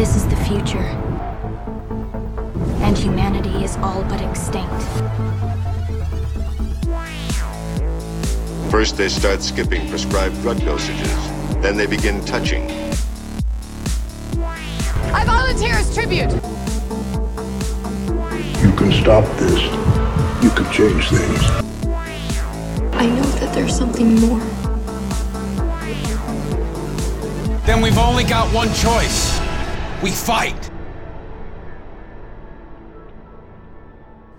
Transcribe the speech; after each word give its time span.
This 0.00 0.16
is 0.16 0.26
the 0.28 0.36
future. 0.36 0.78
And 2.80 2.96
humanity 2.96 3.62
is 3.62 3.76
all 3.82 4.02
but 4.04 4.22
extinct. 4.22 4.82
First, 8.70 8.96
they 8.96 9.10
start 9.10 9.42
skipping 9.42 9.86
prescribed 9.90 10.40
drug 10.40 10.56
dosages. 10.60 11.60
Then 11.60 11.76
they 11.76 11.84
begin 11.84 12.24
touching. 12.24 12.70
I 15.12 15.22
volunteer 15.26 15.74
as 15.74 15.92
tribute. 15.94 16.32
You 18.62 18.72
can 18.78 18.92
stop 18.92 19.26
this. 19.36 19.60
You 20.42 20.48
can 20.48 20.72
change 20.72 21.10
things. 21.10 21.42
I 22.94 23.06
know 23.06 23.30
that 23.40 23.52
there's 23.54 23.76
something 23.76 24.14
more. 24.18 24.40
Then 27.66 27.82
we've 27.82 27.98
only 27.98 28.24
got 28.24 28.50
one 28.54 28.72
choice. 28.72 29.39
We 30.02 30.10
fight. 30.10 30.70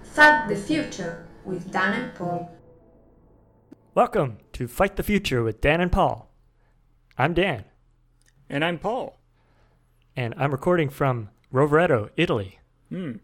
Fight 0.02 0.48
the 0.48 0.56
Future 0.56 1.28
with 1.46 1.72
Dan 1.72 2.02
and 2.02 2.16
Paul. 2.16 2.52
Welcome 3.94 4.40
to 4.54 4.68
Fight 4.68 4.96
the 4.96 5.04
Future 5.04 5.44
with 5.44 5.62
Dan 5.62 5.80
and 5.80 5.92
Paul. 5.92 6.32
I'm 7.16 7.36
Dan, 7.36 7.66
And 8.50 8.66
I'm 8.66 8.80
Paul, 8.80 9.20
and 10.16 10.34
I'm 10.36 10.52
recording 10.52 10.90
from 10.90 11.30
Rovereto, 11.54 12.10
Italy. 12.18 12.60
Hmm. 12.90 13.18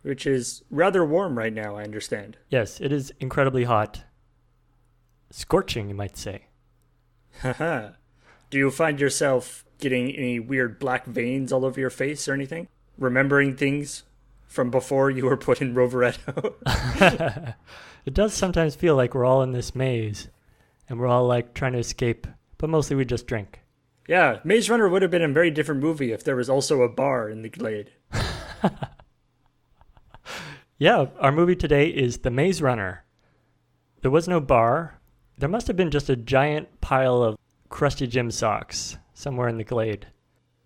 Which 0.00 0.26
is 0.26 0.62
rather 0.70 1.04
warm 1.04 1.36
right 1.36 1.52
now, 1.52 1.76
I 1.76 1.82
understand. 1.82 2.38
Yes, 2.48 2.80
it 2.80 2.92
is 2.92 3.12
incredibly 3.20 3.64
hot. 3.64 4.04
Scorching, 5.30 5.90
you 5.90 5.94
might 5.94 6.16
say. 6.16 6.46
Haha. 7.42 7.90
Do 8.50 8.56
you 8.56 8.70
find 8.70 8.98
yourself 8.98 9.66
getting 9.78 10.10
any 10.14 10.38
weird 10.40 10.78
black 10.78 11.06
veins 11.06 11.52
all 11.52 11.64
over 11.64 11.78
your 11.80 11.90
face 11.90 12.28
or 12.28 12.34
anything? 12.34 12.68
Remembering 12.98 13.56
things 13.56 14.02
from 14.46 14.70
before 14.70 15.10
you 15.10 15.24
were 15.26 15.36
put 15.36 15.60
in 15.60 15.74
Rovereto? 15.74 17.54
It 18.06 18.14
does 18.14 18.32
sometimes 18.32 18.74
feel 18.74 18.96
like 18.96 19.14
we're 19.14 19.26
all 19.26 19.42
in 19.42 19.52
this 19.52 19.74
maze, 19.74 20.28
and 20.88 20.98
we're 20.98 21.08
all 21.08 21.26
like 21.26 21.52
trying 21.52 21.74
to 21.74 21.78
escape, 21.78 22.26
but 22.56 22.70
mostly 22.70 22.96
we 22.96 23.04
just 23.04 23.26
drink. 23.26 23.60
yeah, 24.08 24.38
Maze 24.44 24.70
Runner 24.70 24.88
would 24.88 25.02
have 25.02 25.10
been 25.10 25.20
a 25.20 25.28
very 25.28 25.50
different 25.50 25.82
movie 25.82 26.12
if 26.12 26.24
there 26.24 26.36
was 26.36 26.48
also 26.48 26.80
a 26.80 26.88
bar 26.88 27.28
in 27.28 27.42
the 27.42 27.50
glade. 27.50 27.90
Yeah, 30.80 31.06
our 31.18 31.32
movie 31.32 31.56
today 31.56 31.88
is 31.88 32.18
The 32.18 32.30
Maze 32.30 32.62
Runner. 32.62 33.04
There 34.02 34.12
was 34.12 34.28
no 34.28 34.40
bar. 34.40 35.00
There 35.36 35.48
must 35.48 35.66
have 35.66 35.76
been 35.76 35.90
just 35.90 36.08
a 36.08 36.14
giant 36.14 36.80
pile 36.80 37.20
of 37.20 37.36
crusty 37.68 38.06
gym 38.06 38.30
socks 38.30 38.96
somewhere 39.18 39.48
in 39.48 39.58
the 39.58 39.64
glade. 39.64 40.06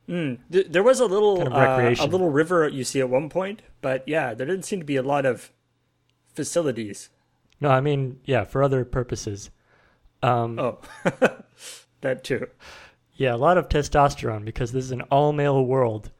Mm, 0.08 0.39
th- 0.50 0.67
there 0.69 0.83
was 0.83 1.00
a 1.00 1.06
little 1.06 1.39
Kind 1.39 1.48
of 1.48 2.00
uh, 2.00 2.05
a 2.05 2.06
little 2.06 2.31
river 2.31 2.69
you 2.69 2.84
see 2.84 3.00
at 3.00 3.08
one 3.08 3.28
point, 3.31 3.62
but 3.81 4.06
yeah, 4.06 4.34
there 4.34 4.47
didn't 4.47 4.64
seem 4.64 4.81
to 4.81 4.84
be 4.84 4.97
a 4.97 5.03
lot 5.03 5.25
of 5.25 5.50
facilities. 6.34 7.08
No, 7.61 7.70
I 7.70 7.80
mean, 7.80 8.20
yeah, 8.25 8.45
for 8.45 8.62
other 8.62 8.84
purposes. 8.84 9.50
Um, 10.23 10.58
Oh, 10.58 10.78
that 12.00 12.25
too. 12.25 12.48
Yeah, 13.14 13.34
a 13.34 13.36
lot 13.36 13.58
of 13.58 13.69
testosterone 13.69 14.45
because 14.45 14.73
this 14.73 14.84
is 14.84 14.91
an 14.92 15.03
all 15.03 15.33
male 15.33 15.64
world 15.64 16.11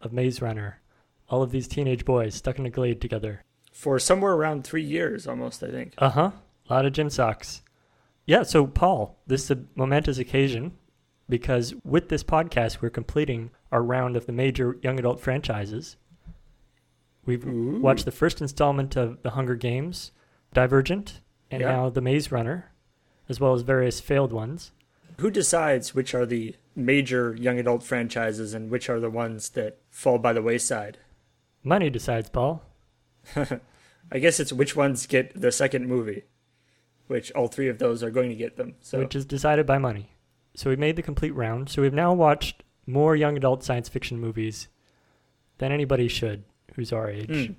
of 0.00 0.12
Maze 0.12 0.40
Runner. 0.40 0.80
All 1.28 1.42
of 1.42 1.50
these 1.50 1.66
teenage 1.68 2.04
boys 2.04 2.34
stuck 2.34 2.58
in 2.58 2.66
a 2.66 2.70
glade 2.70 3.00
together. 3.00 3.42
For 3.72 3.98
somewhere 3.98 4.34
around 4.34 4.62
three 4.64 4.84
years, 4.84 5.26
almost, 5.26 5.62
I 5.62 5.70
think. 5.70 5.94
Uh 5.98 6.10
huh. 6.10 6.30
A 6.68 6.72
lot 6.72 6.86
of 6.86 6.92
gym 6.92 7.10
socks. 7.10 7.62
Yeah, 8.26 8.42
so 8.44 8.66
Paul, 8.66 9.18
this 9.26 9.44
is 9.44 9.50
a 9.50 9.64
momentous 9.74 10.18
occasion 10.18 10.72
because 11.28 11.74
with 11.84 12.08
this 12.08 12.22
podcast, 12.24 12.80
we're 12.80 12.90
completing 12.90 13.50
our 13.72 13.82
round 13.82 14.16
of 14.16 14.26
the 14.26 14.32
major 14.32 14.76
young 14.82 14.98
adult 14.98 15.20
franchises. 15.20 15.96
We've 17.26 17.44
watched 17.46 18.04
the 18.04 18.12
first 18.12 18.40
installment 18.42 18.96
of 18.96 19.22
The 19.22 19.30
Hunger 19.30 19.54
Games, 19.54 20.12
Divergent, 20.52 21.20
and 21.50 21.62
Yeah. 21.62 21.68
now 21.72 21.90
The 21.90 22.02
Maze 22.02 22.30
Runner, 22.30 22.70
as 23.28 23.40
well 23.40 23.54
as 23.54 23.62
various 23.62 24.00
failed 24.00 24.32
ones. 24.32 24.72
Who 25.20 25.30
decides 25.30 25.94
which 25.94 26.14
are 26.14 26.26
the 26.26 26.56
major 26.76 27.34
young 27.38 27.58
adult 27.58 27.82
franchises 27.82 28.52
and 28.52 28.70
which 28.70 28.90
are 28.90 29.00
the 29.00 29.10
ones 29.10 29.50
that 29.50 29.78
fall 29.90 30.18
by 30.18 30.32
the 30.32 30.42
wayside? 30.42 30.98
Money 31.62 31.88
decides, 31.88 32.28
Paul. 32.28 32.62
I 33.36 34.18
guess 34.18 34.38
it's 34.38 34.52
which 34.52 34.76
ones 34.76 35.06
get 35.06 35.40
the 35.40 35.50
second 35.52 35.86
movie, 35.86 36.24
which 37.06 37.32
all 37.32 37.46
three 37.46 37.68
of 37.68 37.78
those 37.78 38.02
are 38.02 38.10
going 38.10 38.28
to 38.28 38.36
get 38.36 38.56
them. 38.56 38.74
So 38.80 38.98
which 38.98 39.14
is 39.14 39.24
decided 39.24 39.64
by 39.66 39.78
money. 39.78 40.10
So 40.54 40.70
we 40.70 40.76
made 40.76 40.96
the 40.96 41.02
complete 41.02 41.34
round. 41.34 41.68
So 41.68 41.82
we've 41.82 41.92
now 41.92 42.12
watched 42.12 42.62
more 42.86 43.16
young 43.16 43.36
adult 43.36 43.64
science 43.64 43.88
fiction 43.88 44.20
movies 44.20 44.68
than 45.58 45.72
anybody 45.72 46.08
should 46.08 46.44
who's 46.74 46.92
our 46.92 47.08
age. 47.10 47.48
Hmm. 47.48 47.52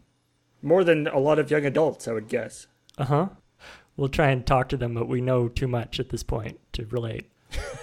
more 0.61 0.83
than 0.83 1.07
a 1.07 1.19
lot 1.19 1.39
of 1.39 1.50
young 1.50 1.66
adults, 1.66 2.07
I 2.07 2.13
would 2.13 2.28
guess. 2.28 2.67
Uh 2.97 3.06
huh. 3.06 3.28
We'll 3.97 4.09
try 4.09 4.29
and 4.29 4.45
talk 4.45 4.67
to 4.69 4.78
them, 4.78 4.94
but 4.94 5.07
we 5.07 5.22
know 5.22 5.47
too 5.47 5.67
much 5.67 6.00
at 6.00 6.09
this 6.09 6.23
point 6.23 6.59
to 6.73 6.85
relate. 6.88 7.29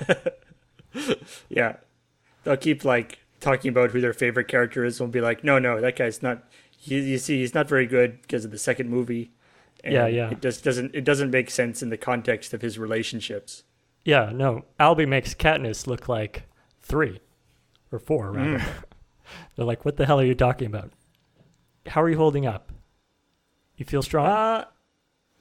Yeah, 1.48 1.76
they'll 2.44 2.56
keep 2.56 2.84
like 2.84 3.20
talking 3.40 3.70
about 3.70 3.90
who 3.90 4.00
their 4.00 4.12
favorite 4.12 4.48
character 4.48 4.84
is. 4.84 5.00
and 5.00 5.08
We'll 5.08 5.12
be 5.12 5.20
like, 5.20 5.42
no, 5.42 5.58
no, 5.58 5.80
that 5.80 5.96
guy's 5.96 6.22
not. 6.22 6.44
He, 6.70 6.98
you 7.00 7.18
see, 7.18 7.38
he's 7.38 7.54
not 7.54 7.68
very 7.68 7.86
good 7.86 8.20
because 8.22 8.44
of 8.44 8.50
the 8.50 8.58
second 8.58 8.90
movie. 8.90 9.30
And 9.84 9.94
Yeah, 9.94 10.06
yeah. 10.06 10.30
It 10.30 10.42
just 10.42 10.62
doesn't. 10.64 10.94
It 10.94 11.04
doesn't 11.04 11.30
make 11.30 11.50
sense 11.50 11.82
in 11.82 11.88
the 11.88 11.96
context 11.96 12.52
of 12.52 12.62
his 12.62 12.78
relationships. 12.78 13.64
Yeah, 14.04 14.30
no. 14.34 14.64
Alby 14.78 15.06
makes 15.06 15.34
Katniss 15.34 15.86
look 15.86 16.08
like 16.08 16.44
three 16.80 17.20
or 17.90 17.98
four, 17.98 18.32
rather. 18.32 18.64
They're 19.56 19.64
like, 19.64 19.84
what 19.84 19.96
the 19.96 20.06
hell 20.06 20.20
are 20.20 20.24
you 20.24 20.34
talking 20.34 20.66
about? 20.66 20.90
How 21.86 22.02
are 22.02 22.08
you 22.08 22.16
holding 22.16 22.46
up? 22.46 22.72
You 23.76 23.84
feel 23.84 24.02
strong? 24.02 24.26
Uh, 24.26 24.64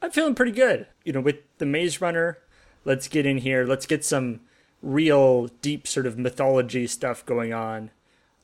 I'm 0.01 0.11
feeling 0.11 0.35
pretty 0.35 0.51
good. 0.51 0.87
You 1.03 1.13
know, 1.13 1.21
with 1.21 1.37
the 1.57 1.65
Maze 1.65 2.01
Runner, 2.01 2.37
let's 2.85 3.07
get 3.07 3.25
in 3.25 3.39
here. 3.39 3.65
Let's 3.65 3.85
get 3.85 4.03
some 4.03 4.41
real 4.81 5.47
deep 5.61 5.87
sort 5.87 6.05
of 6.05 6.17
mythology 6.17 6.87
stuff 6.87 7.25
going 7.25 7.53
on. 7.53 7.91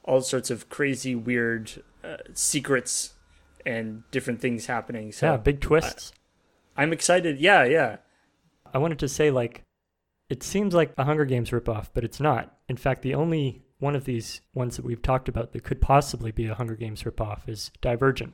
All 0.04 0.22
sorts 0.22 0.50
of 0.50 0.70
crazy, 0.70 1.16
weird 1.16 1.84
uh, 2.04 2.18
secrets 2.34 3.14
and 3.66 4.04
different 4.12 4.40
things 4.40 4.68
happening. 4.68 5.12
So 5.12 5.32
yeah, 5.32 5.38
big 5.38 5.60
twists. 5.60 6.12
I'm 6.78 6.94
excited. 6.94 7.40
Yeah, 7.40 7.64
yeah. 7.66 7.98
I 8.74 8.78
wanted 8.78 9.00
to 9.00 9.08
say, 9.08 9.32
like, 9.32 9.64
it 10.30 10.44
seems 10.44 10.74
like 10.74 10.94
a 10.98 11.04
Hunger 11.06 11.26
Games 11.26 11.52
ripoff, 11.52 11.88
but 11.94 12.04
it's 12.04 12.20
not. 12.20 12.58
In 12.68 12.78
fact, 12.78 13.02
the 13.02 13.16
only 13.16 13.64
one 13.80 13.96
of 13.96 14.06
these 14.06 14.42
ones 14.54 14.76
that 14.76 14.86
we've 14.86 15.02
talked 15.02 15.30
about 15.30 15.54
that 15.54 15.64
could 15.64 15.80
possibly 15.82 16.32
be 16.32 16.48
a 16.48 16.56
Hunger 16.56 16.76
Games 16.76 17.04
ripoff 17.04 17.48
is 17.48 17.72
Divergent, 17.82 18.34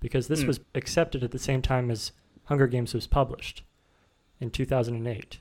because 0.00 0.28
this 0.28 0.42
Hmm. 0.42 0.48
was 0.48 0.60
accepted 0.74 1.22
at 1.24 1.30
the 1.30 1.38
same 1.38 1.62
time 1.62 1.90
as 1.90 2.12
Hunger 2.44 2.66
Games 2.66 2.94
was 2.94 3.06
published 3.06 3.64
in 4.40 4.50
2008. 4.50 5.40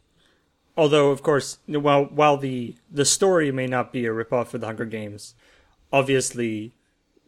Although, 0.78 1.12
of 1.12 1.22
course, 1.22 1.60
while 1.68 2.06
while 2.06 2.38
the 2.38 2.76
the 2.92 3.06
story 3.06 3.52
may 3.52 3.68
not 3.68 3.94
be 3.94 4.06
a 4.06 4.10
ripoff 4.12 4.54
of 4.54 4.62
the 4.62 4.68
Hunger 4.68 4.86
Games, 4.86 5.36
obviously, 5.94 6.74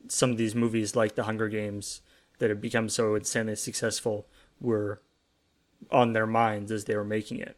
some 0.07 0.31
of 0.31 0.37
these 0.37 0.55
movies 0.55 0.95
like 0.95 1.15
the 1.15 1.23
Hunger 1.23 1.47
Games 1.49 2.01
that 2.39 2.49
have 2.49 2.61
become 2.61 2.89
so 2.89 3.15
insanely 3.15 3.55
successful 3.55 4.27
were 4.59 5.01
on 5.91 6.13
their 6.13 6.27
minds 6.27 6.71
as 6.71 6.85
they 6.85 6.95
were 6.95 7.03
making 7.05 7.39
it. 7.39 7.57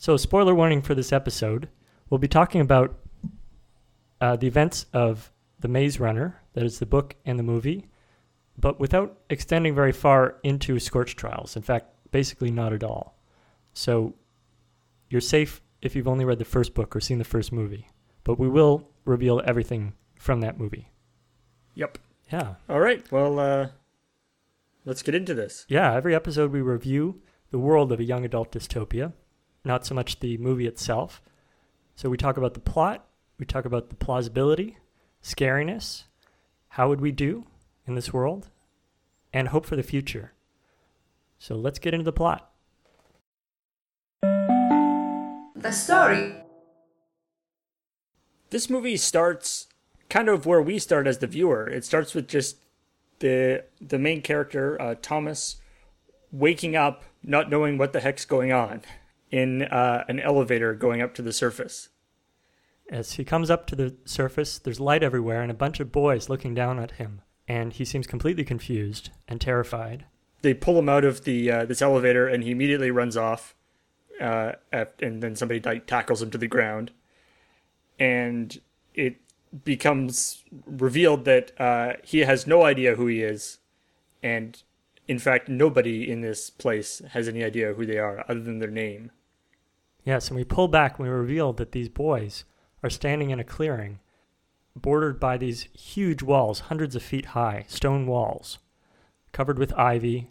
So, 0.00 0.16
spoiler 0.16 0.54
warning 0.54 0.80
for 0.80 0.94
this 0.94 1.12
episode: 1.12 1.68
we'll 2.08 2.16
be 2.16 2.26
talking 2.26 2.62
about 2.62 2.98
uh, 4.18 4.34
the 4.34 4.46
events 4.46 4.86
of 4.94 5.30
the 5.58 5.68
Maze 5.68 6.00
Runner, 6.00 6.40
that 6.54 6.64
is 6.64 6.78
the 6.78 6.86
book 6.86 7.16
and 7.26 7.38
the 7.38 7.42
movie, 7.42 7.86
but 8.56 8.80
without 8.80 9.18
extending 9.28 9.74
very 9.74 9.92
far 9.92 10.36
into 10.42 10.78
Scorch 10.78 11.16
Trials. 11.16 11.54
In 11.54 11.60
fact, 11.60 11.90
basically 12.12 12.50
not 12.50 12.72
at 12.72 12.82
all. 12.82 13.18
So, 13.74 14.14
you're 15.10 15.20
safe 15.20 15.60
if 15.82 15.94
you've 15.94 16.08
only 16.08 16.24
read 16.24 16.38
the 16.38 16.46
first 16.46 16.72
book 16.72 16.96
or 16.96 17.00
seen 17.00 17.18
the 17.18 17.24
first 17.24 17.52
movie, 17.52 17.86
but 18.24 18.38
we 18.38 18.48
will 18.48 18.88
reveal 19.04 19.42
everything 19.44 19.92
from 20.16 20.40
that 20.40 20.58
movie. 20.58 20.88
Yep. 21.74 21.98
Yeah, 22.32 22.54
All 22.70 22.80
right. 22.80 23.04
Well, 23.12 23.38
uh, 23.38 23.68
let's 24.86 25.02
get 25.02 25.14
into 25.14 25.34
this. 25.34 25.66
yeah. 25.68 25.92
Every 25.92 26.14
episode 26.14 26.52
we 26.52 26.62
review 26.62 27.20
the 27.50 27.58
world 27.58 27.92
of 27.92 28.00
a 28.00 28.04
young 28.04 28.24
adult 28.24 28.52
dystopia, 28.52 29.12
not 29.64 29.86
so 29.86 29.94
much 29.94 30.20
the 30.20 30.36
movie 30.38 30.66
itself. 30.66 31.20
So 31.94 32.08
we 32.08 32.16
talk 32.16 32.36
about 32.36 32.54
the 32.54 32.60
plot, 32.60 33.06
we 33.38 33.46
talk 33.46 33.64
about 33.64 33.90
the 33.90 33.96
plausibility, 33.96 34.78
scariness, 35.22 36.04
how 36.68 36.88
would 36.88 37.00
we 37.00 37.12
do 37.12 37.46
in 37.86 37.94
this 37.94 38.12
world, 38.12 38.48
and 39.32 39.48
hope 39.48 39.66
for 39.66 39.76
the 39.76 39.82
future. 39.82 40.32
So 41.38 41.56
let's 41.56 41.78
get 41.78 41.94
into 41.94 42.04
the 42.04 42.12
plot. 42.12 42.50
The 44.22 45.72
story. 45.72 46.34
This 48.50 48.70
movie 48.70 48.96
starts 48.96 49.66
kind 50.08 50.28
of 50.28 50.46
where 50.46 50.62
we 50.62 50.78
start 50.78 51.06
as 51.06 51.18
the 51.18 51.26
viewer. 51.26 51.68
It 51.68 51.84
starts 51.84 52.14
with 52.14 52.28
just 52.28 52.56
the 53.20 53.64
the 53.80 53.98
main 53.98 54.22
character, 54.22 54.80
uh, 54.80 54.94
Thomas, 55.00 55.56
waking 56.32 56.76
up, 56.76 57.04
not 57.22 57.50
knowing 57.50 57.78
what 57.78 57.92
the 57.92 58.00
heck's 58.00 58.24
going 58.24 58.52
on, 58.52 58.82
in 59.30 59.62
uh, 59.62 60.04
an 60.08 60.20
elevator 60.20 60.74
going 60.74 61.00
up 61.00 61.14
to 61.14 61.22
the 61.22 61.32
surface, 61.32 61.88
As 62.90 63.12
he 63.12 63.24
comes 63.24 63.50
up 63.50 63.66
to 63.68 63.76
the 63.76 63.94
surface, 64.04 64.58
there's 64.58 64.80
light 64.80 65.04
everywhere 65.04 65.42
and 65.42 65.50
a 65.50 65.54
bunch 65.54 65.78
of 65.78 65.92
boys 65.92 66.28
looking 66.28 66.54
down 66.54 66.80
at 66.80 66.92
him, 66.92 67.22
and 67.46 67.72
he 67.72 67.84
seems 67.84 68.08
completely 68.08 68.44
confused 68.44 69.10
and 69.28 69.40
terrified. 69.40 70.06
They 70.42 70.54
pull 70.54 70.76
him 70.76 70.88
out 70.88 71.04
of 71.04 71.22
the 71.22 71.50
uh, 71.50 71.64
this 71.66 71.82
elevator, 71.82 72.26
and 72.26 72.42
he 72.42 72.50
immediately 72.50 72.90
runs 72.90 73.16
off. 73.16 73.54
Uh, 74.20 74.52
at, 74.70 75.00
and 75.00 75.22
then 75.22 75.34
somebody 75.34 75.60
like, 75.60 75.86
tackles 75.86 76.20
him 76.20 76.30
to 76.30 76.36
the 76.36 76.46
ground, 76.46 76.90
and 77.98 78.60
it 78.94 79.16
becomes 79.64 80.44
revealed 80.66 81.24
that 81.24 81.58
uh, 81.58 81.94
he 82.02 82.18
has 82.18 82.46
no 82.46 82.64
idea 82.64 82.96
who 82.96 83.06
he 83.06 83.22
is, 83.22 83.58
and 84.22 84.62
in 85.08 85.18
fact, 85.18 85.48
nobody 85.48 86.10
in 86.10 86.20
this 86.20 86.50
place 86.50 87.00
has 87.12 87.28
any 87.28 87.42
idea 87.42 87.72
who 87.72 87.86
they 87.86 87.98
are 87.98 88.24
other 88.28 88.40
than 88.40 88.58
their 88.58 88.70
name. 88.70 89.10
Yes, 90.04 90.28
and 90.28 90.36
we 90.36 90.44
pull 90.44 90.68
back 90.68 90.98
and 90.98 91.06
we 91.06 91.12
reveal 91.12 91.52
that 91.54 91.72
these 91.72 91.88
boys 91.88 92.44
are 92.82 92.90
standing 92.90 93.30
in 93.30 93.40
a 93.40 93.44
clearing 93.44 94.00
bordered 94.76 95.18
by 95.18 95.36
these 95.36 95.68
huge 95.72 96.22
walls, 96.22 96.60
hundreds 96.60 96.94
of 96.96 97.02
feet 97.02 97.26
high, 97.26 97.64
stone 97.68 98.06
walls, 98.06 98.58
covered 99.32 99.58
with 99.58 99.72
ivy, 99.74 100.30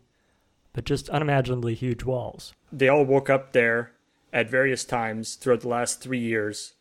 but 0.74 0.86
just 0.86 1.10
unimaginably 1.10 1.76
huge 1.76 2.04
walls. 2.04 2.54
They 2.72 2.88
all 2.88 3.06
woke 3.06 3.30
up 3.30 3.54
there 3.54 3.92
at 4.32 4.50
various 4.50 4.86
times 4.86 5.36
throughout 5.36 5.62
the 5.62 5.68
last 5.68 6.02
three 6.02 6.20
years, 6.20 6.74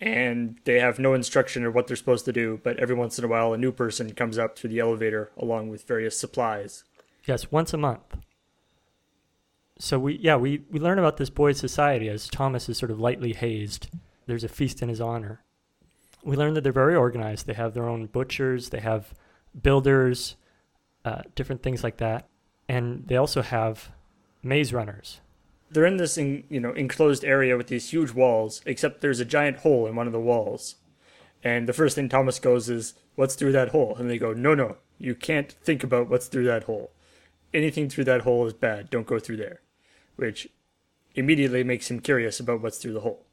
and 0.00 0.58
they 0.64 0.78
have 0.80 0.98
no 0.98 1.14
instruction 1.14 1.64
of 1.64 1.74
what 1.74 1.86
they're 1.86 1.96
supposed 1.96 2.24
to 2.26 2.32
do, 2.32 2.60
but 2.62 2.78
every 2.78 2.94
once 2.94 3.18
in 3.18 3.24
a 3.24 3.28
while 3.28 3.52
a 3.52 3.58
new 3.58 3.72
person 3.72 4.12
comes 4.14 4.38
up 4.38 4.56
through 4.56 4.70
the 4.70 4.80
elevator 4.80 5.30
along 5.36 5.68
with 5.68 5.86
various 5.86 6.18
supplies. 6.18 6.84
Yes, 7.24 7.50
once 7.50 7.74
a 7.74 7.76
month. 7.76 8.16
So 9.78 9.98
we 9.98 10.18
yeah, 10.18 10.36
we, 10.36 10.62
we 10.70 10.80
learn 10.80 10.98
about 10.98 11.18
this 11.18 11.30
boys' 11.30 11.58
society 11.58 12.08
as 12.08 12.28
Thomas 12.28 12.68
is 12.68 12.78
sort 12.78 12.90
of 12.90 12.98
lightly 12.98 13.32
hazed. 13.32 13.88
There's 14.26 14.44
a 14.44 14.48
feast 14.48 14.82
in 14.82 14.88
his 14.88 15.00
honor. 15.00 15.44
We 16.24 16.36
learn 16.36 16.54
that 16.54 16.62
they're 16.62 16.72
very 16.72 16.96
organized. 16.96 17.46
They 17.46 17.54
have 17.54 17.74
their 17.74 17.88
own 17.88 18.06
butchers, 18.06 18.70
they 18.70 18.80
have 18.80 19.14
builders, 19.62 20.36
uh, 21.04 21.22
different 21.36 21.62
things 21.62 21.84
like 21.84 21.98
that. 21.98 22.28
And 22.68 23.06
they 23.06 23.16
also 23.16 23.40
have 23.40 23.90
maze 24.42 24.72
runners. 24.72 25.20
They're 25.70 25.86
in 25.86 25.96
this 25.96 26.18
in, 26.18 26.44
you 26.48 26.60
know 26.60 26.72
enclosed 26.72 27.24
area 27.24 27.56
with 27.56 27.68
these 27.68 27.90
huge 27.90 28.10
walls, 28.12 28.62
except 28.66 29.00
there's 29.00 29.20
a 29.20 29.24
giant 29.24 29.58
hole 29.58 29.86
in 29.86 29.94
one 29.94 30.08
of 30.08 30.12
the 30.12 30.20
walls. 30.20 30.74
And 31.44 31.68
the 31.68 31.72
first 31.72 31.94
thing 31.94 32.08
Thomas 32.08 32.40
goes 32.40 32.68
is, 32.68 32.94
"What's 33.14 33.36
through 33.36 33.52
that 33.52 33.68
hole?" 33.68 33.94
And 33.96 34.10
they 34.10 34.18
go, 34.18 34.32
"No, 34.32 34.54
no, 34.54 34.78
you 34.98 35.14
can't 35.14 35.52
think 35.52 35.84
about 35.84 36.08
what's 36.08 36.26
through 36.26 36.46
that 36.46 36.64
hole. 36.64 36.90
Anything 37.54 37.88
through 37.88 38.04
that 38.04 38.22
hole 38.22 38.44
is 38.44 38.54
bad. 38.54 38.90
Don't 38.90 39.06
go 39.06 39.20
through 39.20 39.36
there." 39.36 39.60
Which 40.18 40.48
immediately 41.14 41.62
makes 41.62 41.88
him 41.88 42.00
curious 42.00 42.40
about 42.40 42.60
what's 42.60 42.78
through 42.78 42.94
the 42.94 43.00
hole, 43.00 43.24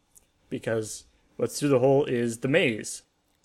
because 0.49 1.05
what's 1.35 1.59
through 1.59 1.69
the 1.69 1.79
hole 1.79 2.05
is 2.05 2.37
the 2.37 2.47
maze. 2.47 3.01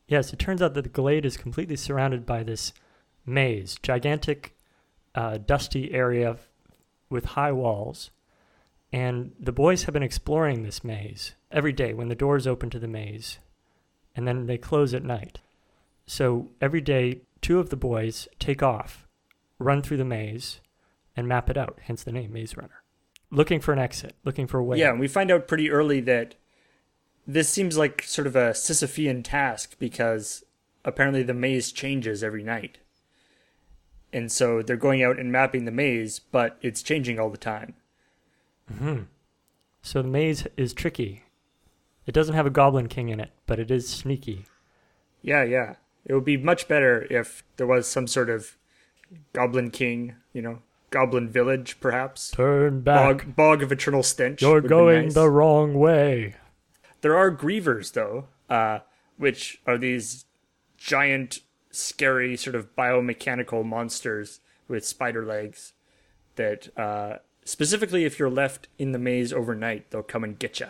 Yes, 0.07 0.31
it 0.31 0.39
turns 0.39 0.61
out 0.61 0.75
that 0.75 0.83
the 0.83 0.91
glade 0.91 1.25
is 1.25 1.39
completely 1.39 1.77
surrounded 1.77 2.27
by 2.27 2.43
this 2.43 2.75
maze, 3.25 3.79
gigantic, 3.83 4.55
uh, 5.15 5.39
dusty 5.39 5.91
area 5.91 6.37
with 7.09 7.25
high 7.25 7.51
walls. 7.51 8.11
And 8.93 9.33
the 9.41 9.53
boys 9.53 9.85
have 9.85 9.95
been 9.95 10.03
exploring 10.03 10.63
this 10.63 10.85
maze 10.85 11.33
every 11.51 11.73
day 11.73 11.95
when 11.95 12.09
the 12.09 12.15
doors 12.15 12.47
open 12.47 12.69
to 12.69 12.79
the 12.79 12.89
maze, 12.89 13.39
and 14.15 14.29
then 14.29 14.45
they 14.45 14.59
close 14.59 14.93
at 14.93 15.03
night. 15.03 15.39
So 16.07 16.51
every 16.61 16.83
day, 16.83 17.23
two 17.41 17.59
of 17.59 17.71
the 17.71 17.77
boys 17.77 18.29
take 18.39 18.63
off, 18.63 19.09
run 19.59 19.81
through 19.81 19.97
the 19.97 20.05
maze, 20.05 20.61
and 21.17 21.27
map 21.27 21.49
it 21.49 21.57
out, 21.57 21.79
hence 21.85 22.03
the 22.03 22.13
name 22.13 22.35
Maze 22.35 22.55
Runner. 22.55 22.80
Looking 23.31 23.61
for 23.61 23.73
an 23.73 23.79
exit, 23.79 24.15
looking 24.25 24.47
for 24.47 24.59
a 24.59 24.65
way. 24.65 24.79
Yeah, 24.79 24.91
and 24.91 25.01
we 25.01 25.09
find 25.09 25.31
out 25.31 25.47
pretty 25.47 25.71
early 25.71 26.01
that 26.01 26.35
this 27.27 27.49
seems 27.49 27.79
like 27.79 28.03
sort 28.03 28.27
of 28.27 28.35
a 28.35 28.51
Sisyphean 28.51 29.23
task 29.23 29.77
because 29.79 30.45
apparently 30.85 31.23
the 31.23 31.35
maze 31.35 31.71
changes 31.71 32.25
every 32.25 32.43
night. 32.43 32.79
And 34.13 34.33
so 34.33 34.63
they're 34.63 34.77
going 34.77 35.03
out 35.03 35.19
and 35.19 35.31
mapping 35.31 35.65
the 35.65 35.71
maze, 35.71 36.19
but 36.19 36.59
it's 36.61 36.83
changing 36.83 37.21
all 37.21 37.31
the 37.31 37.37
time. 37.37 37.75
Hmm. 38.79 39.03
So 39.83 40.03
the 40.03 40.09
maze 40.09 40.47
is 40.57 40.73
tricky. 40.73 41.23
It 42.07 42.13
doesn't 42.13 42.35
have 42.35 42.47
a 42.47 42.51
Goblin 42.51 42.89
King 42.89 43.09
in 43.11 43.21
it, 43.21 43.31
but 43.47 43.61
it 43.61 43.71
is 43.71 43.89
sneaky. 43.89 44.47
Yeah, 45.23 45.45
yeah. 45.45 45.75
It 46.05 46.15
would 46.15 46.25
be 46.25 46.37
much 46.37 46.67
better 46.67 47.07
if 47.11 47.45
there 47.57 47.67
was 47.67 47.87
some 47.87 48.07
sort 48.07 48.31
of 48.31 48.57
Goblin 49.33 49.71
King, 49.71 50.17
you 50.33 50.43
know, 50.43 50.61
Goblin 50.91 51.29
Village, 51.29 51.79
perhaps. 51.81 52.31
Turn 52.33 52.81
back. 52.83 53.19
Bog, 53.25 53.37
bog 53.37 53.63
of 53.63 53.73
Eternal 53.73 54.03
Stench. 54.03 54.43
You're 54.43 54.61
going 54.61 55.05
nice. 55.05 55.15
the 55.15 55.31
wrong 55.31 55.75
way. 55.75 56.35
There 57.01 57.17
are 57.17 57.35
grievers, 57.35 57.93
though, 57.93 58.27
uh, 58.49 58.81
which 59.17 59.61
are 59.67 59.79
these 59.79 60.27
giant, 60.77 61.41
scary, 61.71 62.37
sort 62.37 62.57
of 62.57 62.75
biomechanical 62.77 63.65
monsters 63.65 64.41
with 64.69 64.85
spider 64.85 65.25
legs 65.25 65.73
that, 66.37 66.77
uh, 66.79 67.19
specifically, 67.45 68.05
if 68.05 68.19
you're 68.19 68.31
left 68.31 68.69
in 68.79 68.93
the 68.93 68.99
maze 68.99 69.33
overnight, 69.33 69.91
they'll 69.91 70.03
come 70.03 70.25
and 70.25 70.39
get 70.39 70.61
you. 70.61 70.69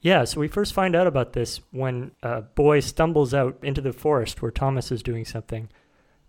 Yeah, 0.00 0.24
so 0.24 0.38
we 0.38 0.48
first 0.48 0.74
find 0.74 0.94
out 0.94 1.06
about 1.06 1.32
this 1.32 1.60
when 1.70 2.10
a 2.22 2.42
boy 2.42 2.80
stumbles 2.80 3.32
out 3.32 3.56
into 3.62 3.80
the 3.80 3.92
forest 3.92 4.42
where 4.42 4.50
Thomas 4.50 4.92
is 4.92 5.02
doing 5.02 5.24
something 5.24 5.70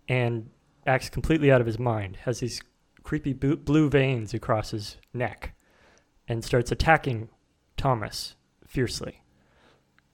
and 0.07 0.49
acts 0.87 1.09
completely 1.09 1.51
out 1.51 1.59
of 1.59 1.67
his 1.67 1.77
mind, 1.77 2.19
has 2.23 2.39
these 2.39 2.61
creepy 3.05 3.33
blue 3.33 3.89
veins 3.89 4.33
across 4.33 4.71
his 4.71 4.97
neck, 5.13 5.55
and 6.27 6.43
starts 6.43 6.71
attacking 6.71 7.29
Thomas 7.77 8.35
fiercely. 8.67 9.21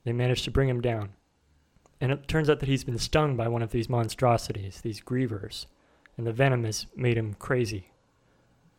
They 0.04 0.12
manage 0.12 0.42
to 0.42 0.50
bring 0.50 0.68
him 0.68 0.82
down. 0.82 1.14
And 2.00 2.12
it 2.12 2.28
turns 2.28 2.50
out 2.50 2.60
that 2.60 2.68
he's 2.68 2.84
been 2.84 2.98
stung 2.98 3.36
by 3.36 3.48
one 3.48 3.62
of 3.62 3.70
these 3.70 3.88
monstrosities, 3.88 4.80
these 4.82 5.00
grievers, 5.00 5.66
and 6.16 6.26
the 6.26 6.32
venom 6.32 6.64
has 6.64 6.86
made 6.94 7.16
him 7.16 7.34
crazy. 7.34 7.92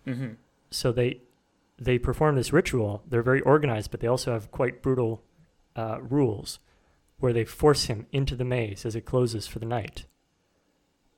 Mm-hmm. 0.06 0.34
So 0.70 0.92
they 0.92 1.22
they 1.80 1.98
perform 1.98 2.36
this 2.36 2.54
ritual. 2.54 3.02
They're 3.10 3.24
very 3.24 3.42
organized, 3.42 3.90
but 3.90 4.00
they 4.00 4.08
also 4.08 4.32
have 4.32 4.52
quite 4.52 4.84
brutal 4.84 5.24
uh, 5.76 6.00
rules 6.02 6.60
where 7.18 7.34
they 7.34 7.46
force 7.46 7.86
him 7.86 8.06
into 8.12 8.36
the 8.36 8.46
maze 8.46 8.86
as 8.86 8.96
it 8.96 9.06
closes 9.06 9.48
for 9.48 9.58
the 9.58 9.66
night. 9.66 10.06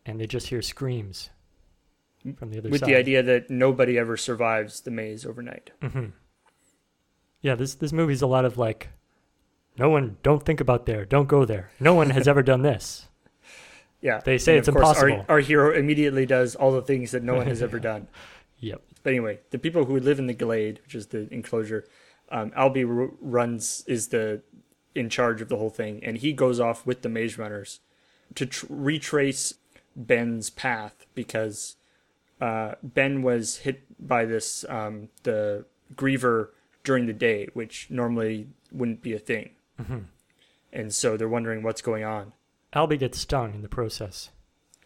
And 0.06 0.20
they 0.20 0.28
just 0.28 0.48
hear 0.48 0.62
screams 0.62 1.32
from 2.34 2.50
the 2.50 2.58
other 2.60 2.70
With 2.70 2.82
side. 2.82 2.90
the 2.90 2.96
idea 2.96 3.24
that 3.24 3.50
nobody 3.50 3.98
ever 3.98 4.18
survives 4.18 4.82
the 4.82 4.92
maze 4.92 5.26
overnight. 5.26 5.72
hmm 5.82 6.06
Yeah, 7.42 7.56
this 7.56 7.76
this 7.76 7.94
movie's 7.94 8.22
a 8.22 8.28
lot 8.28 8.46
of 8.46 8.58
like, 8.58 8.90
no 9.78 9.90
one, 9.90 10.18
don't 10.24 10.44
think 10.44 10.60
about 10.62 10.86
there, 10.86 11.06
don't 11.06 11.28
go 11.28 11.46
there. 11.46 11.72
No 11.80 11.94
one 11.94 12.10
has 12.12 12.28
ever 12.34 12.42
done 12.44 12.62
this. 12.62 13.08
Yeah. 14.02 14.22
They 14.24 14.38
say 14.38 14.54
And 14.58 14.60
it's 14.60 14.70
course, 14.70 14.98
our- 15.00 15.10
impossible. 15.10 15.26
Our, 15.34 15.40
hero 15.40 15.74
immediately 15.74 16.26
does 16.26 16.56
all 16.56 16.72
the 16.72 16.82
things 16.82 17.12
that 17.12 17.24
no 17.24 17.36
one 17.36 17.48
has 17.48 17.62
ever 17.62 17.80
done. 17.92 18.08
Yep. 18.60 18.82
But 19.04 19.10
anyway, 19.12 19.40
the 19.52 19.60
people 19.60 19.86
who 19.86 20.00
live 20.00 20.20
in 20.20 20.28
the 20.28 20.34
glade, 20.34 20.80
which 20.84 20.96
is 20.96 21.08
the 21.08 21.28
enclosure, 21.34 21.86
um, 22.30 22.52
Alby 22.56 22.84
r- 22.86 23.10
runs 23.22 23.84
is 23.88 24.08
the 24.10 24.42
in 24.96 25.10
charge 25.10 25.42
of 25.42 25.50
the 25.50 25.58
whole 25.58 25.70
thing, 25.70 26.02
and 26.04 26.18
he 26.18 26.32
goes 26.34 26.60
off 26.60 26.86
with 26.86 27.02
the 27.02 27.10
maze 27.10 27.38
runners 27.38 27.82
to 28.36 28.46
tr- 28.46 28.66
retrace 28.70 29.56
Ben's 29.96 30.50
path 30.50 31.06
because 31.14 31.76
uh, 32.42 32.76
Ben 32.84 33.22
was 33.22 33.58
hit 33.58 33.82
by 34.06 34.26
this 34.26 34.66
um, 34.70 35.10
the 35.24 35.66
griever 35.96 36.50
during 36.84 37.06
the 37.08 37.14
day, 37.14 37.48
which 37.54 37.88
normally 37.90 38.48
wouldn't 38.72 39.02
be 39.02 39.14
a 39.14 39.20
thing, 39.20 39.52
and 40.74 40.94
so 40.94 41.18
they're 41.18 41.30
wondering 41.30 41.64
what's 41.64 41.82
going 41.82 42.04
on. 42.04 42.34
Alby 42.74 42.98
gets 42.98 43.20
stung 43.20 43.54
in 43.54 43.62
the 43.62 43.70
process. 43.70 44.30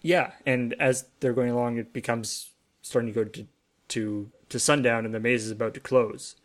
Yeah, 0.01 0.31
and 0.45 0.73
as 0.79 1.05
they're 1.19 1.33
going 1.33 1.49
along, 1.51 1.77
it 1.77 1.91
becomes 1.91 2.51
starting 2.81 3.11
to 3.13 3.23
go 3.23 3.29
to 3.29 3.47
to, 3.89 4.29
to 4.49 4.59
sundown, 4.59 5.03
and 5.05 5.13
the 5.15 5.19
maze 5.19 5.43
is 5.45 5.51
about 5.51 5.73
to 5.73 5.79
close, 5.79 6.35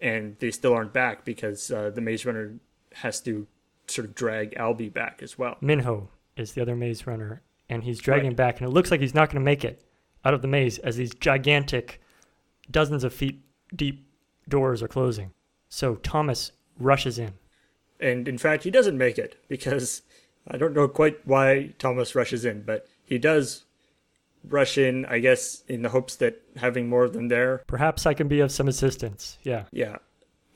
and 0.00 0.36
they 0.38 0.50
still 0.50 0.72
aren't 0.72 0.94
back 0.94 1.24
because 1.24 1.70
uh, 1.70 1.90
the 1.90 2.00
maze 2.00 2.24
runner 2.24 2.54
has 2.94 3.20
to 3.20 3.46
sort 3.86 4.08
of 4.08 4.14
drag 4.14 4.54
Alby 4.56 4.88
back 4.88 5.20
as 5.22 5.38
well. 5.38 5.58
Minho 5.60 6.08
is 6.36 6.54
the 6.54 6.62
other 6.62 6.74
maze 6.74 7.06
runner, 7.06 7.42
and 7.68 7.84
he's 7.84 8.00
dragging 8.00 8.24
Right. 8.24 8.30
him 8.30 8.36
back, 8.36 8.58
and 8.58 8.66
it 8.66 8.70
looks 8.72 8.90
like 8.90 9.00
he's 9.00 9.14
not 9.14 9.28
going 9.28 9.40
to 9.40 9.44
make 9.44 9.64
it 9.66 9.83
out 10.24 10.34
of 10.34 10.42
the 10.42 10.48
maze 10.48 10.78
as 10.78 10.96
these 10.96 11.14
gigantic, 11.14 12.00
dozens 12.70 13.04
of 13.04 13.12
feet 13.12 13.40
deep 13.74 14.06
doors 14.48 14.82
are 14.82 14.88
closing. 14.88 15.32
So 15.68 15.96
Thomas 15.96 16.52
rushes 16.78 17.18
in. 17.18 17.34
And 18.00 18.28
in 18.28 18.38
fact, 18.38 18.64
he 18.64 18.70
doesn't 18.70 18.98
make 18.98 19.18
it 19.18 19.36
because 19.48 20.02
I 20.48 20.56
don't 20.56 20.74
know 20.74 20.88
quite 20.88 21.26
why 21.26 21.74
Thomas 21.78 22.14
rushes 22.14 22.44
in, 22.44 22.62
but 22.62 22.86
he 23.04 23.18
does 23.18 23.64
rush 24.46 24.76
in, 24.76 25.06
I 25.06 25.18
guess, 25.20 25.62
in 25.68 25.82
the 25.82 25.88
hopes 25.88 26.16
that 26.16 26.42
having 26.56 26.88
more 26.88 27.04
of 27.04 27.14
them 27.14 27.28
there 27.28 27.62
Perhaps 27.66 28.06
I 28.06 28.14
can 28.14 28.28
be 28.28 28.40
of 28.40 28.52
some 28.52 28.68
assistance. 28.68 29.38
Yeah. 29.42 29.64
Yeah. 29.72 29.96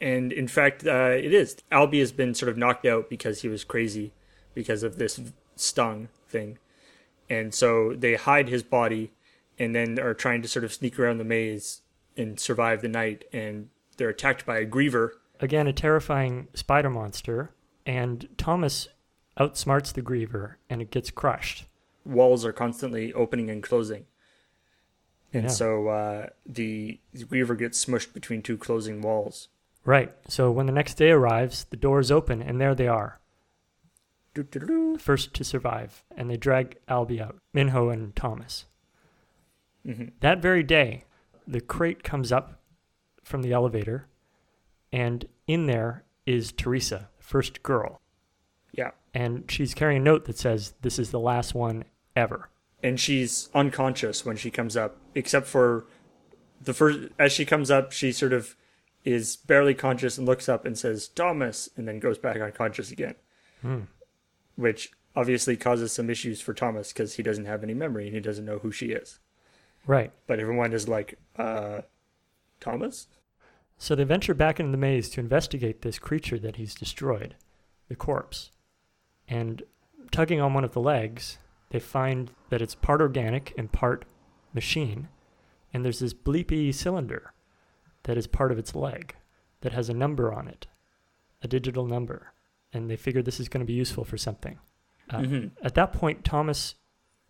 And 0.00 0.32
in 0.32 0.46
fact, 0.46 0.87
uh, 0.87 1.10
it 1.10 1.34
is. 1.34 1.56
Alby 1.72 1.98
has 2.00 2.12
been 2.12 2.34
sort 2.34 2.50
of 2.50 2.56
knocked 2.56 2.87
out 2.87 3.10
because 3.10 3.42
he 3.42 3.48
was 3.48 3.64
crazy 3.64 4.12
because 4.54 4.82
of 4.82 4.98
this 4.98 5.20
stung 5.56 6.08
thing. 6.28 6.58
And 7.28 7.52
so 7.52 7.94
they 7.94 8.14
hide 8.14 8.48
his 8.48 8.62
body 8.62 9.10
and 9.58 9.74
then 9.74 9.98
are 9.98 10.14
trying 10.14 10.42
to 10.42 10.48
sort 10.48 10.64
of 10.64 10.72
sneak 10.72 10.98
around 10.98 11.18
the 11.18 11.24
maze 11.24 11.82
and 12.16 12.38
survive 12.38 12.82
the 12.82 12.88
night. 12.88 13.24
And 13.32 13.68
they're 13.96 14.08
attacked 14.08 14.46
by 14.46 14.58
a 14.58 14.66
griever. 14.66 15.10
Again, 15.40 15.66
a 15.66 15.72
terrifying 15.72 16.48
spider 16.54 16.90
monster, 16.90 17.50
and 17.86 18.28
Thomas 18.36 18.88
outsmarts 19.38 19.92
the 19.92 20.02
Griever, 20.02 20.54
and 20.68 20.82
it 20.82 20.90
gets 20.90 21.10
crushed. 21.12 21.66
Walls 22.04 22.44
are 22.44 22.52
constantly 22.52 23.12
opening 23.12 23.48
and 23.50 23.62
closing. 23.62 24.06
And 25.32 25.44
Yeah. 25.44 25.48
so 25.50 25.88
uh, 25.88 26.26
the, 26.44 26.98
the 27.12 27.24
Griever 27.24 27.56
gets 27.56 27.84
smushed 27.84 28.12
between 28.14 28.42
two 28.42 28.56
closing 28.58 29.00
walls. 29.00 29.48
Right. 29.84 30.12
So 30.26 30.50
when 30.50 30.66
the 30.66 30.72
next 30.72 30.94
day 30.94 31.10
arrives, 31.12 31.66
the 31.70 31.76
doors 31.76 32.10
open, 32.10 32.42
and 32.42 32.60
there 32.60 32.74
they 32.74 32.88
are, 32.88 33.20
first 34.98 35.34
to 35.34 35.44
survive, 35.44 36.02
and 36.16 36.28
they 36.28 36.36
drag 36.36 36.78
Alby 36.88 37.20
out, 37.20 37.36
Minho 37.52 37.88
and 37.90 38.14
Thomas. 38.16 38.64
Mhm. 39.88 40.12
That 40.21 40.40
very 40.42 40.62
day, 40.62 41.04
the 41.47 41.61
crate 41.61 42.02
comes 42.04 42.30
up 42.30 42.61
from 43.25 43.42
the 43.42 43.52
elevator, 43.52 44.07
and 44.92 45.26
in 45.47 45.66
there 45.66 46.04
is 46.26 46.52
Teresa, 46.52 47.09
the 47.16 47.25
first 47.25 47.62
girl. 47.62 48.00
Yeah. 48.73 48.90
And 49.14 49.50
she's 49.50 49.73
carrying 49.75 50.02
a 50.02 50.04
note 50.04 50.26
that 50.26 50.37
says, 50.38 50.75
This 50.83 50.99
is 50.99 51.11
the 51.11 51.18
last 51.21 51.54
one 51.54 51.85
ever. 52.14 52.50
and 52.80 53.00
she's 53.00 53.49
unconscious 53.54 54.25
when 54.25 54.37
she 54.37 54.50
comes 54.52 54.76
up, 54.76 54.99
except 55.16 55.47
for 55.49 55.85
the 56.61 56.73
first. 56.73 57.09
As 57.18 57.33
she 57.33 57.45
comes 57.45 57.71
up, 57.73 57.90
she 57.90 58.12
sort 58.12 58.33
of 58.33 58.54
is 59.04 59.35
barely 59.37 59.75
conscious 59.75 60.16
and 60.16 60.26
looks 60.28 60.49
up 60.49 60.64
and 60.64 60.78
says 60.78 61.09
Thomas, 61.09 61.68
and 61.76 61.88
then 61.88 61.99
goes 61.99 62.18
back 62.18 62.37
unconscious 62.40 62.92
again, 62.92 63.16
which 64.54 64.92
obviously 65.16 65.57
causes 65.57 65.90
some 65.92 66.09
issues 66.11 66.40
for 66.40 66.54
Thomas 66.54 66.92
because 66.92 67.14
he 67.14 67.23
doesn't 67.25 67.47
have 67.47 67.64
any 67.64 67.75
memory 67.75 68.07
and 68.07 68.14
he 68.14 68.21
doesn't 68.21 68.45
know 68.45 68.59
who 68.61 68.71
she 68.71 68.92
is. 68.92 69.18
Right. 69.87 70.12
But 70.26 70.40
everyone 70.40 70.73
is 70.73 70.88
like, 70.88 71.18
uh, 71.37 71.82
Thomas. 72.61 73.08
So 73.78 73.94
they 73.94 74.04
venture 74.04 74.35
back 74.35 74.58
into 74.58 74.73
the 74.73 74.76
maze 74.78 75.08
to 75.11 75.20
investigate 75.20 75.82
this 75.82 75.99
creature 75.99 76.38
that 76.40 76.56
he's 76.56 76.75
destroyed, 76.75 77.37
the 77.88 77.94
corpse. 77.97 78.50
And 79.28 79.62
tugging 80.11 80.40
on 80.40 80.54
one 80.54 80.64
of 80.64 80.73
the 80.73 80.80
legs, 80.80 81.38
they 81.70 81.78
find 81.78 82.32
that 82.50 82.61
it's 82.62 82.75
part 82.75 83.00
organic 83.00 83.54
and 83.56 83.70
part 83.70 84.04
machine. 84.52 85.08
And 85.73 85.85
there's 85.85 86.00
this 86.00 86.14
bleepy 86.14 86.75
cylinder 86.75 87.32
that 88.04 88.16
is 88.18 88.26
part 88.26 88.50
of 88.50 88.58
its 88.58 88.75
leg 88.75 89.14
that 89.61 89.73
has 89.73 89.88
a 89.88 89.94
number 89.94 90.32
on 90.32 90.49
it, 90.49 90.66
a 91.42 91.49
digital 91.49 91.87
number. 91.87 92.32
And 92.73 92.90
they 92.90 92.97
figure 92.97 93.23
this 93.23 93.38
is 93.40 93.49
going 93.49 93.61
to 93.61 93.66
be 93.66 93.75
useful 93.75 94.04
for 94.04 94.18
something. 94.18 94.58
Uh, 95.11 95.18
Mhm. 95.20 95.50
At 95.62 95.75
that 95.75 95.92
point, 95.92 96.25
Thomas 96.25 96.75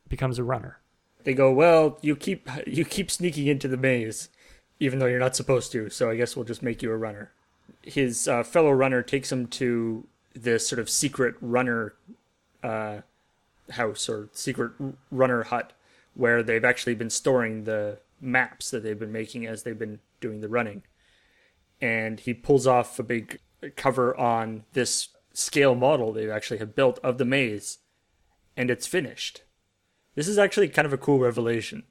becomes 0.09 0.38
a 0.38 0.45
runner. 0.45 0.81
They 1.28 1.35
go, 1.35 1.52
well, 1.52 1.99
you 2.00 2.16
keep 2.16 2.49
you 2.66 2.87
keep 2.87 3.11
sneaking 3.11 3.49
into 3.49 3.68
the 3.68 3.76
maze, 3.76 4.30
even 4.80 4.99
though 4.99 5.04
you're 5.04 5.18
not 5.18 5.37
supposed 5.37 5.70
to. 5.73 5.90
So 5.90 6.08
I 6.08 6.16
guess 6.16 6.35
we'll 6.35 6.47
just 6.47 6.62
make 6.62 6.82
you 6.82 6.90
a 6.90 6.97
runner. 6.97 7.32
His 7.82 8.26
uh, 8.26 8.42
fellow 8.42 8.70
runner 8.70 9.02
takes 9.02 9.30
him 9.30 9.47
to 9.49 10.06
this 10.32 10.66
sort 10.66 10.78
of 10.78 10.88
secret 10.88 11.35
runner 11.42 11.92
uh, 12.62 13.00
house 13.73 14.08
or 14.08 14.30
secret 14.32 14.73
runner 15.11 15.42
hut, 15.42 15.75
where 16.14 16.42
they've 16.42 16.64
actually 16.64 16.94
been 16.94 17.11
storing 17.11 17.64
the 17.64 17.99
maps 18.23 18.70
that 18.70 18.82
they've 18.82 18.99
been 18.99 19.12
making 19.12 19.44
as 19.47 19.64
they've 19.64 19.78
been 19.78 19.99
doing 20.23 20.40
the 20.40 20.49
running. 20.49 20.82
And 21.78 22.20
he 22.20 22.32
pulls 22.32 22.66
off 22.66 22.99
a 22.99 23.02
big 23.02 23.38
cover 23.76 24.18
on 24.18 24.64
this 24.73 25.08
scale 25.35 25.75
model 25.75 26.11
they 26.11 26.30
actually 26.30 26.61
have 26.61 26.75
built 26.75 26.99
of 27.00 27.18
the 27.18 27.26
maze, 27.26 27.80
and 28.56 28.70
it's 28.70 28.87
finished. 28.87 29.42
This 30.18 30.26
is 30.26 30.37
actually 30.37 30.68
kind 30.68 30.84
of 30.84 30.92
a 30.92 30.98
cool 30.98 31.20
revelation 31.20 31.84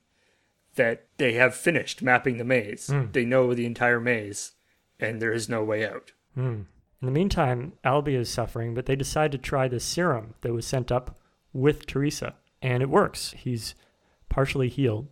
that 0.75 1.05
they 1.15 1.36
have 1.36 1.55
finished 1.55 2.01
mapping 2.01 2.36
the 2.36 2.43
maze. 2.43 2.88
They 3.13 3.24
know 3.24 3.53
the 3.53 3.65
entire 3.65 4.01
maze, 4.01 4.51
and 5.00 5.22
there 5.22 5.31
is 5.31 5.48
no 5.48 5.63
way 5.63 5.88
out. 5.88 6.12
Hmm. 6.36 6.63
In 7.01 7.05
the 7.05 7.12
meantime, 7.12 7.72
Alby 7.86 8.15
is 8.15 8.29
suffering, 8.29 8.74
but 8.74 8.86
they 8.86 8.98
decide 8.98 9.31
to 9.31 9.38
try 9.38 9.69
the 9.69 9.79
serum 9.79 10.34
that 10.41 10.51
was 10.51 10.67
sent 10.67 10.91
up 10.91 11.17
with 11.53 11.86
Teresa, 11.86 12.36
and 12.62 12.84
it 12.84 12.89
works. 12.89 13.31
He's 13.31 13.75
partially 14.27 14.67
healed, 14.67 15.07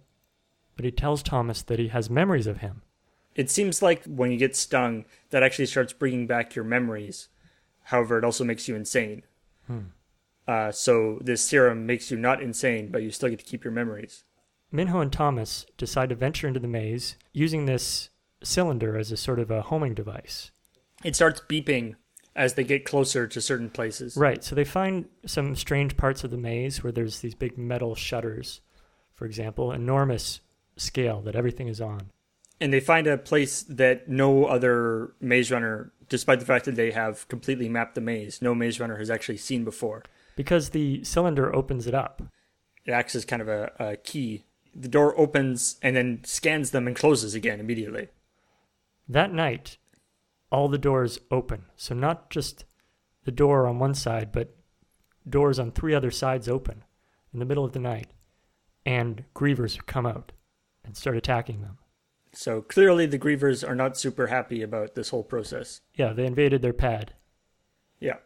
but 0.76 0.84
he 0.84 0.92
tells 0.92 1.24
Thomas 1.24 1.62
that 1.62 1.80
he 1.80 1.88
has 1.88 2.10
memories 2.10 2.48
of 2.48 2.58
him. 2.58 2.82
It 3.34 3.50
seems 3.50 3.82
like 3.82 4.04
when 4.04 4.30
you 4.30 4.38
get 4.38 4.58
stung, 4.58 5.06
that 5.30 5.42
actually 5.42 5.68
starts 5.68 5.94
bringing 5.94 6.28
back 6.28 6.54
your 6.54 6.66
memories. 6.66 7.30
However, 7.84 8.18
it 8.18 8.26
also 8.26 8.44
makes 8.44 8.68
you 8.68 8.76
insane. 8.76 9.24
Uh, 10.48 10.72
so 10.72 11.20
this 11.22 11.42
serum 11.42 11.86
makes 11.86 12.12
you 12.12 12.18
not 12.18 12.42
insane, 12.42 12.90
but 12.92 13.02
you 13.02 13.12
still 13.12 13.30
get 13.30 13.40
to 13.40 13.46
keep 13.46 13.64
your 13.64 13.74
memories. 13.74 14.24
Minho 14.72 15.00
and 15.00 15.12
Thomas 15.12 15.66
decide 15.78 16.10
to 16.10 16.16
venture 16.16 16.48
into 16.48 16.60
the 16.60 16.68
maze 16.68 17.16
using 17.34 17.66
this 17.66 18.10
cylinder 18.44 18.98
as 18.98 19.12
a 19.12 19.18
sort 19.18 19.40
of 19.40 19.50
a 19.50 19.64
homing 19.64 19.94
device. 19.94 20.52
It 21.04 21.16
starts 21.16 21.42
beeping 21.50 21.96
as 22.36 22.56
they 22.56 22.64
get 22.64 22.86
closer 22.86 23.26
to 23.28 23.42
certain 23.42 23.70
places. 23.70 24.18
Right, 24.18 24.44
so 24.44 24.54
they 24.56 24.66
find 24.66 25.06
some 25.26 25.56
strange 25.56 25.96
parts 25.98 26.24
of 26.24 26.32
the 26.32 26.38
maze 26.38 26.84
where 26.84 26.92
there's 26.92 27.22
these 27.22 27.36
big 27.36 27.58
metal 27.58 27.96
shutters, 27.96 28.62
for 29.14 29.26
example, 29.26 29.72
enormous 29.72 30.42
scale 30.76 31.22
that 31.22 31.36
everything 31.36 31.70
is 31.70 31.80
on. 31.80 32.12
and 32.60 32.72
they 32.74 32.80
find 32.80 33.08
a 33.08 33.18
place 33.18 33.64
that 33.64 34.08
no 34.10 34.46
other 34.46 35.14
maze 35.22 35.52
runner, 35.52 35.92
despite 36.10 36.40
the 36.40 36.46
fact 36.46 36.66
that 36.66 36.76
they 36.76 36.92
have 36.92 37.28
completely 37.28 37.68
mapped 37.70 37.96
the 37.96 38.02
maze, 38.02 38.42
no 38.42 38.54
maze 38.56 38.80
runner 38.80 38.98
has 38.98 39.10
actually 39.10 39.38
seen 39.38 39.64
before. 39.64 40.04
Because 40.36 40.70
the 40.70 41.04
cylinder 41.04 41.54
opens 41.56 41.88
it 41.88 41.94
up. 41.94 42.22
It 42.86 42.92
acts 42.92 43.16
as 43.16 43.26
kind 43.26 43.42
of 43.42 43.48
a, 43.48 43.72
a 43.80 43.96
key. 43.96 44.46
The 44.76 44.88
door 44.88 45.18
opens 45.18 45.78
and 45.82 45.96
then 45.96 46.22
scans 46.24 46.72
them 46.72 46.88
and 46.88 46.96
closes 46.96 47.34
again 47.34 47.60
immediately. 47.60 48.10
That 49.08 49.34
night, 49.34 49.78
all 50.52 50.68
the 50.68 50.78
doors 50.78 51.20
open. 51.32 51.66
So 51.76 51.96
not 51.96 52.30
just 52.30 52.66
the 53.24 53.32
door 53.32 53.66
on 53.66 53.80
one 53.80 53.94
side, 53.94 54.32
but 54.32 54.56
doors 55.28 55.58
on 55.58 55.72
three 55.72 55.94
other 55.94 56.12
sides 56.12 56.50
open 56.50 56.84
in 57.34 57.40
the 57.40 57.46
middle 57.46 57.66
of 57.66 57.72
the 57.72 57.80
night. 57.80 58.08
And 58.86 59.24
grievers 59.34 59.84
come 59.86 60.06
out 60.06 60.32
and 60.84 60.96
start 60.96 61.18
attacking 61.18 61.62
them. 61.62 61.80
So 62.36 62.62
clearly, 62.62 63.06
the 63.06 63.18
Grievers 63.18 63.68
are 63.68 63.76
not 63.76 63.98
super 63.98 64.28
happy 64.28 64.62
about 64.62 64.94
this 64.94 65.10
whole 65.10 65.24
process. 65.24 65.82
Yeah, 65.94 66.12
they 66.12 66.26
invaded 66.26 66.62
their 66.62 66.74
pad. 66.74 67.14
Yeah. 68.00 68.18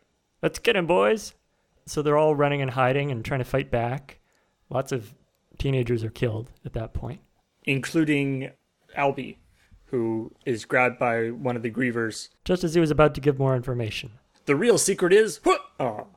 Let's 0.42 0.58
get 0.58 0.76
him, 0.76 0.88
boys! 0.88 1.36
So 1.90 2.04
they're 2.04 2.20
all 2.20 2.36
running 2.36 2.62
and 2.62 2.70
hiding 2.70 3.10
and 3.10 3.26
trying 3.26 3.40
to 3.40 3.46
fight 3.46 3.72
back. 3.72 4.20
Lots 4.70 4.92
of 4.92 5.16
teenagers 5.58 6.04
are 6.04 6.12
killed 6.12 6.52
at 6.64 6.74
that 6.74 6.94
point. 6.94 7.22
Including 7.64 8.52
Alby, 8.96 9.40
who 9.86 10.32
is 10.46 10.66
grabbed 10.66 11.00
by 11.00 11.32
one 11.32 11.56
of 11.56 11.64
the 11.64 11.72
Grievers. 11.72 12.30
Just 12.46 12.64
as 12.64 12.76
he 12.76 12.80
was 12.80 12.92
about 12.92 13.16
to 13.16 13.22
give 13.22 13.40
more 13.40 13.56
information. 13.56 14.12
The 14.46 14.56
real 14.56 14.78
secret 14.78 15.12
is. 15.12 15.40
Oh. 15.80 16.08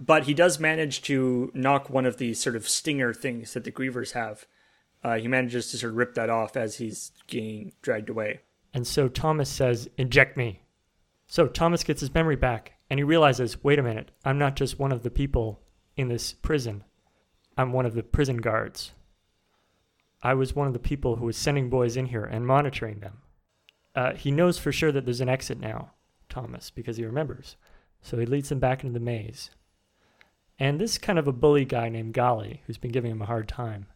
but 0.00 0.24
he 0.24 0.32
does 0.32 0.58
manage 0.58 1.02
to 1.02 1.50
knock 1.52 1.90
one 1.90 2.06
of 2.06 2.16
the 2.16 2.32
sort 2.32 2.56
of 2.56 2.66
stinger 2.66 3.12
things 3.12 3.52
that 3.52 3.64
the 3.64 3.72
Grievers 3.72 4.12
have. 4.12 4.46
Uh, 5.04 5.16
he 5.16 5.28
manages 5.28 5.70
to 5.70 5.76
sort 5.76 5.90
of 5.90 5.98
rip 5.98 6.14
that 6.14 6.30
off 6.30 6.56
as 6.56 6.76
he's 6.76 7.12
getting 7.26 7.72
dragged 7.82 8.08
away. 8.08 8.40
And 8.72 8.86
so 8.86 9.08
Thomas 9.08 9.50
says, 9.50 9.90
Inject 9.98 10.38
me. 10.38 10.62
So 11.26 11.46
Thomas 11.46 11.84
gets 11.84 12.00
his 12.00 12.14
memory 12.14 12.36
back 12.36 12.72
and 12.92 12.98
he 12.98 13.04
realizes, 13.04 13.64
wait 13.64 13.78
a 13.78 13.82
minute, 13.82 14.10
I'm 14.22 14.36
not 14.36 14.54
just 14.54 14.78
one 14.78 14.92
of 14.92 15.02
the 15.02 15.10
people 15.10 15.62
in 15.96 16.08
this 16.08 16.34
prison. 16.34 16.84
I'm 17.56 17.72
one 17.72 17.86
of 17.86 17.94
the 17.94 18.02
prison 18.02 18.36
guards. 18.36 18.90
I 20.22 20.34
was 20.34 20.54
one 20.54 20.66
of 20.66 20.74
the 20.74 20.78
people 20.78 21.16
who 21.16 21.24
was 21.24 21.38
sending 21.38 21.70
boys 21.70 21.96
in 21.96 22.04
here 22.04 22.24
and 22.26 22.46
monitoring 22.46 23.00
them. 23.00 23.22
Uh, 23.94 24.12
he 24.12 24.30
knows 24.30 24.58
for 24.58 24.72
sure 24.72 24.92
that 24.92 25.06
there's 25.06 25.22
an 25.22 25.30
exit 25.30 25.58
now, 25.58 25.92
Thomas, 26.28 26.68
because 26.68 26.98
he 26.98 27.06
remembers. 27.06 27.56
So 28.02 28.18
he 28.18 28.26
leads 28.26 28.50
them 28.50 28.58
back 28.58 28.84
into 28.84 28.92
the 28.92 29.02
maze. 29.02 29.48
And 30.58 30.78
this 30.78 30.98
kind 30.98 31.18
of 31.18 31.26
a 31.26 31.32
bully 31.32 31.64
guy 31.64 31.88
named 31.88 32.12
Gally, 32.12 32.60
who's 32.66 32.76
been 32.76 32.92
giving 32.92 33.12
him 33.12 33.22
a 33.22 33.24
hard 33.24 33.48
time, 33.48 33.86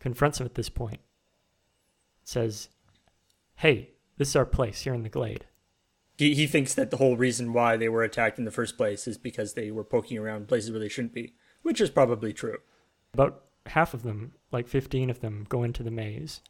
confronts 0.00 0.38
him 0.38 0.44
at 0.44 0.54
this 0.54 0.68
point. 0.68 1.00
Says, 2.24 2.68
Hey, 3.56 3.92
this 4.18 4.28
is 4.28 4.36
our 4.36 4.44
place 4.44 4.82
here 4.82 4.92
in 4.92 5.02
the 5.02 5.08
glade. 5.08 5.46
He, 6.18 6.34
he 6.34 6.48
thinks 6.48 6.74
that 6.74 6.90
the 6.90 6.96
whole 6.96 7.16
reason 7.16 7.52
why 7.52 7.76
they 7.76 7.88
were 7.88 8.02
attacked 8.02 8.40
in 8.40 8.44
the 8.44 8.50
first 8.50 8.76
place 8.76 9.06
is 9.06 9.16
because 9.16 9.54
they 9.54 9.70
were 9.70 9.84
poking 9.84 10.18
around 10.18 10.48
places 10.48 10.72
where 10.72 10.80
they 10.80 10.88
shouldn't 10.88 11.14
be, 11.14 11.34
which 11.62 11.80
is 11.80 11.90
probably 11.90 12.32
true. 12.32 12.58
About 13.14 13.44
half 13.66 13.94
of 13.94 14.02
them, 14.02 14.32
like 14.50 14.66
15 14.66 15.10
of 15.10 15.20
them, 15.20 15.46
go 15.48 15.62
into 15.62 15.84
the 15.84 15.92
maze 15.92 16.40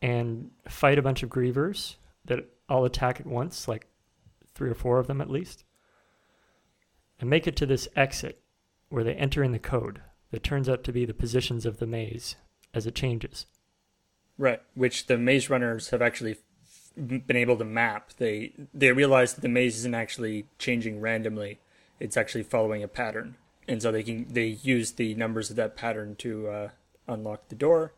and 0.00 0.52
fight 0.68 0.98
a 1.00 1.02
bunch 1.02 1.24
of 1.24 1.30
grievers 1.30 1.96
that 2.26 2.48
all 2.68 2.84
attack 2.84 3.18
at 3.18 3.26
once, 3.26 3.66
like 3.66 3.88
three 4.54 4.70
or 4.70 4.74
four 4.74 5.00
of 5.00 5.08
them 5.08 5.20
at 5.20 5.30
least, 5.30 5.64
and 7.18 7.28
make 7.28 7.48
it 7.48 7.56
to 7.56 7.66
this 7.66 7.88
exit 7.96 8.40
where 8.88 9.02
they 9.02 9.14
enter 9.14 9.42
in 9.42 9.50
the 9.50 9.58
code 9.58 10.00
that 10.30 10.44
turns 10.44 10.68
out 10.68 10.84
to 10.84 10.92
be 10.92 11.04
the 11.04 11.12
positions 11.12 11.66
of 11.66 11.78
the 11.78 11.86
maze 11.88 12.36
as 12.72 12.86
it 12.86 12.94
changes. 12.94 13.46
Right, 14.38 14.60
which 14.74 15.06
the 15.06 15.18
maze 15.18 15.50
runners 15.50 15.90
have 15.90 16.02
actually 16.02 16.36
been 16.96 17.36
able 17.36 17.56
to 17.56 17.64
map. 17.64 18.12
They 18.18 18.52
they 18.72 18.92
realize 18.92 19.34
that 19.34 19.40
the 19.40 19.48
maze 19.48 19.76
isn't 19.78 19.94
actually 19.94 20.46
changing 20.58 21.00
randomly; 21.00 21.60
it's 22.00 22.16
actually 22.16 22.44
following 22.44 22.82
a 22.82 22.88
pattern, 22.88 23.36
and 23.68 23.82
so 23.82 23.92
they 23.92 24.02
can 24.02 24.26
they 24.28 24.46
use 24.46 24.92
the 24.92 25.14
numbers 25.14 25.50
of 25.50 25.56
that 25.56 25.76
pattern 25.76 26.16
to 26.16 26.48
uh, 26.48 26.68
unlock 27.08 27.48
the 27.48 27.54
door, 27.54 27.92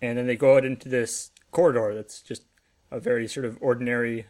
and 0.00 0.18
then 0.18 0.26
they 0.26 0.36
go 0.36 0.56
out 0.56 0.64
into 0.64 0.88
this 0.88 1.30
corridor 1.50 1.94
that's 1.94 2.20
just 2.20 2.42
a 2.90 3.00
very 3.00 3.26
sort 3.26 3.44
of 3.44 3.58
ordinary 3.60 4.26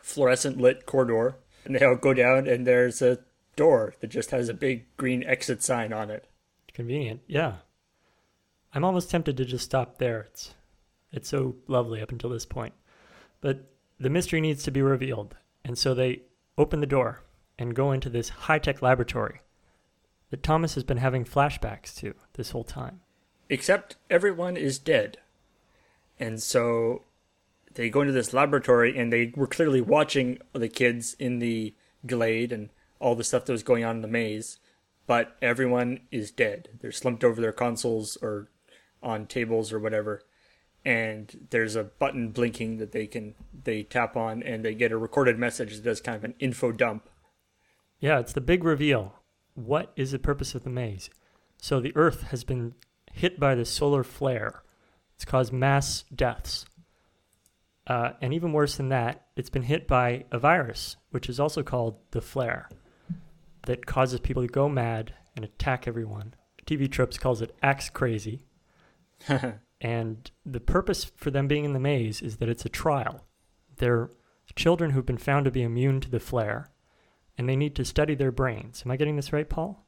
fluorescent 0.00 0.58
lit 0.58 0.86
corridor 0.86 1.36
And 1.64 1.76
they 1.76 1.84
all 1.84 1.96
go 1.96 2.14
down, 2.14 2.48
and 2.48 2.66
there's 2.66 3.00
a 3.02 3.18
door 3.54 3.94
that 4.00 4.08
just 4.08 4.30
has 4.30 4.48
a 4.48 4.54
big 4.54 4.84
green 4.96 5.22
exit 5.24 5.62
sign 5.62 5.92
on 5.92 6.10
it. 6.10 6.26
Convenient, 6.74 7.20
yeah. 7.26 7.56
I'm 8.74 8.84
almost 8.84 9.10
tempted 9.10 9.36
to 9.36 9.44
just 9.44 9.64
stop 9.64 9.98
there. 9.98 10.26
It's 10.30 10.54
it's 11.12 11.28
so 11.28 11.56
lovely 11.68 12.00
up 12.00 12.10
until 12.10 12.30
this 12.30 12.46
point. 12.46 12.72
But 13.42 13.66
the 14.00 14.08
mystery 14.08 14.40
needs 14.40 14.62
to 14.62 14.70
be 14.70 14.80
revealed. 14.80 15.36
And 15.62 15.76
so 15.76 15.92
they 15.92 16.22
open 16.56 16.80
the 16.80 16.86
door 16.86 17.22
and 17.58 17.74
go 17.74 17.92
into 17.92 18.08
this 18.08 18.30
high-tech 18.30 18.80
laboratory 18.80 19.42
that 20.30 20.42
Thomas 20.42 20.74
has 20.74 20.84
been 20.84 20.96
having 20.96 21.26
flashbacks 21.26 21.94
to 21.96 22.14
this 22.32 22.52
whole 22.52 22.64
time. 22.64 23.00
Except 23.50 23.96
everyone 24.08 24.56
is 24.56 24.78
dead. 24.78 25.18
And 26.18 26.42
so 26.42 27.02
they 27.74 27.90
go 27.90 28.00
into 28.00 28.12
this 28.12 28.32
laboratory 28.32 28.98
and 28.98 29.12
they 29.12 29.32
were 29.36 29.46
clearly 29.46 29.82
watching 29.82 30.38
the 30.52 30.68
kids 30.68 31.14
in 31.18 31.38
the 31.38 31.74
glade 32.06 32.52
and 32.52 32.70
all 32.98 33.14
the 33.14 33.24
stuff 33.24 33.44
that 33.44 33.52
was 33.52 33.62
going 33.62 33.84
on 33.84 33.96
in 33.96 34.02
the 34.02 34.08
maze, 34.08 34.58
but 35.06 35.36
everyone 35.42 36.00
is 36.10 36.30
dead. 36.30 36.68
They're 36.80 36.92
slumped 36.92 37.24
over 37.24 37.40
their 37.40 37.52
consoles 37.52 38.16
or 38.22 38.48
on 39.02 39.26
tables 39.26 39.72
or 39.72 39.78
whatever. 39.80 40.22
And 40.84 41.46
there's 41.50 41.76
a 41.76 41.84
button 41.84 42.30
blinking 42.30 42.78
that 42.78 42.92
they 42.92 43.06
can 43.06 43.34
they 43.64 43.84
tap 43.84 44.16
on 44.16 44.42
and 44.42 44.64
they 44.64 44.74
get 44.74 44.90
a 44.90 44.96
recorded 44.96 45.38
message 45.38 45.76
that 45.76 45.84
does 45.84 46.00
kind 46.00 46.16
of 46.16 46.24
an 46.24 46.34
info 46.40 46.72
dump. 46.72 47.08
Yeah, 48.00 48.18
it's 48.18 48.32
the 48.32 48.40
big 48.40 48.64
reveal. 48.64 49.14
What 49.54 49.92
is 49.94 50.10
the 50.10 50.18
purpose 50.18 50.54
of 50.54 50.64
the 50.64 50.70
maze? 50.70 51.08
So 51.58 51.78
the 51.78 51.94
Earth 51.94 52.22
has 52.30 52.42
been 52.42 52.74
hit 53.12 53.38
by 53.38 53.54
the 53.54 53.64
solar 53.64 54.02
flare. 54.02 54.62
It's 55.14 55.24
caused 55.24 55.52
mass 55.52 56.04
deaths. 56.12 56.66
Uh, 57.86 58.12
and 58.20 58.32
even 58.34 58.52
worse 58.52 58.76
than 58.76 58.88
that, 58.88 59.26
it's 59.36 59.50
been 59.50 59.62
hit 59.62 59.86
by 59.86 60.24
a 60.32 60.38
virus, 60.38 60.96
which 61.10 61.28
is 61.28 61.38
also 61.38 61.62
called 61.62 61.96
the 62.12 62.20
flare, 62.20 62.68
that 63.66 63.86
causes 63.86 64.20
people 64.20 64.42
to 64.42 64.48
go 64.48 64.68
mad 64.68 65.14
and 65.36 65.44
attack 65.44 65.86
everyone. 65.86 66.34
TV 66.66 66.90
Tropes 66.90 67.18
calls 67.18 67.42
it 67.42 67.54
axe 67.62 67.90
crazy. 67.90 68.44
and 69.82 70.30
the 70.46 70.60
purpose 70.60 71.04
for 71.04 71.30
them 71.30 71.46
being 71.46 71.66
in 71.66 71.74
the 71.74 71.80
maze 71.80 72.22
is 72.22 72.38
that 72.38 72.48
it's 72.48 72.64
a 72.64 72.70
trial. 72.70 73.26
They're 73.76 74.08
children 74.54 74.92
who've 74.92 75.04
been 75.04 75.18
found 75.18 75.44
to 75.44 75.50
be 75.50 75.62
immune 75.62 76.00
to 76.00 76.10
the 76.10 76.20
flare, 76.20 76.70
and 77.36 77.48
they 77.48 77.56
need 77.56 77.74
to 77.74 77.84
study 77.84 78.14
their 78.14 78.32
brains. 78.32 78.82
Am 78.84 78.90
I 78.90 78.96
getting 78.96 79.16
this 79.16 79.32
right, 79.32 79.48
Paul? 79.48 79.84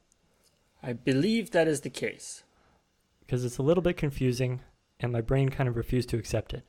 I 0.83 0.93
believe 0.93 1.51
that 1.51 1.67
is 1.67 1.81
the 1.81 1.89
case. 1.89 2.43
Because 3.21 3.45
it's 3.45 3.57
a 3.57 3.63
little 3.63 3.81
bit 3.81 3.97
confusing, 3.97 4.61
and 4.99 5.11
my 5.11 5.21
brain 5.21 5.49
kind 5.49 5.69
of 5.69 5.75
refused 5.75 6.09
to 6.09 6.17
accept 6.17 6.53
it. 6.53 6.63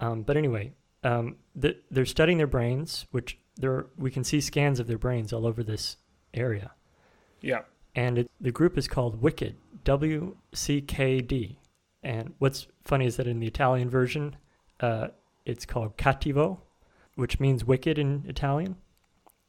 Um, 0.00 0.22
but 0.22 0.36
anyway, 0.36 0.72
um, 1.04 1.36
the, 1.54 1.76
they're 1.90 2.04
studying 2.06 2.38
their 2.38 2.46
brains, 2.46 3.06
which 3.10 3.38
there 3.56 3.86
we 3.96 4.10
can 4.10 4.24
see 4.24 4.40
scans 4.40 4.80
of 4.80 4.86
their 4.86 4.98
brains 4.98 5.32
all 5.32 5.46
over 5.46 5.62
this 5.62 5.96
area. 6.34 6.72
Yeah. 7.40 7.62
And 7.94 8.18
it, 8.18 8.30
the 8.40 8.52
group 8.52 8.76
is 8.76 8.88
called 8.88 9.22
Wicked, 9.22 9.56
W 9.84 10.36
C 10.52 10.80
K 10.80 11.20
D. 11.20 11.58
And 12.06 12.34
what's 12.38 12.68
funny 12.84 13.04
is 13.06 13.16
that 13.16 13.26
in 13.26 13.40
the 13.40 13.48
Italian 13.48 13.90
version, 13.90 14.36
uh, 14.78 15.08
it's 15.44 15.66
called 15.66 15.96
Cattivo, 15.96 16.58
which 17.16 17.40
means 17.40 17.64
wicked 17.64 17.98
in 17.98 18.24
Italian. 18.28 18.76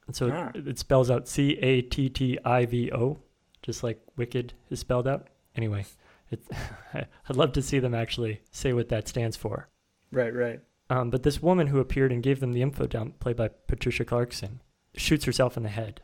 And 0.07 0.15
so 0.15 0.31
Ah. 0.33 0.51
it, 0.55 0.67
it 0.67 0.79
spells 0.79 1.11
out 1.11 1.27
C 1.27 1.51
A 1.61 1.83
T 1.83 2.09
T 2.09 2.39
I 2.43 2.65
V 2.65 2.91
O, 2.91 3.19
just 3.61 3.83
like 3.83 4.01
wicked 4.15 4.53
is 4.71 4.79
spelled 4.79 5.07
out. 5.07 5.27
Anyway, 5.55 5.85
it, 6.31 6.39
I'd 6.95 7.35
love 7.35 7.51
to 7.53 7.61
see 7.61 7.77
them 7.77 7.93
actually 7.93 8.41
say 8.51 8.73
what 8.73 8.89
that 8.89 9.07
stands 9.07 9.37
for. 9.37 9.69
Right, 10.11 10.33
right. 10.33 10.59
Um, 10.89 11.11
but 11.11 11.21
this 11.21 11.41
woman 11.43 11.67
who 11.67 11.79
appeared 11.79 12.11
and 12.11 12.23
gave 12.23 12.39
them 12.39 12.53
the 12.53 12.61
info 12.63 12.87
dump, 12.87 13.19
played 13.19 13.35
by 13.35 13.49
Patricia 13.49 14.03
Clarkson, 14.03 14.61
shoots 14.95 15.25
herself 15.25 15.57
in 15.57 15.63
the 15.63 15.69
head. 15.69 16.01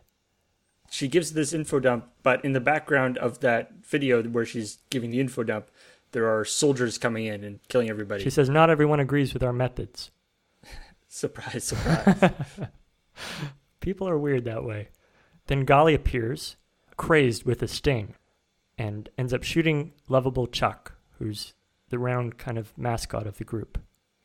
She 0.91 1.07
gives 1.07 1.33
this 1.33 1.53
info 1.53 1.79
dump, 1.79 2.09
but 2.21 2.43
in 2.45 2.51
the 2.53 2.59
background 2.59 3.17
of 3.17 3.39
that 3.39 3.71
video 3.85 4.21
where 4.21 4.45
she's 4.45 4.77
giving 4.91 5.09
the 5.09 5.19
info 5.19 5.41
dump, 5.43 5.71
there 6.13 6.35
are 6.35 6.45
soldiers 6.45 6.97
coming 6.97 7.25
in 7.25 7.43
and 7.43 7.59
killing 7.67 7.89
everybody. 7.89 8.23
She 8.23 8.29
says, 8.29 8.49
Not 8.49 8.69
everyone 8.69 8.99
agrees 8.99 9.33
with 9.33 9.43
our 9.43 9.51
methods. 9.53 10.11
surprise, 11.07 11.65
surprise. 11.65 12.31
People 13.81 14.07
are 14.07 14.17
weird 14.17 14.45
that 14.45 14.63
way. 14.63 14.89
Then 15.47 15.65
Gally 15.65 15.93
appears, 15.93 16.55
crazed 16.95 17.43
with 17.43 17.61
a 17.61 17.67
sting, 17.67 18.15
and 18.77 19.09
ends 19.17 19.33
up 19.33 19.43
shooting 19.43 19.91
lovable 20.07 20.47
Chuck, 20.47 20.93
who's 21.19 21.53
the 21.89 21.99
round 21.99 22.37
kind 22.37 22.57
of 22.57 22.75
mascot 22.77 23.27
of 23.27 23.37
the 23.37 23.43
group, 23.43 23.77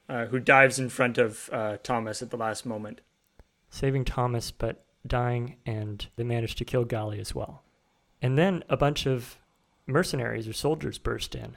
uh, 0.09 0.27
who 0.27 0.39
dives 0.39 0.79
in 0.79 0.89
front 0.89 1.19
of 1.19 1.51
uh, 1.53 1.79
Thomas 1.83 2.23
at 2.23 2.31
the 2.31 2.37
last 2.37 2.65
moment. 2.65 3.01
saving 3.69 4.05
Thomas 4.05 4.51
but 4.51 4.85
dying, 5.07 5.57
and 5.67 6.07
they 6.17 6.25
manage 6.25 6.55
to 6.57 6.65
kill 6.65 6.85
Gally 6.85 7.19
as 7.19 7.35
well. 7.35 7.63
And 8.23 8.39
then 8.39 8.63
a 8.69 8.77
bunch 8.77 9.07
of 9.07 9.39
mercenaries 9.87 10.47
or 10.47 10.53
soldiers 10.53 10.99
burst 10.99 11.35
in. 11.35 11.57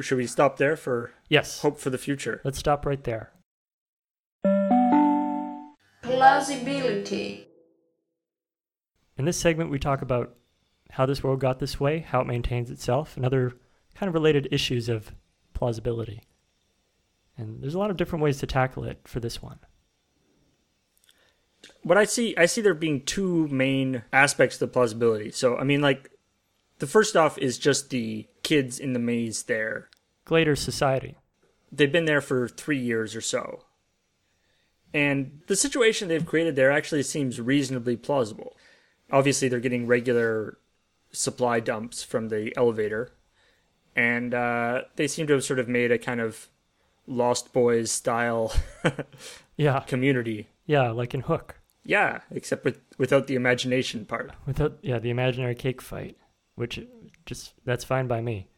Should 0.00 0.18
we 0.18 0.26
stop 0.26 0.56
there 0.56 0.76
for 0.76 1.12
Yes, 1.28 1.60
hope 1.60 1.78
for 1.78 1.90
the 1.90 1.98
future? 1.98 2.40
let's 2.44 2.58
stop 2.58 2.84
right 2.84 3.02
there. 3.04 3.32
Plausibility. 6.02 7.48
In 9.16 9.24
this 9.24 9.36
segment, 9.36 9.70
we 9.70 9.78
talk 9.78 10.02
about 10.02 10.34
how 10.90 11.06
this 11.06 11.22
world 11.22 11.40
got 11.40 11.58
this 11.58 11.78
way, 11.80 12.00
how 12.00 12.20
it 12.20 12.26
maintains 12.26 12.70
itself, 12.70 13.16
and 13.16 13.24
other 13.24 13.52
kind 13.94 14.08
of 14.08 14.14
related 14.14 14.48
issues 14.50 14.88
of 14.88 15.12
plausibility. 15.54 16.22
And 17.36 17.62
there's 17.62 17.74
a 17.74 17.78
lot 17.78 17.90
of 17.90 17.96
different 17.96 18.22
ways 18.22 18.38
to 18.38 18.46
tackle 18.46 18.84
it 18.84 19.00
for 19.04 19.20
this 19.20 19.42
one. 19.42 19.58
What 21.82 21.98
I 21.98 22.04
see, 22.04 22.36
I 22.36 22.46
see 22.46 22.60
there 22.60 22.74
being 22.74 23.02
two 23.02 23.48
main 23.48 24.02
aspects 24.12 24.58
to 24.58 24.66
plausibility. 24.66 25.30
So, 25.30 25.56
I 25.56 25.64
mean, 25.64 25.80
like, 25.80 26.10
the 26.78 26.86
first 26.86 27.16
off 27.16 27.38
is 27.38 27.58
just 27.58 27.90
the 27.90 28.26
kids 28.42 28.78
in 28.78 28.92
the 28.92 28.98
maze 28.98 29.44
there. 29.44 29.88
Glader 30.26 30.56
Society. 30.56 31.16
They've 31.72 31.90
been 31.92 32.04
there 32.04 32.20
for 32.20 32.48
three 32.48 32.78
years 32.78 33.14
or 33.16 33.20
so. 33.20 33.64
And 34.92 35.40
the 35.48 35.56
situation 35.56 36.08
they've 36.08 36.24
created 36.24 36.54
there 36.56 36.70
actually 36.70 37.02
seems 37.02 37.40
reasonably 37.40 37.96
plausible. 37.96 38.56
Obviously, 39.10 39.48
they're 39.48 39.60
getting 39.60 39.86
regular 39.86 40.58
supply 41.10 41.60
dumps 41.60 42.02
from 42.02 42.28
the 42.28 42.52
elevator. 42.56 43.10
And 43.96 44.34
uh, 44.34 44.82
they 44.96 45.06
seem 45.08 45.26
to 45.28 45.32
have 45.34 45.44
sort 45.44 45.58
of 45.58 45.68
made 45.68 45.90
a 45.92 45.98
kind 45.98 46.20
of 46.20 46.48
Lost 47.06 47.52
Boys 47.52 47.90
style 47.90 48.52
Yeah, 49.56 49.80
community. 49.80 50.48
yeah, 50.66 50.90
like 50.90 51.12
in 51.14 51.20
Hook. 51.20 51.56
Yeah, 51.84 52.20
except 52.30 52.64
with 52.64 52.80
without 52.96 53.26
the 53.26 53.34
imagination 53.34 54.04
part. 54.06 54.32
Without, 54.46 54.78
yeah, 54.80 54.98
the 54.98 55.10
imaginary 55.10 55.54
cake 55.54 55.82
fight, 55.82 56.16
which 56.54 56.80
just, 57.26 57.54
that's 57.64 57.84
fine 57.84 58.06
by 58.06 58.20
me. 58.20 58.48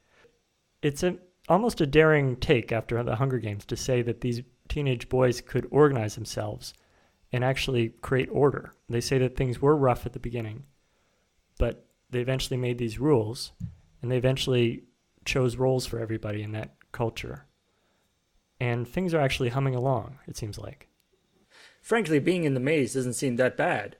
It's 0.82 1.02
a, 1.02 1.16
almost 1.48 1.80
a 1.80 1.87
daring 1.87 2.37
take 2.37 2.72
after 2.72 3.02
the 3.02 3.16
Hunger 3.16 3.38
Games 3.38 3.64
to 3.66 3.76
say 3.76 4.02
that 4.02 4.20
these 4.20 4.42
teenage 4.68 5.09
boys 5.09 5.40
could 5.40 5.66
organize 5.70 6.14
themselves 6.14 6.74
and 7.32 7.44
actually 7.44 7.90
create 8.00 8.28
order. 8.30 8.72
They 8.88 9.00
say 9.00 9.18
that 9.18 9.37
things 9.37 9.61
were 9.61 9.76
rough 9.76 10.06
at 10.06 10.12
the 10.12 10.18
beginning, 10.18 10.64
but 11.59 11.87
they 12.11 12.20
eventually 12.20 12.56
made 12.56 12.78
these 12.78 12.98
rules 12.98 13.52
and 14.02 14.11
they 14.11 14.16
eventually 14.16 14.85
chose 15.24 15.56
roles 15.56 15.87
for 15.87 15.98
everybody 15.98 16.42
in 16.42 16.52
that 16.52 16.74
culture. 16.92 17.46
And 18.59 18.88
things 18.88 19.12
are 19.12 19.20
actually 19.20 19.50
humming 19.50 19.74
along, 19.74 20.18
it 20.26 20.37
seems 20.37 20.59
like. 20.59 20.88
Frankly, 21.82 22.18
being 22.18 22.44
in 22.44 22.54
the 22.54 22.61
maze 22.61 22.94
doesn't 22.94 23.14
seem 23.14 23.37
that 23.37 23.56
bad. 23.56 23.96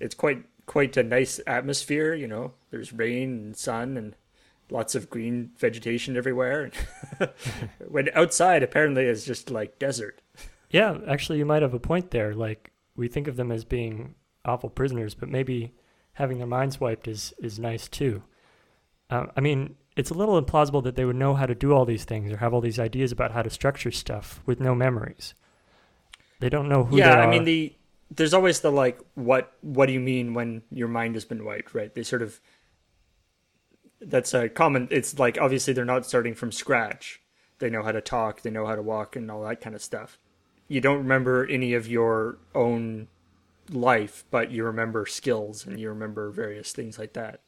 It's 0.00 0.14
quite 0.14 0.44
quite 0.66 0.96
a 0.96 1.02
nice 1.02 1.40
atmosphere, 1.46 2.14
you 2.14 2.26
know. 2.26 2.54
There's 2.70 2.92
rain 2.92 3.30
and 3.30 3.56
sun 3.56 3.96
and 3.96 4.14
lots 4.70 4.94
of 4.94 5.10
green 5.10 5.50
vegetation 5.58 6.16
everywhere. 6.16 6.70
when 7.88 8.08
outside 8.14 8.62
apparently 8.62 9.04
it's 9.04 9.24
just 9.24 9.50
like 9.50 9.78
desert. 9.78 10.20
Yeah, 10.70 10.98
actually, 11.06 11.38
you 11.38 11.46
might 11.46 11.62
have 11.62 11.74
a 11.74 11.80
point 11.80 12.10
there. 12.10 12.34
Like, 12.34 12.72
we 12.96 13.08
think 13.08 13.28
of 13.28 13.36
them 13.36 13.52
as 13.52 13.64
being 13.64 14.14
awful 14.44 14.70
prisoners, 14.70 15.14
but 15.14 15.28
maybe 15.28 15.72
having 16.14 16.38
their 16.38 16.46
minds 16.46 16.80
wiped 16.80 17.06
is, 17.06 17.34
is 17.38 17.58
nice 17.58 17.88
too. 17.88 18.22
Uh, 19.10 19.26
I 19.36 19.40
mean, 19.40 19.76
it's 19.96 20.10
a 20.10 20.14
little 20.14 20.40
implausible 20.40 20.82
that 20.84 20.96
they 20.96 21.04
would 21.04 21.16
know 21.16 21.34
how 21.34 21.46
to 21.46 21.54
do 21.54 21.72
all 21.72 21.84
these 21.84 22.04
things 22.04 22.32
or 22.32 22.38
have 22.38 22.54
all 22.54 22.60
these 22.60 22.78
ideas 22.78 23.12
about 23.12 23.32
how 23.32 23.42
to 23.42 23.50
structure 23.50 23.90
stuff 23.90 24.40
with 24.46 24.60
no 24.60 24.74
memories. 24.74 25.34
They 26.40 26.48
don't 26.48 26.68
know 26.68 26.84
who 26.84 26.96
yeah, 26.96 27.20
I 27.20 27.28
mean 27.28 27.44
the 27.44 27.74
there's 28.16 28.34
always 28.34 28.60
the 28.60 28.70
like 28.70 29.00
what 29.14 29.52
what 29.60 29.86
do 29.86 29.92
you 29.92 30.00
mean 30.00 30.34
when 30.34 30.62
your 30.70 30.88
mind 30.88 31.14
has 31.14 31.24
been 31.24 31.44
wiped, 31.44 31.74
right? 31.74 31.94
They 31.94 32.02
sort 32.02 32.22
of 32.22 32.40
that's 34.00 34.34
a 34.34 34.48
common 34.48 34.88
it's 34.90 35.18
like 35.18 35.38
obviously 35.40 35.72
they're 35.72 35.84
not 35.84 36.06
starting 36.06 36.34
from 36.34 36.52
scratch. 36.52 37.20
They 37.58 37.70
know 37.70 37.82
how 37.82 37.92
to 37.92 38.00
talk, 38.00 38.42
they 38.42 38.50
know 38.50 38.66
how 38.66 38.74
to 38.74 38.82
walk 38.82 39.16
and 39.16 39.30
all 39.30 39.42
that 39.44 39.60
kind 39.60 39.74
of 39.74 39.82
stuff. 39.82 40.18
You 40.68 40.80
don't 40.80 40.98
remember 40.98 41.46
any 41.46 41.74
of 41.74 41.86
your 41.86 42.38
own 42.54 43.08
life, 43.70 44.24
but 44.30 44.50
you 44.50 44.64
remember 44.64 45.06
skills 45.06 45.66
and 45.66 45.78
you 45.78 45.88
remember 45.88 46.30
various 46.30 46.72
things 46.72 46.98
like 46.98 47.12
that. 47.14 47.40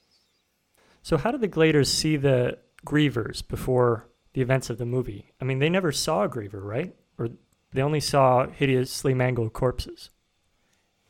So, 1.02 1.16
how 1.16 1.30
did 1.30 1.40
the 1.40 1.48
Gladers 1.48 1.86
see 1.86 2.16
the 2.16 2.58
Grievers 2.86 3.46
before 3.46 4.08
the 4.32 4.40
events 4.40 4.70
of 4.70 4.78
the 4.78 4.86
movie? 4.86 5.32
I 5.40 5.44
mean, 5.44 5.58
they 5.58 5.68
never 5.68 5.92
saw 5.92 6.24
a 6.24 6.28
Griever, 6.28 6.62
right? 6.62 6.94
Or 7.18 7.28
they 7.72 7.82
only 7.82 8.00
saw 8.00 8.46
hideously 8.46 9.14
mangled 9.14 9.52
corpses. 9.52 10.10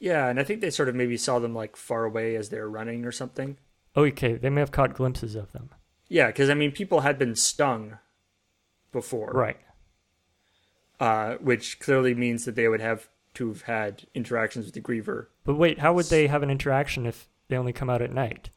Yeah, 0.05 0.29
and 0.29 0.39
I 0.39 0.45
think 0.45 0.61
they 0.61 0.69
sort 0.69 0.91
of 0.91 0.95
maybe 0.95 1.17
saw 1.17 1.39
them 1.39 1.55
like 1.55 1.77
far 1.77 2.05
away 2.05 2.37
as 2.37 2.51
they 2.51 2.61
were 2.61 2.69
running 2.69 3.07
or 3.07 3.11
something. 3.11 3.57
Okay, 3.97 4.35
they 4.35 4.51
may 4.51 4.61
have 4.61 4.71
caught 4.71 4.93
glimpses 4.93 5.35
of 5.35 5.53
them. 5.53 5.71
Yeah, 6.09 6.27
because 6.27 6.51
I 6.51 6.55
mean, 6.55 6.73
people 6.73 7.01
had 7.01 7.19
been 7.19 7.35
stung 7.35 7.97
before, 8.93 9.33
Right. 9.33 9.57
Uh, 11.01 11.37
which 11.37 11.81
clearly 11.81 12.15
means 12.15 12.45
that 12.45 12.55
they 12.55 12.69
would 12.69 12.83
have 12.83 13.09
to 13.35 13.49
have 13.49 13.63
had 13.63 14.07
interactions 14.15 14.67
with 14.67 14.75
the 14.75 14.81
griever. 14.83 15.29
But 15.43 15.55
wait, 15.55 15.79
how 15.79 15.95
would 15.95 16.07
they 16.07 16.27
have 16.27 16.43
an 16.43 16.51
interaction 16.51 17.07
if 17.07 17.27
they 17.49 17.57
only 17.57 17.73
come 17.73 17.89
out 17.89 18.03
at 18.03 18.13
night? 18.13 18.51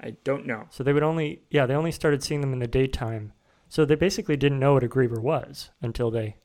I 0.00 0.12
don't 0.24 0.46
know. 0.46 0.64
So 0.70 0.82
they 0.82 0.94
would 0.94 1.02
only, 1.02 1.42
yeah, 1.50 1.66
they 1.66 1.74
only 1.74 1.92
started 1.92 2.22
seeing 2.22 2.40
them 2.40 2.54
in 2.54 2.58
the 2.58 2.66
daytime. 2.66 3.34
So 3.68 3.84
they 3.84 3.96
basically 3.96 4.38
didn't 4.38 4.58
know 4.60 4.72
what 4.72 4.82
a 4.82 4.88
griever 4.88 5.20
was 5.20 5.70
until 5.82 6.10
they, 6.10 6.36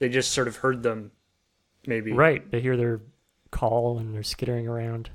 They 0.00 0.10
just 0.10 0.32
sort 0.32 0.48
of 0.48 0.56
heard 0.56 0.82
them, 0.82 1.12
maybe. 1.86 2.12
right, 2.12 2.50
they 2.50 2.60
hear 2.60 2.76
their 2.76 3.00
call 3.50 3.98
and 3.98 4.14
they're 4.14 4.22
skittering 4.22 4.66
around. 4.66 5.10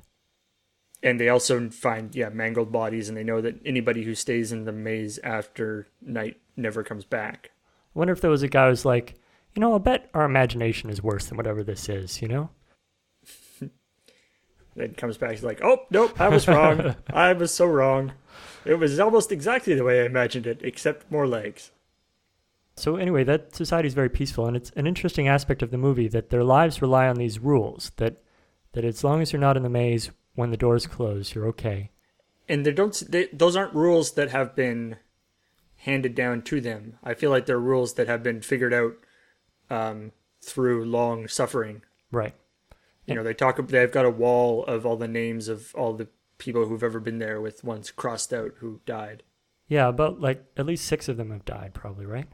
And 1.02 1.18
they 1.18 1.28
also 1.28 1.70
find 1.70 2.14
yeah 2.14 2.28
mangled 2.28 2.72
bodies, 2.72 3.08
and 3.08 3.16
they 3.16 3.24
know 3.24 3.40
that 3.40 3.56
anybody 3.64 4.04
who 4.04 4.14
stays 4.14 4.52
in 4.52 4.64
the 4.64 4.72
maze 4.72 5.18
after 5.24 5.86
night 6.02 6.38
never 6.56 6.82
comes 6.82 7.04
back. 7.04 7.50
I 7.94 7.98
wonder 7.98 8.12
if 8.12 8.20
there 8.20 8.30
was 8.30 8.42
a 8.42 8.48
guy 8.48 8.68
who's 8.68 8.84
like, 8.84 9.14
you 9.54 9.60
know, 9.60 9.72
I'll 9.72 9.78
bet 9.78 10.10
our 10.14 10.24
imagination 10.24 10.90
is 10.90 11.02
worse 11.02 11.26
than 11.26 11.36
whatever 11.36 11.62
this 11.62 11.88
is, 11.88 12.20
you 12.22 12.28
know? 12.28 12.50
Then 14.76 14.94
comes 14.94 15.18
back, 15.18 15.32
he's 15.32 15.42
like, 15.42 15.60
"Oh 15.64 15.80
nope, 15.90 16.18
I 16.20 16.28
was 16.28 16.46
wrong. 16.46 16.94
I 17.12 17.32
was 17.32 17.52
so 17.52 17.66
wrong. 17.66 18.12
It 18.64 18.74
was 18.74 19.00
almost 19.00 19.32
exactly 19.32 19.74
the 19.74 19.84
way 19.84 20.00
I 20.00 20.06
imagined 20.06 20.46
it, 20.46 20.60
except 20.62 21.10
more 21.10 21.26
legs." 21.26 21.72
So 22.80 22.96
anyway, 22.96 23.24
that 23.24 23.54
society 23.54 23.86
is 23.86 23.94
very 23.94 24.08
peaceful, 24.08 24.46
and 24.46 24.56
it's 24.56 24.70
an 24.70 24.86
interesting 24.86 25.28
aspect 25.28 25.62
of 25.62 25.70
the 25.70 25.78
movie 25.78 26.08
that 26.08 26.30
their 26.30 26.44
lives 26.44 26.80
rely 26.80 27.08
on 27.08 27.16
these 27.16 27.38
rules. 27.38 27.92
That 27.96 28.22
that 28.72 28.84
as 28.84 29.04
long 29.04 29.20
as 29.20 29.32
you're 29.32 29.40
not 29.40 29.56
in 29.56 29.62
the 29.62 29.68
maze 29.68 30.10
when 30.34 30.50
the 30.50 30.56
doors 30.56 30.86
close, 30.86 31.34
you're 31.34 31.46
okay. 31.48 31.90
And 32.48 32.64
they 32.64 32.72
don't. 32.72 32.94
They, 33.08 33.28
those 33.32 33.56
aren't 33.56 33.74
rules 33.74 34.12
that 34.12 34.30
have 34.30 34.56
been 34.56 34.96
handed 35.76 36.14
down 36.14 36.42
to 36.42 36.60
them. 36.60 36.98
I 37.02 37.14
feel 37.14 37.30
like 37.30 37.46
they're 37.46 37.58
rules 37.58 37.94
that 37.94 38.08
have 38.08 38.22
been 38.22 38.40
figured 38.40 38.74
out 38.74 38.94
um, 39.70 40.12
through 40.42 40.84
long 40.84 41.28
suffering. 41.28 41.82
Right. 42.10 42.34
You 43.06 43.14
know, 43.16 43.22
they 43.22 43.34
talk. 43.34 43.56
They've 43.66 43.90
got 43.90 44.04
a 44.04 44.10
wall 44.10 44.64
of 44.66 44.86
all 44.86 44.96
the 44.96 45.08
names 45.08 45.48
of 45.48 45.74
all 45.74 45.94
the 45.94 46.08
people 46.38 46.66
who've 46.66 46.82
ever 46.82 47.00
been 47.00 47.18
there, 47.18 47.40
with 47.40 47.64
ones 47.64 47.90
crossed 47.90 48.32
out 48.32 48.52
who 48.58 48.80
died. 48.86 49.24
Yeah, 49.66 49.88
about 49.88 50.20
like 50.20 50.44
at 50.56 50.66
least 50.66 50.86
six 50.86 51.08
of 51.08 51.16
them 51.16 51.30
have 51.30 51.44
died, 51.44 51.74
probably, 51.74 52.06
right? 52.06 52.28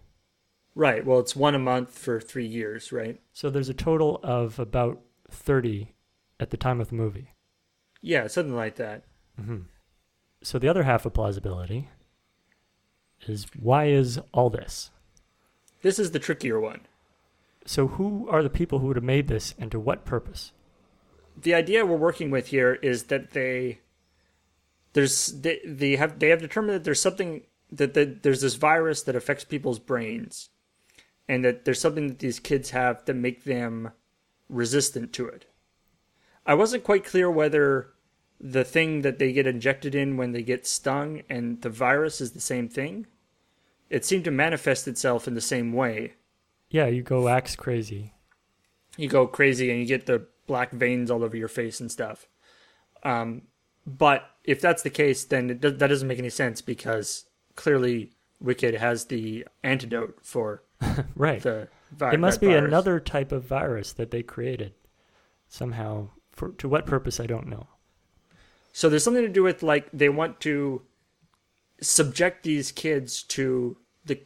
Right. 0.77 1.05
Well, 1.05 1.19
it's 1.19 1.35
one 1.35 1.57
a 1.57 1.59
month 1.59 1.99
for 1.99 2.21
three 2.21 2.47
years, 2.47 2.93
right? 2.93 3.21
So 3.33 3.51
there's 3.51 3.69
a 3.69 3.75
total 3.75 4.21
of 4.23 4.61
about 4.61 5.01
30 5.29 5.93
at 6.39 6.51
the 6.51 6.57
time 6.57 6.81
of 6.81 6.91
the 6.91 6.95
movie. 6.95 7.33
Yeah, 8.01 8.29
something 8.29 8.55
like 8.55 8.77
that. 8.77 9.03
Mm-hmm. 9.41 9.63
So 10.43 10.61
the 10.61 10.69
other 10.69 10.85
half 10.85 11.05
of 11.05 11.15
plausibility 11.15 11.89
is 13.27 13.47
why 13.59 13.87
is 13.87 14.21
all 14.33 14.51
this? 14.51 14.91
This 15.83 15.99
is 15.99 16.13
the 16.13 16.21
trickier 16.21 16.61
one. 16.61 16.83
So 17.65 17.89
who 17.89 18.29
are 18.29 18.45
the 18.45 18.51
people 18.51 18.79
who 18.79 18.87
would 18.87 18.97
have 18.97 19.03
made 19.03 19.27
this 19.27 19.55
and 19.59 19.73
to 19.73 19.81
what 19.81 20.05
purpose? 20.05 20.53
the 21.41 21.55
idea 21.55 21.85
we're 21.85 21.97
working 21.97 22.31
with 22.31 22.49
here 22.49 22.75
is 22.75 23.05
that 23.05 23.33
they 23.33 23.81
there's 24.95 25.27
they, 25.41 25.61
they 25.65 25.97
have 25.97 26.19
they 26.19 26.31
have 26.31 26.41
determined 26.41 26.75
that 26.75 26.85
there's 26.85 27.01
something 27.01 27.43
that, 27.71 27.95
that 27.95 28.23
there's 28.23 28.41
this 28.41 28.55
virus 28.55 29.03
that 29.03 29.17
affects 29.17 29.45
people's 29.45 29.79
brains 29.79 30.51
and 31.29 31.45
that 31.45 31.65
there's 31.65 31.81
something 31.81 32.09
that 32.09 32.19
these 32.21 32.39
kids 32.39 32.71
have 32.71 33.05
that 33.05 33.15
make 33.15 33.45
them 33.45 33.91
resistant 34.49 35.13
to 35.13 35.27
it 35.27 35.47
i 36.45 36.55
wasn't 36.55 36.85
quite 36.85 37.05
clear 37.05 37.31
whether 37.31 37.89
the 38.41 38.65
thing 38.65 39.03
that 39.03 39.19
they 39.19 39.33
get 39.33 39.47
injected 39.47 39.95
in 39.95 40.17
when 40.17 40.33
they 40.33 40.43
get 40.43 40.67
stung 40.67 41.23
and 41.29 41.63
the 41.63 41.71
virus 41.71 42.21
is 42.21 42.33
the 42.33 42.41
same 42.41 42.69
thing 42.69 43.07
it 43.89 44.05
seemed 44.05 44.25
to 44.25 44.31
manifest 44.31 44.87
itself 44.89 45.27
in 45.29 45.35
the 45.35 45.41
same 45.41 45.73
way 45.73 46.15
Yeah, 46.71 46.87
you 46.87 47.03
go 47.03 47.29
axe 47.29 47.55
crazy. 47.57 48.13
you 48.97 49.09
go 49.09 49.27
crazy 49.27 49.71
and 49.71 49.79
you 49.81 49.87
get 49.87 50.07
the 50.07 50.27
black 50.47 50.73
veins 50.73 51.11
all 51.11 51.23
over 51.25 51.37
your 51.37 51.49
face 51.49 51.81
and 51.81 51.91
stuff. 51.91 52.27
Um, 53.05 53.43
but 53.87 54.29
if 54.45 54.61
that's 54.61 54.83
the 54.83 54.91
case, 54.91 55.25
then 55.25 55.47
that 55.61 55.79
doesn't 55.79 56.09
make 56.09 56.19
any 56.19 56.31
sense 56.31 56.61
because 56.61 57.27
clearly 57.55 58.11
Wicked 58.41 58.75
has 58.75 59.05
the 59.07 59.47
antidote 59.63 60.19
for 60.23 60.63
Right. 61.17 61.43
the 61.43 61.69
vi- 61.93 62.13
it 62.15 62.21
must 62.21 62.41
be 62.41 62.49
virus. 62.49 62.65
another 62.65 63.01
type 63.01 63.33
of 63.33 63.45
virus 63.45 63.93
that 63.95 64.11
they 64.11 64.23
created 64.23 64.75
somehow. 65.49 66.09
For 66.33 66.51
to 66.53 66.69
what 66.69 66.85
purpose 66.87 67.19
I 67.19 67.27
don't 67.27 67.47
know. 67.49 67.67
So 68.73 68.89
there's 68.91 69.03
something 69.05 69.23
to 69.23 69.29
do 69.29 69.43
with 69.43 69.63
like 69.63 69.89
they 69.93 70.09
want 70.11 70.41
to 70.41 70.83
subject 71.81 72.43
these 72.43 72.73
kids 72.73 73.23
to 73.23 73.77
the 74.05 74.19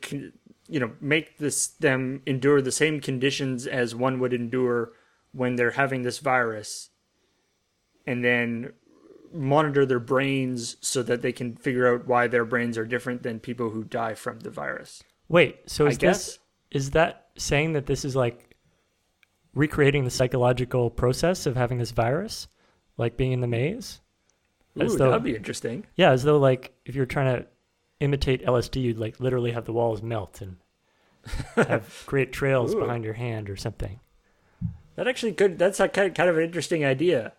you 0.68 0.80
know 0.80 0.92
make 1.00 1.38
this 1.38 1.68
them 1.68 2.22
endure 2.26 2.60
the 2.60 2.72
same 2.72 3.00
conditions 3.00 3.66
as 3.66 3.94
one 3.94 4.18
would 4.18 4.32
endure 4.32 4.92
when 5.32 5.54
they're 5.54 5.72
having 5.72 6.02
this 6.02 6.18
virus 6.18 6.90
and 8.06 8.24
then 8.24 8.72
monitor 9.32 9.86
their 9.86 10.00
brains 10.00 10.76
so 10.80 11.02
that 11.04 11.22
they 11.22 11.30
can 11.32 11.54
figure 11.54 11.92
out 11.94 12.08
why 12.08 12.26
their 12.26 12.44
brains 12.44 12.76
are 12.76 12.84
different 12.84 13.22
than 13.22 13.38
people 13.38 13.70
who 13.70 13.84
die 13.84 14.14
from 14.14 14.40
the 14.40 14.50
virus. 14.50 15.04
Wait, 15.28 15.58
so 15.70 15.86
I 15.86 15.90
is 15.90 15.98
guess. 15.98 16.38
Is 16.70 16.90
that 16.92 17.28
saying 17.36 17.72
that 17.72 17.86
this 17.86 18.04
is 18.04 18.14
like 18.16 18.56
recreating 19.54 20.04
the 20.04 20.10
psychological 20.10 20.90
process 20.90 21.46
of 21.46 21.56
having 21.56 21.78
this 21.78 21.90
virus, 21.90 22.48
like 22.96 23.16
being 23.16 23.32
in 23.32 23.40
the 23.40 23.46
maze? 23.46 24.00
As 24.78 24.94
Ooh, 24.94 24.98
though- 24.98 25.10
that'd 25.10 25.24
be 25.24 25.36
interesting. 25.36 25.84
Yeah, 25.96 26.12
as 26.12 26.22
though 26.22 26.38
like 26.38 26.72
if 26.84 26.94
you're 26.94 27.06
trying 27.06 27.36
to 27.36 27.46
imitate 27.98 28.44
LSD, 28.44 28.82
you'd 28.82 28.98
like 28.98 29.20
literally 29.20 29.52
have 29.52 29.64
the 29.64 29.72
walls 29.72 30.02
melt 30.02 30.40
and 30.40 30.56
have 31.56 32.04
create 32.06 32.32
trails 32.32 32.74
Ooh. 32.74 32.80
behind 32.80 33.04
your 33.04 33.14
hand 33.14 33.50
or 33.50 33.56
something. 33.56 34.00
That 34.96 35.08
actually 35.08 35.32
could. 35.32 35.58
That's 35.58 35.80
a 35.80 35.88
kind 35.88 36.14
kind 36.14 36.28
of 36.28 36.36
an 36.36 36.44
interesting 36.44 36.84
idea. 36.84 37.32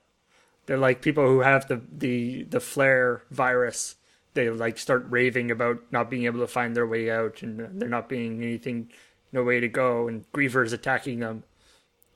They're 0.66 0.78
like 0.78 1.02
people 1.02 1.26
who 1.26 1.40
have 1.42 1.68
the 1.68 1.82
the 1.92 2.44
the 2.44 2.60
flare 2.60 3.24
virus. 3.32 3.96
They 4.34 4.50
like 4.50 4.78
start 4.78 5.06
raving 5.10 5.52
about 5.52 5.80
not 5.92 6.10
being 6.10 6.26
able 6.26 6.40
to 6.40 6.48
find 6.48 6.76
their 6.76 6.88
way 6.88 7.12
out, 7.12 7.42
and 7.42 7.82
they're 7.82 7.90
not 7.90 8.08
being 8.08 8.42
anything, 8.42 8.90
no 9.32 9.44
way 9.44 9.60
to 9.60 9.68
go, 9.68 10.08
and 10.08 10.30
grievers 10.32 10.74
attacking 10.74 11.20
them, 11.20 11.44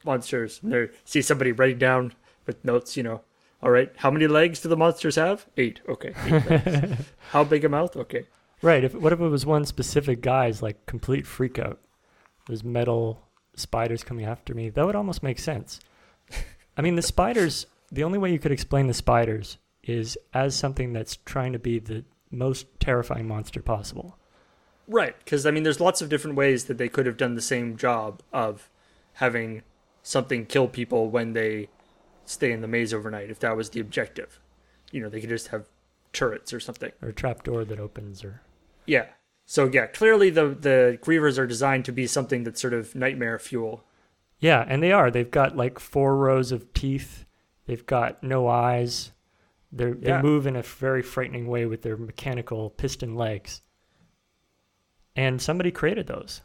monsters. 0.03 0.59
And 0.61 0.71
they 0.71 0.89
see 1.03 1.21
somebody 1.21 1.51
writing 1.51 1.77
down 1.77 2.13
with 2.45 2.63
notes. 2.63 2.97
You 2.97 3.03
know, 3.03 3.21
all 3.61 3.71
right, 3.71 3.91
how 3.97 4.11
many 4.11 4.27
legs 4.27 4.59
do 4.59 4.69
the 4.69 4.77
monsters 4.77 5.15
have? 5.15 5.45
Eight. 5.57 5.81
Okay. 5.87 6.13
Eight 6.25 6.97
how 7.29 7.43
big 7.43 7.65
a 7.65 7.69
mouth? 7.69 7.95
Okay. 7.95 8.25
Right. 8.61 8.83
If 8.83 8.93
what 8.93 9.13
if 9.13 9.19
it 9.19 9.27
was 9.27 9.45
one 9.45 9.65
specific 9.65 10.21
guy's 10.21 10.61
like 10.61 10.85
complete 10.85 11.25
freak 11.27 11.59
out? 11.59 11.79
There's 12.47 12.63
metal 12.63 13.21
spiders 13.55 14.03
coming 14.03 14.25
after 14.25 14.53
me. 14.53 14.69
That 14.69 14.85
would 14.85 14.95
almost 14.95 15.23
make 15.23 15.39
sense. 15.39 15.79
I 16.77 16.81
mean, 16.81 16.95
the 16.95 17.01
spiders. 17.01 17.65
The 17.91 18.03
only 18.03 18.17
way 18.17 18.31
you 18.31 18.39
could 18.39 18.51
explain 18.51 18.87
the 18.87 18.93
spiders 18.93 19.57
is 19.83 20.17
as 20.33 20.55
something 20.55 20.91
that's 20.91 21.17
trying 21.17 21.53
to 21.53 21.59
be 21.59 21.79
the 21.79 22.03
most 22.31 22.65
terrifying 22.79 23.27
monster 23.27 23.61
possible. 23.61 24.17
Right, 24.87 25.15
because 25.19 25.45
I 25.45 25.51
mean, 25.51 25.63
there's 25.63 25.79
lots 25.79 26.01
of 26.01 26.09
different 26.09 26.37
ways 26.37 26.65
that 26.65 26.77
they 26.77 26.89
could 26.89 27.05
have 27.05 27.17
done 27.17 27.35
the 27.35 27.41
same 27.41 27.75
job 27.75 28.21
of 28.31 28.69
having 29.13 29.63
something 30.03 30.45
kill 30.45 30.67
people 30.67 31.09
when 31.09 31.33
they 31.33 31.69
stay 32.25 32.51
in 32.51 32.61
the 32.61 32.67
maze 32.67 32.93
overnight. 32.93 33.29
If 33.29 33.39
that 33.39 33.57
was 33.57 33.71
the 33.71 33.79
objective, 33.79 34.39
you 34.91 35.01
know, 35.01 35.09
they 35.09 35.19
could 35.19 35.29
just 35.29 35.47
have 35.47 35.67
turrets 36.13 36.53
or 36.53 36.59
something. 36.59 36.91
Or 37.01 37.09
a 37.09 37.13
trapdoor 37.13 37.65
that 37.65 37.79
opens, 37.79 38.23
or 38.23 38.41
Yeah. 38.85 39.07
So 39.45 39.69
yeah, 39.71 39.87
clearly 39.87 40.29
the 40.29 40.49
the 40.49 40.99
grievers 41.01 41.37
are 41.37 41.47
designed 41.47 41.85
to 41.85 41.91
be 41.91 42.07
something 42.07 42.43
that's 42.43 42.61
sort 42.61 42.73
of 42.73 42.95
nightmare 42.95 43.39
fuel. 43.39 43.83
yeah, 44.39 44.65
and 44.67 44.81
they 44.83 44.91
are. 44.91 45.09
They've 45.09 45.29
got 45.29 45.55
like 45.55 45.79
four 45.79 46.15
rows 46.15 46.51
of 46.51 46.73
teeth. 46.73 47.25
They've 47.65 47.85
got 47.85 48.21
no 48.23 48.47
eyes. 48.47 49.11
They 49.71 50.21
move 50.21 50.47
in 50.47 50.55
a 50.55 50.61
very 50.61 51.01
frightening 51.01 51.47
way 51.47 51.65
with 51.65 51.81
their 51.81 51.97
mechanical 51.97 52.69
piston 52.69 53.15
legs. 53.15 53.61
And 55.15 55.41
somebody 55.41 55.71
created 55.71 56.07
those. 56.07 56.41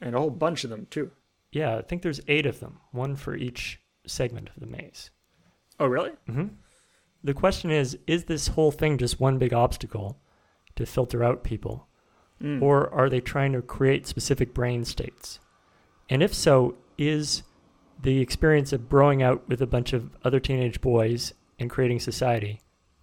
and 0.00 0.14
a 0.14 0.18
whole 0.18 0.30
bunch 0.30 0.64
of 0.64 0.70
them 0.70 0.86
too. 0.90 1.10
Yeah, 1.52 1.76
I 1.78 1.82
think 1.82 2.02
there's 2.02 2.20
eight 2.28 2.44
of 2.46 2.60
them, 2.60 2.80
one 2.92 3.16
for 3.16 3.34
each 3.34 3.80
segment 4.06 4.50
of 4.50 4.60
the 4.60 4.66
maze. 4.66 5.10
Oh, 5.80 5.86
really? 5.86 6.10
Mm-hmm. 6.28 6.48
The 7.24 7.34
question 7.34 7.70
is 7.70 7.98
is 8.06 8.24
this 8.24 8.48
whole 8.48 8.70
thing 8.70 8.98
just 8.98 9.20
one 9.20 9.38
big 9.38 9.52
obstacle 9.54 10.18
to 10.76 10.84
filter 10.86 11.24
out 11.24 11.44
people? 11.44 11.86
Hmm. 12.40 12.62
Or 12.62 12.92
are 12.92 13.08
they 13.08 13.20
trying 13.20 13.52
to 13.52 13.62
create 13.62 14.06
specific 14.06 14.52
brain 14.52 14.84
states? 14.84 15.38
And 16.10 16.22
if 16.22 16.34
so, 16.34 16.76
is 16.98 17.42
the 18.02 18.20
experience 18.20 18.72
of 18.74 18.88
growing 18.90 19.22
out 19.22 19.48
with 19.48 19.62
a 19.62 19.66
bunch 19.66 19.92
of 19.94 20.10
other 20.22 20.38
teenage 20.40 20.80
boys 20.82 21.32
and 21.58 21.70
creating 21.70 22.00
society 22.00 22.60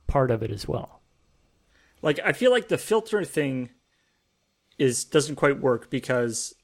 part 0.08 0.30
of 0.30 0.44
it 0.44 0.52
as 0.52 0.68
well? 0.68 1.02
Like 2.04 2.20
I 2.24 2.34
feel 2.34 2.52
like 2.52 2.68
the 2.68 2.78
filter 2.78 3.24
thing 3.24 3.72
is 4.84 5.06
doesn't 5.06 5.36
quite 5.36 5.62
work 5.62 5.90
because 5.90 6.56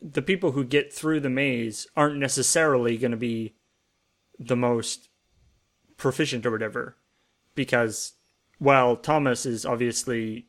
the 0.00 0.22
people 0.22 0.52
who 0.52 0.62
get 0.64 0.92
through 0.92 1.18
the 1.18 1.30
maze 1.30 1.86
aren't 1.96 2.16
necessarily 2.16 2.96
going 2.96 3.10
to 3.10 3.16
be 3.16 3.54
the 4.38 4.54
most 4.54 5.08
proficient 5.96 6.46
or 6.46 6.52
whatever 6.52 6.96
because 7.56 8.12
while 8.58 8.94
Thomas 8.96 9.44
is 9.44 9.66
obviously 9.66 10.46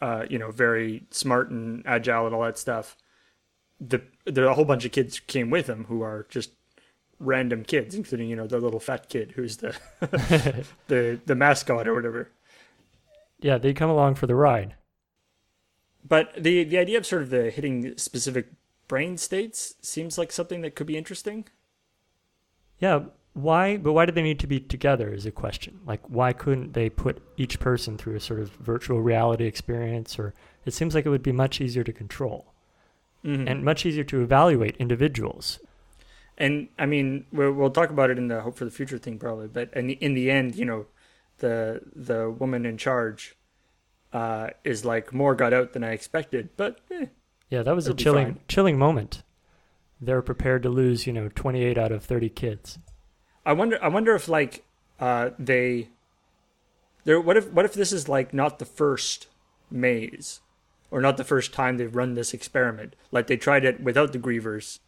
uh, 0.00 0.24
you 0.28 0.38
know 0.38 0.50
very 0.50 1.04
smart 1.10 1.50
and 1.50 1.86
agile 1.86 2.26
and 2.26 2.34
all 2.34 2.42
that 2.42 2.58
stuff 2.58 2.96
the 3.80 4.02
there 4.24 4.44
are 4.44 4.50
a 4.50 4.54
whole 4.54 4.64
bunch 4.64 4.84
of 4.84 4.90
kids 4.90 5.20
came 5.20 5.50
with 5.50 5.68
him 5.68 5.84
who 5.84 6.02
are 6.02 6.26
just 6.28 6.50
random 7.20 7.62
kids 7.62 7.94
including 7.94 8.28
you 8.28 8.34
know 8.34 8.48
the 8.48 8.58
little 8.58 8.80
fat 8.80 9.08
kid 9.08 9.32
who's 9.36 9.58
the 9.58 9.76
the 10.88 11.20
the 11.24 11.34
mascot 11.36 11.86
or 11.86 11.94
whatever 11.94 12.30
Yeah, 13.40 13.58
they 13.58 13.72
come 13.72 13.90
along 13.90 14.16
for 14.16 14.26
the 14.26 14.34
ride. 14.34 14.74
But 16.08 16.32
the 16.36 16.64
the 16.64 16.78
idea 16.78 16.98
of 16.98 17.06
sort 17.06 17.22
of 17.22 17.30
the 17.30 17.50
hitting 17.50 17.96
specific 17.96 18.48
brain 18.86 19.16
states 19.18 19.74
seems 19.82 20.16
like 20.16 20.32
something 20.32 20.62
that 20.62 20.74
could 20.74 20.86
be 20.86 20.96
interesting 20.96 21.44
Yeah, 22.78 23.04
why? 23.34 23.76
But 23.76 23.92
why 23.92 24.06
do 24.06 24.12
they 24.12 24.22
need 24.22 24.40
to 24.40 24.46
be 24.46 24.60
together? 24.60 25.12
Is 25.12 25.26
a 25.26 25.30
question. 25.30 25.80
Like, 25.86 26.00
why 26.08 26.32
couldn't 26.32 26.72
they 26.72 26.90
put 26.90 27.22
each 27.36 27.60
person 27.60 27.96
through 27.96 28.16
a 28.16 28.20
sort 28.20 28.40
of 28.40 28.50
virtual 28.50 29.00
reality 29.00 29.44
experience? 29.46 30.18
Or 30.18 30.34
it 30.64 30.74
seems 30.74 30.94
like 30.94 31.06
it 31.06 31.10
would 31.10 31.22
be 31.22 31.32
much 31.32 31.60
easier 31.60 31.84
to 31.84 31.92
control 31.92 32.52
mm-hmm. 33.24 33.46
and 33.46 33.64
much 33.64 33.86
easier 33.86 34.04
to 34.04 34.22
evaluate 34.22 34.76
individuals. 34.78 35.60
and 36.36 36.68
I 36.78 36.86
mean, 36.86 37.26
we'll, 37.32 37.52
we'll 37.52 37.70
talk 37.70 37.90
about 37.90 38.10
it 38.10 38.18
in 38.18 38.28
the 38.28 38.40
hope 38.40 38.56
for 38.56 38.64
the 38.64 38.70
future 38.70 38.98
thing 38.98 39.18
probably. 39.18 39.48
But 39.48 39.72
in 39.74 39.88
the, 39.88 39.94
in 39.94 40.14
the 40.14 40.30
end, 40.30 40.56
you 40.56 40.64
know, 40.64 40.86
the 41.38 41.82
the 41.94 42.30
woman 42.30 42.66
in 42.66 42.76
charge 42.76 43.36
uh, 44.12 44.50
is 44.64 44.84
like 44.84 45.12
more 45.12 45.34
got 45.34 45.52
out 45.52 45.72
than 45.72 45.84
I 45.84 45.92
expected. 45.92 46.50
But 46.56 46.80
eh, 46.90 47.06
Yeah, 47.50 47.62
that 47.62 47.74
was 47.74 47.86
a 47.86 47.94
chilling, 47.94 48.40
chilling 48.48 48.78
moment. 48.78 49.22
They're 50.00 50.22
prepared 50.22 50.62
to 50.62 50.68
lose, 50.68 51.06
you 51.06 51.12
know, 51.12 51.28
28 51.34 51.76
out 51.76 51.92
of 51.92 52.04
30 52.04 52.28
kids. 52.30 52.78
I 53.44 53.52
wonder. 53.52 53.82
I 53.82 53.88
wonder 53.88 54.14
if 54.14 54.28
like 54.28 54.64
uh, 55.00 55.30
they 55.38 55.88
there. 57.04 57.20
What 57.20 57.36
if 57.36 57.50
what 57.52 57.64
if 57.64 57.72
this 57.72 57.92
is 57.92 58.08
like 58.08 58.34
not 58.34 58.58
the 58.58 58.66
first 58.66 59.26
maze, 59.70 60.40
or 60.90 61.00
not 61.00 61.16
the 61.16 61.24
first 61.24 61.52
time 61.52 61.76
they've 61.76 61.94
run 61.94 62.14
this 62.14 62.34
experiment? 62.34 62.94
Like 63.10 63.26
they 63.26 63.36
tried 63.36 63.64
it 63.64 63.80
without 63.80 64.12
the 64.12 64.18
grievers, 64.18 64.80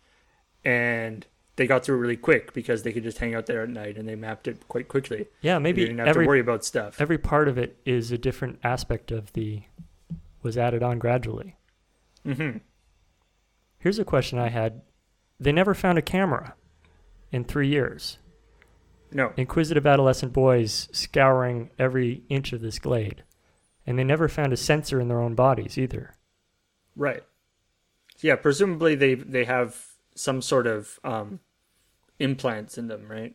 and 0.65 1.27
they 1.61 1.67
got 1.67 1.85
through 1.85 1.99
really 1.99 2.17
quick 2.17 2.55
because 2.55 2.85
they 2.85 2.91
could 2.93 3.03
just 3.03 3.19
hang 3.19 3.35
out 3.35 3.45
there 3.45 3.63
at 3.63 3.69
night 3.69 3.99
and 3.99 4.09
they 4.09 4.15
mapped 4.17 4.49
it 4.49 4.67
quite 4.67 4.89
quickly. 4.89 5.29
Yeah, 5.43 5.59
They 5.59 5.63
maybe 5.65 5.83
didn't 5.83 5.99
have 5.99 6.09
every 6.09 6.25
to 6.25 6.29
worry 6.29 6.41
about 6.41 6.65
stuff. 6.65 6.99
every 6.99 7.19
part 7.19 7.49
of 7.49 7.59
it 7.59 7.77
is 7.85 8.11
a 8.11 8.17
different 8.17 8.59
aspect 8.65 9.11
of 9.11 9.31
the 9.35 9.65
was 10.43 10.57
added 10.57 10.83
on 10.83 10.99
gradually. 10.99 11.57
hmm 12.25 12.53
Here's 13.79 13.99
a 13.99 14.07
question 14.07 14.39
I 14.39 14.49
had. 14.49 14.81
They 15.39 15.53
never 15.53 15.75
found 15.75 15.99
a 15.99 16.03
camera 16.03 16.55
in 17.31 17.45
3 17.45 17.69
years. 17.69 18.17
No. 19.13 19.35
Inquisitive 19.37 19.87
adolescent 19.87 20.33
boys 20.33 20.89
scouring 20.93 21.69
every 21.79 22.23
inch 22.31 22.55
of 22.55 22.63
this 22.63 22.79
glade. 22.79 23.23
And 23.87 23.99
they 23.99 24.05
never 24.05 24.29
found 24.29 24.55
a 24.55 24.57
sensor 24.57 24.99
in 24.99 25.09
their 25.09 25.21
own 25.21 25.35
bodies 25.35 25.77
either. 25.77 26.15
Right. 26.97 27.23
Yeah, 28.21 28.37
presumably 28.37 28.95
they 28.95 29.15
they 29.15 29.45
have 29.45 29.85
some 30.15 30.41
sort 30.41 30.67
of 30.67 30.99
um, 31.05 31.41
implants 32.21 32.79
in 32.79 32.87
them, 32.87 33.11
right? 33.11 33.35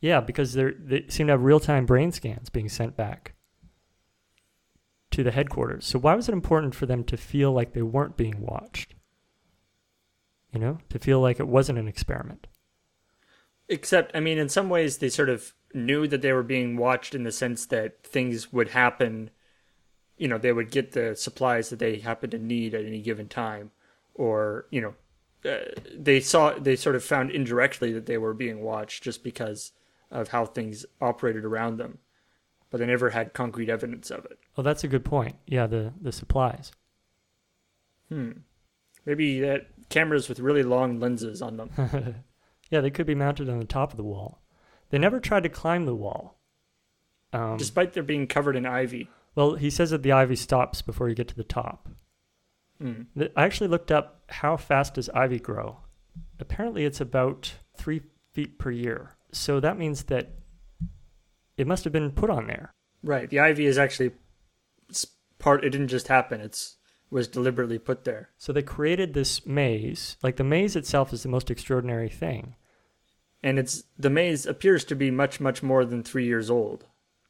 Yeah, 0.00 0.20
because 0.20 0.52
they're, 0.52 0.74
they 0.78 1.06
seem 1.08 1.26
to 1.28 1.32
have 1.32 1.42
real-time 1.42 1.86
brain 1.86 2.12
scans 2.12 2.50
being 2.50 2.68
sent 2.68 2.96
back 2.96 3.34
to 5.12 5.22
the 5.22 5.30
headquarters. 5.30 5.86
So 5.86 5.98
why 5.98 6.14
was 6.14 6.28
it 6.28 6.32
important 6.32 6.74
for 6.74 6.86
them 6.86 7.04
to 7.04 7.16
feel 7.16 7.52
like 7.52 7.72
they 7.72 7.82
weren't 7.82 8.16
being 8.16 8.40
watched? 8.40 8.94
You 10.52 10.60
know, 10.60 10.78
to 10.90 10.98
feel 10.98 11.20
like 11.20 11.40
it 11.40 11.48
wasn't 11.48 11.78
an 11.78 11.88
experiment. 11.88 12.46
Except, 13.68 14.14
I 14.14 14.20
mean, 14.20 14.38
in 14.38 14.48
some 14.48 14.68
ways, 14.68 14.98
they 14.98 15.08
sort 15.08 15.30
of 15.30 15.54
knew 15.72 16.06
that 16.08 16.20
they 16.20 16.32
were 16.32 16.42
being 16.42 16.76
watched 16.76 17.14
in 17.14 17.22
the 17.22 17.32
sense 17.32 17.64
that 17.66 18.04
things 18.04 18.52
would 18.52 18.70
happen. 18.70 19.30
You 20.18 20.28
know, 20.28 20.36
they 20.36 20.52
would 20.52 20.70
get 20.70 20.92
the 20.92 21.14
supplies 21.16 21.70
that 21.70 21.78
they 21.78 21.98
happen 21.98 22.28
to 22.30 22.38
need 22.38 22.74
at 22.74 22.84
any 22.84 23.00
given 23.00 23.28
time, 23.28 23.70
or 24.14 24.66
you 24.70 24.80
know, 24.80 24.94
uh, 25.44 25.58
they 25.94 26.20
saw 26.20 26.52
they 26.58 26.76
sort 26.76 26.96
of 26.96 27.04
found 27.04 27.30
indirectly 27.30 27.92
that 27.92 28.06
they 28.06 28.18
were 28.18 28.34
being 28.34 28.60
watched 28.62 29.02
just 29.02 29.22
because 29.24 29.72
of 30.10 30.28
how 30.28 30.44
things 30.44 30.84
operated 31.00 31.44
around 31.44 31.78
them, 31.78 31.98
but 32.70 32.78
they 32.78 32.86
never 32.86 33.10
had 33.10 33.32
concrete 33.32 33.68
evidence 33.68 34.10
of 34.10 34.24
it. 34.26 34.38
Oh, 34.56 34.62
that's 34.62 34.84
a 34.84 34.88
good 34.88 35.04
point. 35.04 35.36
Yeah, 35.46 35.66
the 35.66 35.92
the 36.00 36.12
supplies. 36.12 36.72
Hmm. 38.08 38.30
Maybe 39.04 39.40
that 39.40 39.66
cameras 39.88 40.28
with 40.28 40.38
really 40.38 40.62
long 40.62 41.00
lenses 41.00 41.42
on 41.42 41.56
them. 41.56 42.24
Yeah, 42.70 42.80
they 42.80 42.90
could 42.90 43.04
be 43.06 43.14
mounted 43.14 43.50
on 43.50 43.58
the 43.58 43.66
top 43.66 43.90
of 43.90 43.98
the 43.98 44.02
wall. 44.02 44.40
They 44.88 44.96
never 44.96 45.20
tried 45.20 45.42
to 45.42 45.50
climb 45.50 45.84
the 45.84 45.94
wall. 45.94 46.38
Um, 47.34 47.58
despite 47.58 47.92
their 47.92 48.02
being 48.02 48.26
covered 48.26 48.56
in 48.56 48.64
ivy. 48.64 49.10
well, 49.34 49.56
he 49.56 49.68
says 49.68 49.90
that 49.90 50.02
the 50.02 50.12
ivy 50.12 50.36
stops 50.36 50.80
before 50.80 51.10
you 51.10 51.14
get 51.14 51.28
to 51.28 51.36
the 51.36 51.44
top. 51.44 51.86
Mm. 52.82 53.30
I 53.36 53.44
actually 53.44 53.68
looked 53.68 53.92
up 53.92 54.22
how 54.28 54.56
fast 54.56 54.94
does 54.94 55.08
ivy 55.10 55.38
grow. 55.38 55.78
Apparently, 56.40 56.84
it's 56.84 57.00
about 57.00 57.54
three 57.76 58.02
feet 58.32 58.58
per 58.58 58.70
year. 58.70 59.16
So 59.32 59.60
that 59.60 59.78
means 59.78 60.04
that 60.04 60.30
it 61.56 61.66
must 61.66 61.84
have 61.84 61.92
been 61.92 62.10
put 62.10 62.30
on 62.30 62.46
there. 62.46 62.72
Right. 63.02 63.28
The 63.28 63.40
ivy 63.40 63.66
is 63.66 63.78
actually 63.78 64.12
part. 65.38 65.64
It 65.64 65.70
didn't 65.70 65.88
just 65.88 66.08
happen. 66.08 66.40
It's 66.40 66.76
was 67.10 67.28
deliberately 67.28 67.78
put 67.78 68.04
there. 68.04 68.30
So 68.38 68.52
they 68.52 68.62
created 68.62 69.12
this 69.12 69.46
maze. 69.46 70.16
Like 70.22 70.36
the 70.36 70.44
maze 70.44 70.74
itself 70.74 71.12
is 71.12 71.22
the 71.22 71.28
most 71.28 71.50
extraordinary 71.50 72.08
thing. 72.08 72.54
And 73.42 73.58
it's 73.58 73.84
the 73.98 74.10
maze 74.10 74.46
appears 74.46 74.84
to 74.86 74.94
be 74.94 75.10
much 75.10 75.40
much 75.40 75.62
more 75.62 75.84
than 75.84 76.02
three 76.02 76.24
years 76.24 76.50
old. 76.50 76.86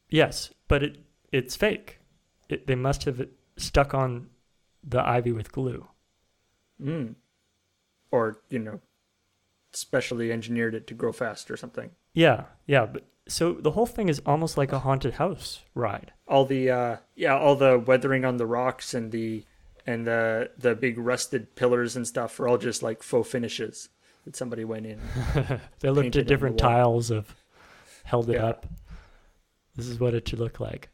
Yes, 0.09 0.53
but 0.67 0.83
it 0.83 0.97
it's 1.31 1.55
fake. 1.55 1.99
It, 2.49 2.67
they 2.67 2.75
must 2.75 3.03
have 3.05 3.27
stuck 3.57 3.93
on 3.93 4.29
the 4.83 5.05
ivy 5.07 5.31
with 5.31 5.51
glue. 5.51 5.87
Mm. 6.81 7.15
Or 8.11 8.39
you 8.49 8.59
know, 8.59 8.79
specially 9.71 10.31
engineered 10.31 10.75
it 10.75 10.87
to 10.87 10.93
grow 10.93 11.11
fast 11.11 11.49
or 11.49 11.57
something. 11.57 11.91
Yeah, 12.13 12.45
yeah. 12.67 12.85
But 12.85 13.05
so 13.27 13.53
the 13.53 13.71
whole 13.71 13.85
thing 13.85 14.09
is 14.09 14.21
almost 14.25 14.57
like 14.57 14.71
a 14.71 14.79
haunted 14.79 15.15
house 15.15 15.61
ride. 15.73 16.11
All 16.27 16.45
the 16.45 16.69
uh, 16.69 16.97
yeah, 17.15 17.37
all 17.37 17.55
the 17.55 17.79
weathering 17.79 18.25
on 18.25 18.37
the 18.37 18.45
rocks 18.45 18.93
and 18.93 19.11
the 19.11 19.43
and 19.87 20.05
the 20.05 20.51
the 20.57 20.75
big 20.75 20.97
rusted 20.97 21.55
pillars 21.55 21.95
and 21.95 22.07
stuff 22.07 22.39
are 22.39 22.47
all 22.47 22.57
just 22.57 22.83
like 22.83 23.01
faux 23.01 23.29
finishes 23.29 23.89
that 24.25 24.35
somebody 24.35 24.63
went 24.63 24.85
in. 24.85 24.99
They 25.79 25.89
looked 25.89 26.15
at 26.15 26.27
different 26.27 26.57
tiles 26.57 27.09
of 27.11 27.35
held 28.03 28.29
it 28.29 28.33
Yeah. 28.35 28.45
up. 28.47 28.65
This 29.75 29.87
is 29.87 29.99
what 29.99 30.13
it 30.13 30.27
should 30.29 30.39
look 30.39 30.59
like. 30.59 30.89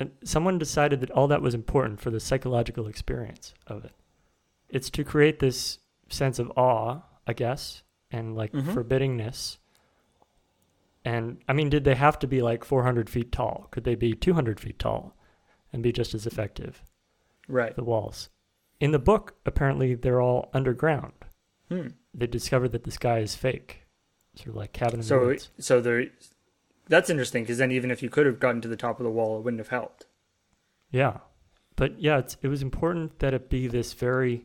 And 0.00 0.10
someone 0.24 0.58
decided 0.58 1.00
that 1.02 1.10
all 1.12 1.28
that 1.28 1.42
was 1.42 1.54
important 1.54 2.00
for 2.00 2.10
the 2.10 2.18
psychological 2.20 2.86
experience 2.88 3.52
of 3.66 3.84
it. 3.84 3.92
It's 4.68 4.90
to 4.90 5.04
create 5.04 5.38
this 5.38 5.78
sense 6.08 6.38
of 6.38 6.50
awe, 6.56 7.02
I 7.26 7.32
guess, 7.34 7.82
and 8.10 8.34
like 8.34 8.50
Mhm. 8.52 8.72
forbiddingness. 8.74 9.58
And 11.04 11.38
I 11.48 11.52
mean, 11.52 11.70
did 11.70 11.84
they 11.84 11.94
have 11.94 12.18
to 12.20 12.26
be 12.26 12.42
like 12.42 12.64
400 12.64 13.08
feet 13.08 13.30
tall? 13.32 13.68
Could 13.70 13.84
they 13.84 13.94
be 13.94 14.14
200 14.14 14.58
feet 14.60 14.78
tall 14.78 15.14
and 15.72 15.82
be 15.82 15.92
just 15.92 16.14
as 16.14 16.26
effective? 16.26 16.82
Right. 17.48 17.74
The 17.74 17.84
walls. 17.84 18.28
In 18.80 18.92
the 18.92 18.98
book, 18.98 19.36
apparently 19.46 19.94
they're 19.94 20.20
all 20.20 20.50
underground. 20.54 21.12
Hmm. 21.68 21.88
They 22.14 22.26
discover 22.26 22.68
that 22.68 22.84
the 22.84 22.90
sky 22.90 23.18
is 23.18 23.34
fake, 23.36 23.82
sort 24.34 24.48
of 24.48 24.54
like 24.56 24.72
cabin 24.72 24.94
in 24.94 25.00
the 25.00 25.06
So 25.06 25.26
woods. 25.26 25.50
so 25.58 25.80
there, 25.80 26.06
that's 26.90 27.08
interesting 27.08 27.44
because 27.44 27.58
then 27.58 27.72
even 27.72 27.90
if 27.90 28.02
you 28.02 28.10
could 28.10 28.26
have 28.26 28.40
gotten 28.40 28.60
to 28.60 28.68
the 28.68 28.76
top 28.76 28.98
of 29.00 29.04
the 29.04 29.10
wall, 29.10 29.38
it 29.38 29.44
wouldn't 29.44 29.60
have 29.60 29.68
helped. 29.68 30.06
Yeah, 30.90 31.18
but 31.76 32.00
yeah, 32.00 32.18
it's, 32.18 32.36
it 32.42 32.48
was 32.48 32.62
important 32.62 33.20
that 33.20 33.32
it 33.32 33.48
be 33.48 33.68
this 33.68 33.92
very, 33.92 34.44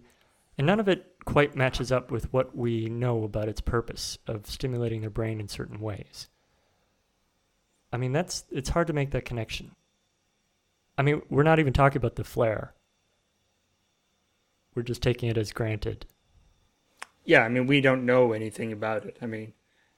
and 0.58 0.68
none 0.68 0.80
of 0.80 0.88
it 0.88 1.16
quite 1.26 1.56
matches 1.56 1.92
up 1.92 2.12
with 2.12 2.32
what 2.32 2.56
we 2.56 2.88
know 2.88 3.24
about 3.24 3.50
its 3.50 3.62
purpose 3.62 4.20
of 4.28 4.46
stimulating 4.46 5.02
their 5.02 5.10
brain 5.10 5.40
in 5.40 5.48
certain 5.48 5.82
ways. 5.82 6.30
I 7.92 7.98
mean, 7.98 8.12
that's 8.14 8.46
it's 8.52 8.70
hard 8.70 8.88
to 8.88 8.94
make 8.94 9.12
that 9.12 9.26
connection. 9.26 9.72
I 10.98 11.02
mean, 11.02 11.24
we're 11.30 11.44
not 11.44 11.60
even 11.60 11.74
talking 11.74 11.98
about 11.98 12.16
the 12.16 12.24
flare. 12.24 12.74
We're 14.76 14.84
just 14.84 15.02
taking 15.02 15.30
it 15.30 15.38
as 15.38 15.52
granted. 15.52 16.06
Yeah, 17.24 17.42
I 17.42 17.50
mean 17.50 17.66
we 17.66 17.82
don't 17.82 18.06
know 18.06 18.34
anything 18.34 18.72
about 18.72 19.06
it. 19.06 19.18
I 19.20 19.26
mean, 19.26 19.54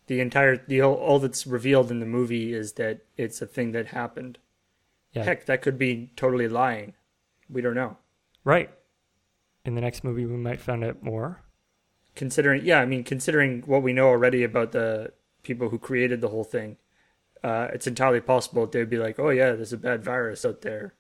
the 0.08 0.20
entire 0.20 0.58
the 0.58 0.82
all, 0.82 0.96
all 0.96 1.20
that's 1.20 1.46
revealed 1.46 1.92
in 1.92 2.00
the 2.00 2.06
movie 2.06 2.54
is 2.54 2.74
that 2.74 3.02
it's 3.18 3.42
a 3.42 3.46
thing 3.46 3.72
that 3.74 3.88
happened. 3.88 4.38
Yeah, 5.14 5.24
Heck, 5.24 5.46
that 5.46 5.62
could 5.62 5.78
be 5.78 6.12
totally 6.16 6.48
lying. 6.48 6.94
We 7.50 7.62
don't 7.62 7.76
know. 7.76 7.98
right. 8.44 8.70
In 9.66 9.76
the 9.76 9.82
next 9.82 10.02
movie, 10.06 10.26
we 10.26 10.38
might 10.38 10.62
find 10.62 10.82
out 10.82 11.04
more. 11.04 11.42
Considering, 12.16 12.64
yeah, 12.64 12.80
I 12.80 12.86
mean, 12.86 13.04
considering 13.04 13.64
what 13.66 13.84
we 13.84 13.92
know 13.92 14.08
already 14.08 14.44
about 14.46 14.72
the 14.72 15.12
people 15.44 15.68
who 15.68 15.78
created 15.78 16.22
the 16.22 16.30
whole 16.30 16.46
thing, 16.46 16.78
uh, 17.44 17.68
it's 17.74 17.86
entirely 17.86 18.22
possible 18.22 18.62
that 18.62 18.72
they'd 18.72 18.90
be 18.90 18.98
like, 18.98 19.20
"Oh 19.20 19.30
yeah, 19.30 19.52
there's 19.52 19.74
a 19.74 19.78
bad 19.78 20.06
virus 20.06 20.46
out 20.46 20.62
there." 20.62 20.94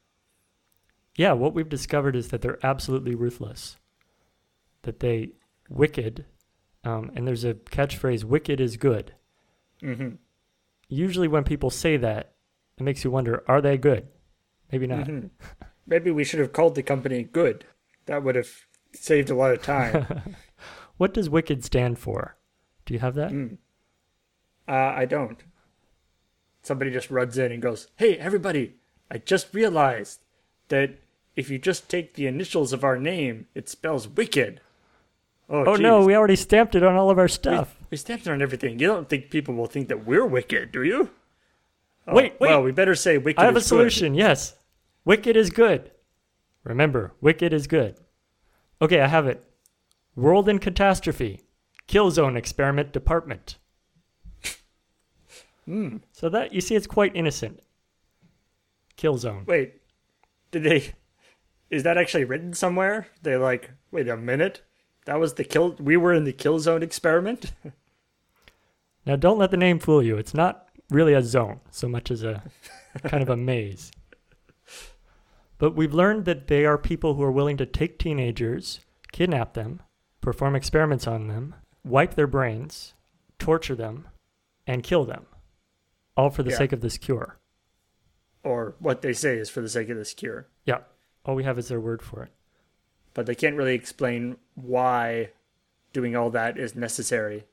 Yeah, 1.15 1.31
what 1.31 1.53
we've 1.53 1.69
discovered 1.69 2.15
is 2.15 2.27
that 2.27 2.41
they're 2.41 2.59
absolutely 2.61 3.15
ruthless. 3.15 3.77
That 4.81 4.99
they 4.99 5.31
wicked, 5.69 6.25
um, 6.87 7.11
and 7.15 7.27
there's 7.27 7.43
a 7.43 7.53
catchphrase, 7.53 8.23
wicked 8.23 8.61
is 8.61 8.77
good. 8.77 9.13
Mm-hmm. 9.81 10.15
Usually, 10.87 11.27
when 11.27 11.43
people 11.43 11.69
say 11.69 11.97
that, 11.97 12.33
it 12.77 12.83
makes 12.83 13.03
you 13.03 13.11
wonder, 13.11 13.43
are 13.47 13.61
they 13.61 13.77
good? 13.77 14.07
Maybe 14.71 14.87
not. 14.87 15.07
Mm-hmm. 15.07 15.27
Maybe 15.85 16.11
we 16.11 16.23
should 16.23 16.39
have 16.39 16.53
called 16.53 16.75
the 16.75 16.83
company 16.83 17.23
Good. 17.23 17.65
That 18.05 18.23
would 18.23 18.35
have 18.35 18.49
saved 18.93 19.29
a 19.29 19.35
lot 19.35 19.51
of 19.51 19.61
time. 19.61 20.35
What 20.97 21.13
does 21.13 21.29
wicked 21.29 21.63
stand 21.63 21.99
for? 21.99 22.37
Do 22.87 22.93
you 22.95 22.99
have 23.01 23.13
that? 23.13 23.31
Mm. 23.31 23.59
uh, 24.67 24.71
I 24.71 25.05
don't. 25.05 25.43
Somebody 26.63 26.89
just 26.89 27.11
runs 27.11 27.37
in 27.37 27.51
and 27.51 27.61
goes, 27.61 27.89
Hey, 27.97 28.17
everybody, 28.17 28.77
I 29.11 29.19
just 29.19 29.53
realized 29.53 30.21
that 30.69 30.95
if 31.35 31.51
you 31.51 31.59
just 31.59 31.87
take 31.87 32.15
the 32.15 32.25
initials 32.25 32.73
of 32.73 32.83
our 32.83 32.97
name, 32.97 33.45
it 33.53 33.69
spells 33.69 34.07
wicked. 34.07 34.59
Oh, 35.49 35.75
no, 35.75 36.03
we 36.05 36.13
already 36.15 36.35
stamped 36.35 36.75
it 36.75 36.83
on 36.83 36.95
all 36.95 37.09
of 37.09 37.17
our 37.17 37.29
stuff. 37.29 37.77
we 37.89 37.95
stamped 37.97 38.27
it 38.27 38.31
on 38.31 38.41
everything. 38.41 38.79
You 38.79 38.87
don't 38.87 39.07
think 39.07 39.29
people 39.29 39.55
will 39.55 39.65
think 39.65 39.87
that 39.87 40.05
we're 40.05 40.25
wicked, 40.25 40.71
do 40.73 40.83
you? 40.83 41.09
Oh, 42.05 42.15
Wait, 42.15 42.33
wait. 42.39 42.49
Well, 42.49 42.63
we 42.63 42.71
better 42.71 42.95
say 42.95 43.17
wicked 43.17 43.39
I 43.39 43.45
have 43.45 43.55
a 43.55 43.59
is 43.59 43.63
good. 43.63 43.67
solution. 43.69 44.13
Yes. 44.13 44.55
Wicked 45.05 45.37
is 45.37 45.49
good. 45.49 45.91
Remember, 46.65 47.13
wicked 47.21 47.53
is 47.53 47.65
good. 47.67 47.95
Okay, 48.81 48.99
I 48.99 49.07
have 49.07 49.25
it. 49.25 49.41
World 50.15 50.49
in 50.49 50.59
catastrophe. 50.59 51.41
Killzone 51.87 52.35
experiment 52.37 52.91
department. 52.91 53.57
Hmm. 55.65 55.97
So 56.13 56.29
that 56.29 56.53
you 56.53 56.61
see 56.61 56.75
it's 56.75 56.87
quite 56.87 57.13
innocent. 57.13 57.59
Killzone. 58.97 59.45
Wait, 59.45 59.81
did 60.51 60.63
they? 60.63 60.93
Is 61.69 61.83
that 61.83 61.97
actually 61.97 62.23
written 62.23 62.53
somewhere? 62.53 63.07
They 63.21 63.35
like, 63.35 63.71
wait 63.91 64.07
a 64.07 64.15
minute, 64.15 64.61
that 65.07 65.19
was 65.19 65.33
the 65.33 65.43
kill. 65.43 65.71
We 65.79 65.97
were 65.97 66.13
in 66.13 66.23
the 66.25 66.31
kill 66.33 66.59
zone 66.59 66.83
experiment. 66.83 67.51
Now 69.05 69.15
don't 69.15 69.37
let 69.37 69.51
the 69.51 69.57
name 69.57 69.79
fool 69.79 70.03
you. 70.03 70.17
It's 70.17 70.33
not 70.33 70.67
really 70.89 71.13
a 71.13 71.21
zone 71.23 71.61
so 71.71 71.87
much 71.87 72.11
as 72.11 72.23
a 72.23 72.43
kind 73.05 73.23
of 73.23 73.29
a 73.29 73.37
maze. 73.37 73.89
But 75.57 75.75
we've 75.77 75.93
learned 75.93 76.25
that 76.25 76.47
they 76.47 76.65
are 76.65 76.77
people 76.77 77.13
who 77.13 77.23
are 77.23 77.31
willing 77.31 77.55
to 77.55 77.65
take 77.65 77.97
teenagers, 77.99 78.81
kidnap 79.13 79.53
them, 79.53 79.81
perform 80.19 80.57
experiments 80.57 81.07
on 81.07 81.27
them, 81.29 81.55
wipe 81.85 82.15
their 82.15 82.27
brains, 82.27 82.95
torture 83.39 83.75
them, 83.75 84.09
and 84.67 84.83
kill 84.83 85.05
them. 85.05 85.25
All 86.17 86.29
for 86.29 86.43
the 86.43 86.51
Yeah. 86.51 86.57
sake 86.57 86.73
of 86.73 86.81
this 86.81 86.97
cure. 86.97 87.37
or 88.43 88.75
what 88.79 89.01
they 89.01 89.13
say 89.13 89.37
is 89.37 89.49
for 89.49 89.61
the 89.61 89.69
sake 89.69 89.87
of 89.89 89.95
this 89.97 90.13
cure, 90.13 90.47
Yeah. 90.65 90.79
All 91.25 91.35
we 91.35 91.43
have 91.45 91.57
is 91.57 91.69
their 91.69 91.79
word 91.81 92.01
for 92.01 92.23
it. 92.23 92.31
But 93.17 93.25
they 93.25 93.33
can't 93.33 93.55
really 93.55 93.73
explain 93.73 94.37
why 94.53 95.31
doing 95.91 96.15
all 96.15 96.29
that 96.29 96.55
is 96.55 96.75
necessary 96.75 97.45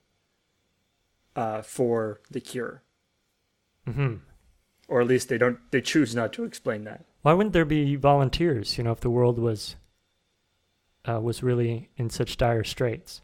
uh, 1.34 1.62
for 1.62 2.20
the 2.30 2.38
cure, 2.38 2.82
hmm 3.90 4.16
or 4.88 5.00
at 5.00 5.06
least 5.06 5.30
they 5.30 5.38
don't. 5.38 5.58
They 5.70 5.80
choose 5.80 6.14
not 6.14 6.34
to 6.34 6.44
explain 6.44 6.84
that. 6.84 7.06
Why 7.22 7.32
wouldn't 7.32 7.54
there 7.54 7.64
be 7.64 7.96
volunteers, 7.96 8.76
you 8.76 8.84
know, 8.84 8.92
if 8.92 9.00
the 9.00 9.08
world 9.08 9.38
was 9.38 9.76
uh, 11.08 11.18
was 11.22 11.42
really 11.42 11.88
in 11.96 12.10
such 12.10 12.36
dire 12.36 12.62
straits? 12.62 13.22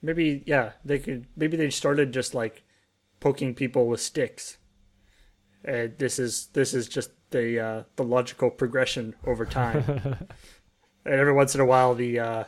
Maybe 0.00 0.42
yeah, 0.46 0.72
they 0.86 0.98
could. 0.98 1.26
Maybe 1.36 1.58
they 1.58 1.68
started 1.68 2.14
just 2.14 2.34
like 2.34 2.62
poking 3.20 3.54
people 3.54 3.88
with 3.88 4.00
sticks. 4.00 4.56
And 5.66 5.98
this 5.98 6.18
is 6.18 6.46
this 6.52 6.72
is 6.74 6.88
just 6.88 7.10
the 7.30 7.60
uh, 7.60 7.82
the 7.96 8.04
logical 8.04 8.50
progression 8.50 9.14
over 9.26 9.44
time. 9.44 9.82
and 11.04 11.14
every 11.14 11.32
once 11.32 11.54
in 11.54 11.60
a 11.60 11.66
while, 11.66 11.94
the 11.94 12.18
uh, 12.20 12.44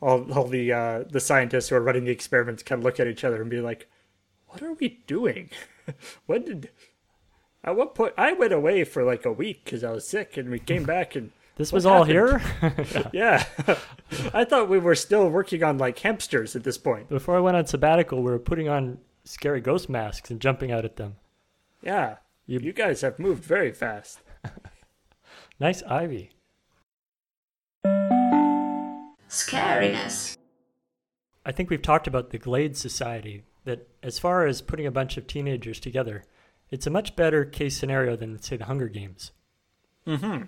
all 0.00 0.32
all 0.32 0.46
the 0.46 0.72
uh, 0.72 1.04
the 1.10 1.20
scientists 1.20 1.68
who 1.68 1.76
are 1.76 1.80
running 1.82 2.04
the 2.04 2.12
experiments 2.12 2.62
kind 2.62 2.78
of 2.80 2.84
look 2.84 3.00
at 3.00 3.06
each 3.08 3.24
other 3.24 3.40
and 3.40 3.50
be 3.50 3.60
like, 3.60 3.88
"What 4.46 4.62
are 4.62 4.74
we 4.74 5.02
doing? 5.06 5.50
what 6.26 6.46
did?" 6.46 6.70
At 7.62 7.76
what 7.76 7.94
point 7.94 8.14
I 8.16 8.32
went 8.32 8.52
away 8.54 8.84
for 8.84 9.02
like 9.04 9.26
a 9.26 9.32
week 9.32 9.64
because 9.64 9.84
I 9.84 9.90
was 9.90 10.06
sick, 10.06 10.36
and 10.36 10.48
we 10.48 10.58
came 10.60 10.84
back 10.94 11.16
and 11.16 11.32
This 11.56 11.72
was 11.72 11.84
all 11.84 12.04
happened? 12.04 12.40
here? 12.40 13.10
yeah, 13.12 13.44
I 14.32 14.44
thought 14.44 14.68
we 14.70 14.78
were 14.78 14.94
still 14.94 15.28
working 15.28 15.62
on 15.64 15.76
like 15.76 15.98
hamsters 15.98 16.54
at 16.56 16.62
this 16.64 16.78
point. 16.78 17.08
Before 17.08 17.36
I 17.36 17.40
went 17.40 17.56
on 17.56 17.66
sabbatical, 17.66 18.22
we 18.22 18.30
were 18.30 18.38
putting 18.38 18.68
on 18.68 18.98
scary 19.24 19.60
ghost 19.60 19.90
masks 19.90 20.30
and 20.30 20.40
jumping 20.40 20.70
out 20.72 20.84
at 20.86 20.96
them. 20.96 21.16
Yeah, 21.82 22.16
You- 22.46 22.60
you, 22.60 22.72
guys 22.72 23.00
have 23.02 23.18
moved 23.18 23.44
very 23.44 23.72
fast. 23.72 24.20
Nice 25.60 25.82
ivy. 25.82 26.30
Scariness. 29.28 30.36
I 31.44 31.52
think 31.52 31.68
we've 31.70 31.82
talked 31.82 32.06
about 32.06 32.30
the 32.30 32.38
Glade 32.38 32.76
Society, 32.78 33.44
that 33.64 33.86
as 34.02 34.18
far 34.18 34.46
as 34.46 34.62
putting 34.62 34.86
a 34.86 34.90
bunch 34.90 35.16
of 35.16 35.26
teenagers 35.26 35.78
together, 35.78 36.24
it's 36.70 36.86
a 36.86 36.90
much 36.90 37.14
better 37.14 37.44
case 37.44 37.76
scenario 37.76 38.16
than, 38.16 38.40
say, 38.40 38.56
the 38.56 38.64
Hunger 38.64 38.88
Games. 38.88 39.32
Mm 40.06 40.18
hmm. 40.20 40.42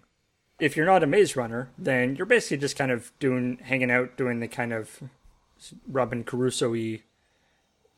If 0.58 0.76
you're 0.76 0.86
not 0.86 1.02
a 1.02 1.06
maze 1.06 1.36
runner, 1.36 1.70
then 1.76 2.16
you're 2.16 2.24
basically 2.26 2.56
just 2.58 2.76
kind 2.76 2.90
of 2.90 3.12
doing, 3.18 3.58
hanging 3.62 3.90
out, 3.90 4.16
doing 4.16 4.40
the 4.40 4.48
kind 4.48 4.72
of 4.72 5.02
Robinson 5.88 6.24
Crusoe 6.24 6.70
y, 6.72 7.02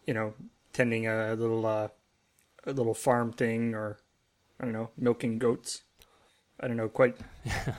you 0.07 0.15
know, 0.15 0.35
tending 0.73 1.07
a 1.07 1.35
little, 1.35 1.65
uh, 1.67 1.89
a 2.67 2.73
little 2.73 2.95
farm 2.95 3.33
thing, 3.33 3.75
or 3.75 3.99
I 4.61 4.65
don't 4.65 4.73
know, 4.73 4.91
milking 4.97 5.39
goats. 5.39 5.83
I 6.61 6.69
don't 6.69 6.77
know 6.77 6.89
quite. 6.89 7.17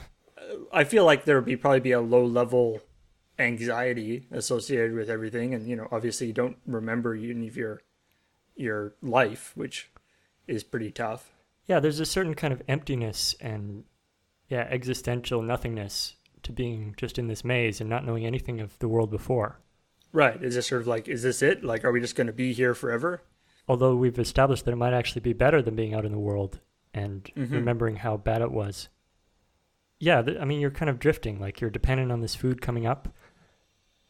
I 0.74 0.84
feel 0.84 1.06
like 1.06 1.26
there 1.26 1.36
would 1.36 1.45
be 1.45 1.56
probably 1.56 1.80
be 1.80 1.91
a 1.91 2.02
low 2.02 2.26
level 2.26 2.82
anxiety 3.39 4.28
associated 4.32 4.93
with 4.93 5.10
everything, 5.10 5.54
and 5.54 5.67
you 5.67 5.76
know, 5.76 5.88
obviously 5.91 6.28
you 6.28 6.34
don't 6.34 6.58
remember 6.65 7.15
any 7.15 7.48
of 7.48 7.58
your 7.58 7.82
your 8.56 8.95
life, 9.02 9.52
which 9.56 9.89
is 10.48 10.63
pretty 10.63 10.91
tough. 10.91 11.32
Yeah, 11.65 11.80
there's 11.80 12.00
a 12.00 12.06
certain 12.06 12.36
kind 12.36 12.54
of 12.54 12.62
emptiness 12.67 13.36
and, 13.41 13.84
yeah, 14.50 14.67
existential 14.69 15.41
nothingness 15.41 16.15
to 16.43 16.52
being 16.52 16.93
just 16.98 17.17
in 17.17 17.28
this 17.28 17.43
maze 17.43 17.82
and 17.82 17.89
not 17.89 18.06
knowing 18.06 18.26
anything 18.26 18.62
of 18.62 18.78
the 18.80 18.88
world 18.88 19.10
before. 19.10 19.60
Right. 20.13 20.41
Is 20.41 20.56
this 20.56 20.67
sort 20.67 20.82
of 20.82 20.88
like, 20.88 21.08
is 21.08 21.24
this 21.24 21.41
it? 21.41 21.63
Like, 21.63 21.84
are 21.84 21.91
we 21.91 22.00
just 22.00 22.15
going 22.15 22.28
to 22.28 22.34
be 22.34 22.54
here 22.54 22.74
forever? 22.74 23.21
Although 23.67 23.95
we've 23.95 24.19
established 24.19 24.65
that 24.65 24.71
it 24.71 24.78
might 24.78 24.93
actually 24.93 25.21
be 25.21 25.34
better 25.34 25.62
than 25.62 25.75
being 25.75 25.93
out 25.93 26.06
in 26.06 26.12
the 26.12 26.19
world 26.19 26.60
and 26.93 27.23
mm-hmm. 27.36 27.54
remembering 27.54 27.97
how 27.97 28.17
bad 28.17 28.41
it 28.41 28.51
was. 28.51 28.89
Yeah, 29.99 30.21
th- 30.21 30.38
I 30.39 30.45
mean, 30.45 30.60
you're 30.60 30.71
kind 30.71 30.89
of 30.89 30.99
drifting, 30.99 31.39
like 31.39 31.62
you're 31.62 31.69
dependent 31.69 32.12
on 32.12 32.21
this 32.21 32.36
food 32.36 32.62
coming 32.62 32.86
up. 32.86 33.10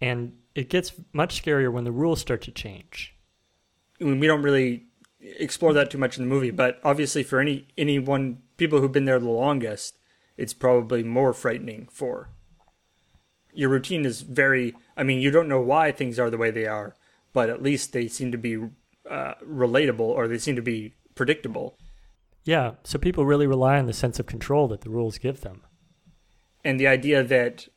And 0.02 0.34
it 0.54 0.70
gets 0.70 0.94
much 1.14 1.42
scarier 1.42 1.72
when 1.72 1.84
the 1.84 1.92
rules 1.92 2.20
start 2.20 2.42
to 2.44 2.52
change. 2.52 3.16
I 4.00 4.04
mean, 4.04 4.20
we 4.20 4.28
don't 4.28 4.42
really 4.42 4.86
explore 5.20 5.74
that 5.74 5.90
too 5.90 5.98
much 5.98 6.18
in 6.18 6.24
the 6.24 6.34
movie, 6.34 6.52
but 6.52 6.80
obviously 6.84 7.24
for 7.24 7.40
any 7.40 7.68
anyone 7.78 8.40
people 8.58 8.80
who've 8.80 8.92
been 8.92 9.06
there 9.06 9.20
the 9.20 9.30
longest, 9.30 9.98
it's 10.38 10.54
probably 10.54 11.04
more 11.04 11.34
frightening 11.34 11.88
for. 11.92 12.30
Your 13.54 13.70
routine 13.70 14.06
is 14.06 14.22
very. 14.22 14.76
I 14.98 15.04
mean, 15.04 15.22
you 15.22 15.32
don't 15.32 15.48
know 15.48 15.62
why 15.62 15.92
things 15.92 16.20
are 16.20 16.30
the 16.30 16.38
way 16.38 16.52
they 16.52 16.66
are, 16.66 16.96
but 17.32 17.50
at 17.50 17.64
least 17.64 17.94
they 17.94 18.08
seem 18.08 18.32
to 18.32 18.38
be 18.38 18.58
uh, 19.10 19.34
relatable 19.46 20.00
or 20.02 20.28
they 20.28 20.38
seem 20.38 20.56
to 20.56 20.62
be 20.62 20.94
predictable. 21.16 21.78
Yeah, 22.44 22.74
so 22.84 23.00
people 23.00 23.26
really 23.26 23.48
rely 23.48 23.80
on 23.80 23.88
the 23.88 23.94
sense 23.94 24.20
of 24.20 24.26
control 24.28 24.68
that 24.68 24.82
the 24.82 24.90
rules 24.90 25.18
give 25.18 25.42
them. 25.42 25.62
and 26.64 26.80
the 26.80 26.88
idea 26.88 27.24
that 27.24 27.68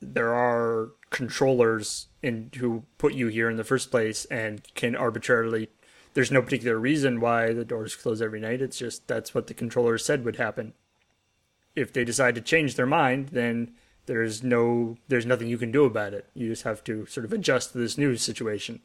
there 0.00 0.34
are 0.34 0.90
controllers 1.10 2.08
in 2.22 2.50
who 2.58 2.84
put 2.98 3.12
you 3.14 3.28
here 3.28 3.48
in 3.50 3.56
the 3.56 3.64
first 3.64 3.90
place 3.90 4.24
and 4.26 4.62
can 4.74 4.94
arbitrarily 4.96 5.68
there's 6.14 6.30
no 6.32 6.42
particular 6.42 6.78
reason 6.78 7.20
why 7.20 7.52
the 7.52 7.64
doors 7.64 7.94
close 7.96 8.20
every 8.20 8.40
night 8.40 8.60
it's 8.60 8.78
just 8.78 9.06
that's 9.08 9.34
what 9.34 9.46
the 9.46 9.54
controllers 9.54 10.04
said 10.04 10.24
would 10.24 10.36
happen 10.36 10.72
if 11.74 11.92
they 11.92 12.04
decide 12.04 12.34
to 12.34 12.40
change 12.40 12.74
their 12.74 12.86
mind 12.86 13.28
then 13.28 13.72
there's 14.06 14.42
no 14.42 14.96
there's 15.08 15.26
nothing 15.26 15.48
you 15.48 15.58
can 15.58 15.70
do 15.72 15.84
about 15.84 16.12
it 16.12 16.26
you 16.34 16.48
just 16.48 16.64
have 16.64 16.82
to 16.84 17.06
sort 17.06 17.24
of 17.24 17.32
adjust 17.32 17.72
to 17.72 17.78
this 17.78 17.96
new 17.98 18.16
situation 18.16 18.80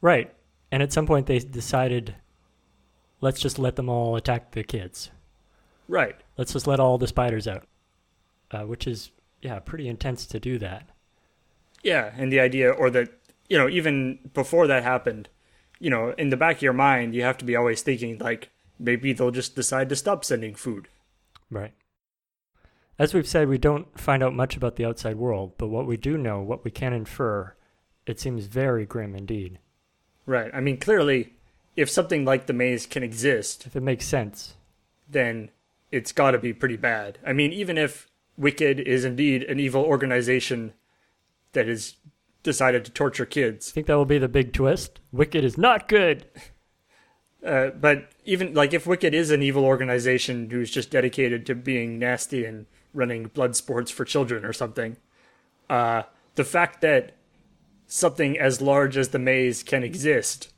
Right. 0.00 0.32
And 0.70 0.82
at 0.82 0.92
some 0.92 1.06
point 1.06 1.26
they 1.26 1.38
decided, 1.38 2.14
let's 3.20 3.40
just 3.40 3.58
let 3.58 3.76
them 3.76 3.88
all 3.88 4.16
attack 4.16 4.52
the 4.52 4.62
kids. 4.62 5.10
right 5.88 6.16
Let's 6.36 6.52
just 6.52 6.66
let 6.66 6.80
all 6.80 6.98
the 6.98 7.06
spiders 7.06 7.48
out. 7.48 7.66
Uh, 8.50 8.62
which 8.62 8.86
is, 8.86 9.10
yeah, 9.42 9.58
pretty 9.58 9.88
intense 9.88 10.24
to 10.26 10.40
do 10.40 10.58
that. 10.58 10.88
Yeah, 11.82 12.12
and 12.16 12.32
the 12.32 12.40
idea, 12.40 12.70
or 12.70 12.88
that, 12.90 13.10
you 13.48 13.58
know, 13.58 13.68
even 13.68 14.18
before 14.32 14.66
that 14.66 14.82
happened, 14.82 15.28
you 15.78 15.90
know, 15.90 16.14
in 16.16 16.30
the 16.30 16.36
back 16.36 16.56
of 16.56 16.62
your 16.62 16.72
mind, 16.72 17.14
you 17.14 17.22
have 17.22 17.38
to 17.38 17.44
be 17.44 17.54
always 17.54 17.82
thinking, 17.82 18.18
like, 18.18 18.50
maybe 18.78 19.12
they'll 19.12 19.30
just 19.30 19.54
decide 19.54 19.88
to 19.90 19.96
stop 19.96 20.24
sending 20.24 20.54
food. 20.54 20.88
Right. 21.50 21.74
As 22.98 23.14
we've 23.14 23.28
said, 23.28 23.48
we 23.48 23.58
don't 23.58 23.98
find 23.98 24.22
out 24.22 24.34
much 24.34 24.56
about 24.56 24.76
the 24.76 24.84
outside 24.84 25.16
world, 25.16 25.52
but 25.58 25.68
what 25.68 25.86
we 25.86 25.96
do 25.96 26.16
know, 26.16 26.40
what 26.40 26.64
we 26.64 26.70
can 26.70 26.92
infer, 26.92 27.54
it 28.06 28.18
seems 28.18 28.46
very 28.46 28.86
grim 28.86 29.14
indeed. 29.14 29.58
Right. 30.28 30.50
I 30.52 30.60
mean, 30.60 30.76
clearly, 30.76 31.32
if 31.74 31.88
something 31.88 32.26
like 32.26 32.46
the 32.46 32.52
maze 32.52 32.84
can 32.84 33.02
exist, 33.02 33.64
If 33.64 33.74
it 33.74 33.82
makes 33.82 34.06
sense. 34.06 34.56
then 35.10 35.50
it's 35.90 36.12
got 36.12 36.32
to 36.32 36.38
be 36.38 36.52
pretty 36.52 36.76
bad. 36.76 37.18
I 37.26 37.32
mean, 37.32 37.50
even 37.50 37.78
if 37.78 38.08
Wicked 38.36 38.78
is 38.78 39.06
indeed 39.06 39.42
an 39.44 39.58
evil 39.58 39.82
organization 39.82 40.74
that 41.54 41.66
has 41.66 41.94
decided 42.42 42.84
to 42.84 42.90
torture 42.90 43.24
kids. 43.24 43.70
I 43.70 43.72
think 43.72 43.86
that 43.86 43.96
will 43.96 44.04
be 44.04 44.18
the 44.18 44.28
big 44.28 44.52
twist? 44.52 45.00
Wicked 45.12 45.44
is 45.44 45.56
not 45.56 45.88
good. 45.88 46.26
Uh, 47.44 47.68
but 47.70 48.10
even 48.26 48.52
like 48.52 48.74
if 48.74 48.86
Wicked 48.86 49.14
is 49.14 49.30
an 49.30 49.42
evil 49.42 49.64
organization 49.64 50.50
who's 50.50 50.70
just 50.70 50.90
dedicated 50.90 51.46
to 51.46 51.54
being 51.54 51.98
nasty 51.98 52.44
and 52.44 52.66
running 52.92 53.28
blood 53.28 53.56
sports 53.56 53.90
for 53.90 54.04
children 54.04 54.44
or 54.44 54.52
something, 54.52 54.98
uh, 55.70 56.02
the 56.34 56.44
fact 56.44 56.82
that 56.82 57.12
something 57.88 58.38
as 58.38 58.60
large 58.60 58.96
as 58.96 59.08
the 59.08 59.18
maze 59.18 59.62
can 59.64 59.82
exist 59.82 60.52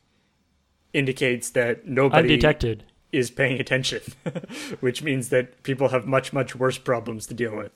indicates 0.93 1.49
that 1.51 1.87
nobody 1.87 2.35
Undetected. 2.35 2.85
is 3.12 3.31
paying 3.31 3.61
attention, 3.61 4.01
which 4.81 5.03
means 5.03 5.28
that 5.31 5.62
people 5.62 5.89
have 5.89 6.07
much 6.07 6.33
much 6.33 6.55
worse 6.57 6.76
problems 6.78 7.26
to 7.28 7.35
deal 7.35 7.57
with. 7.57 7.72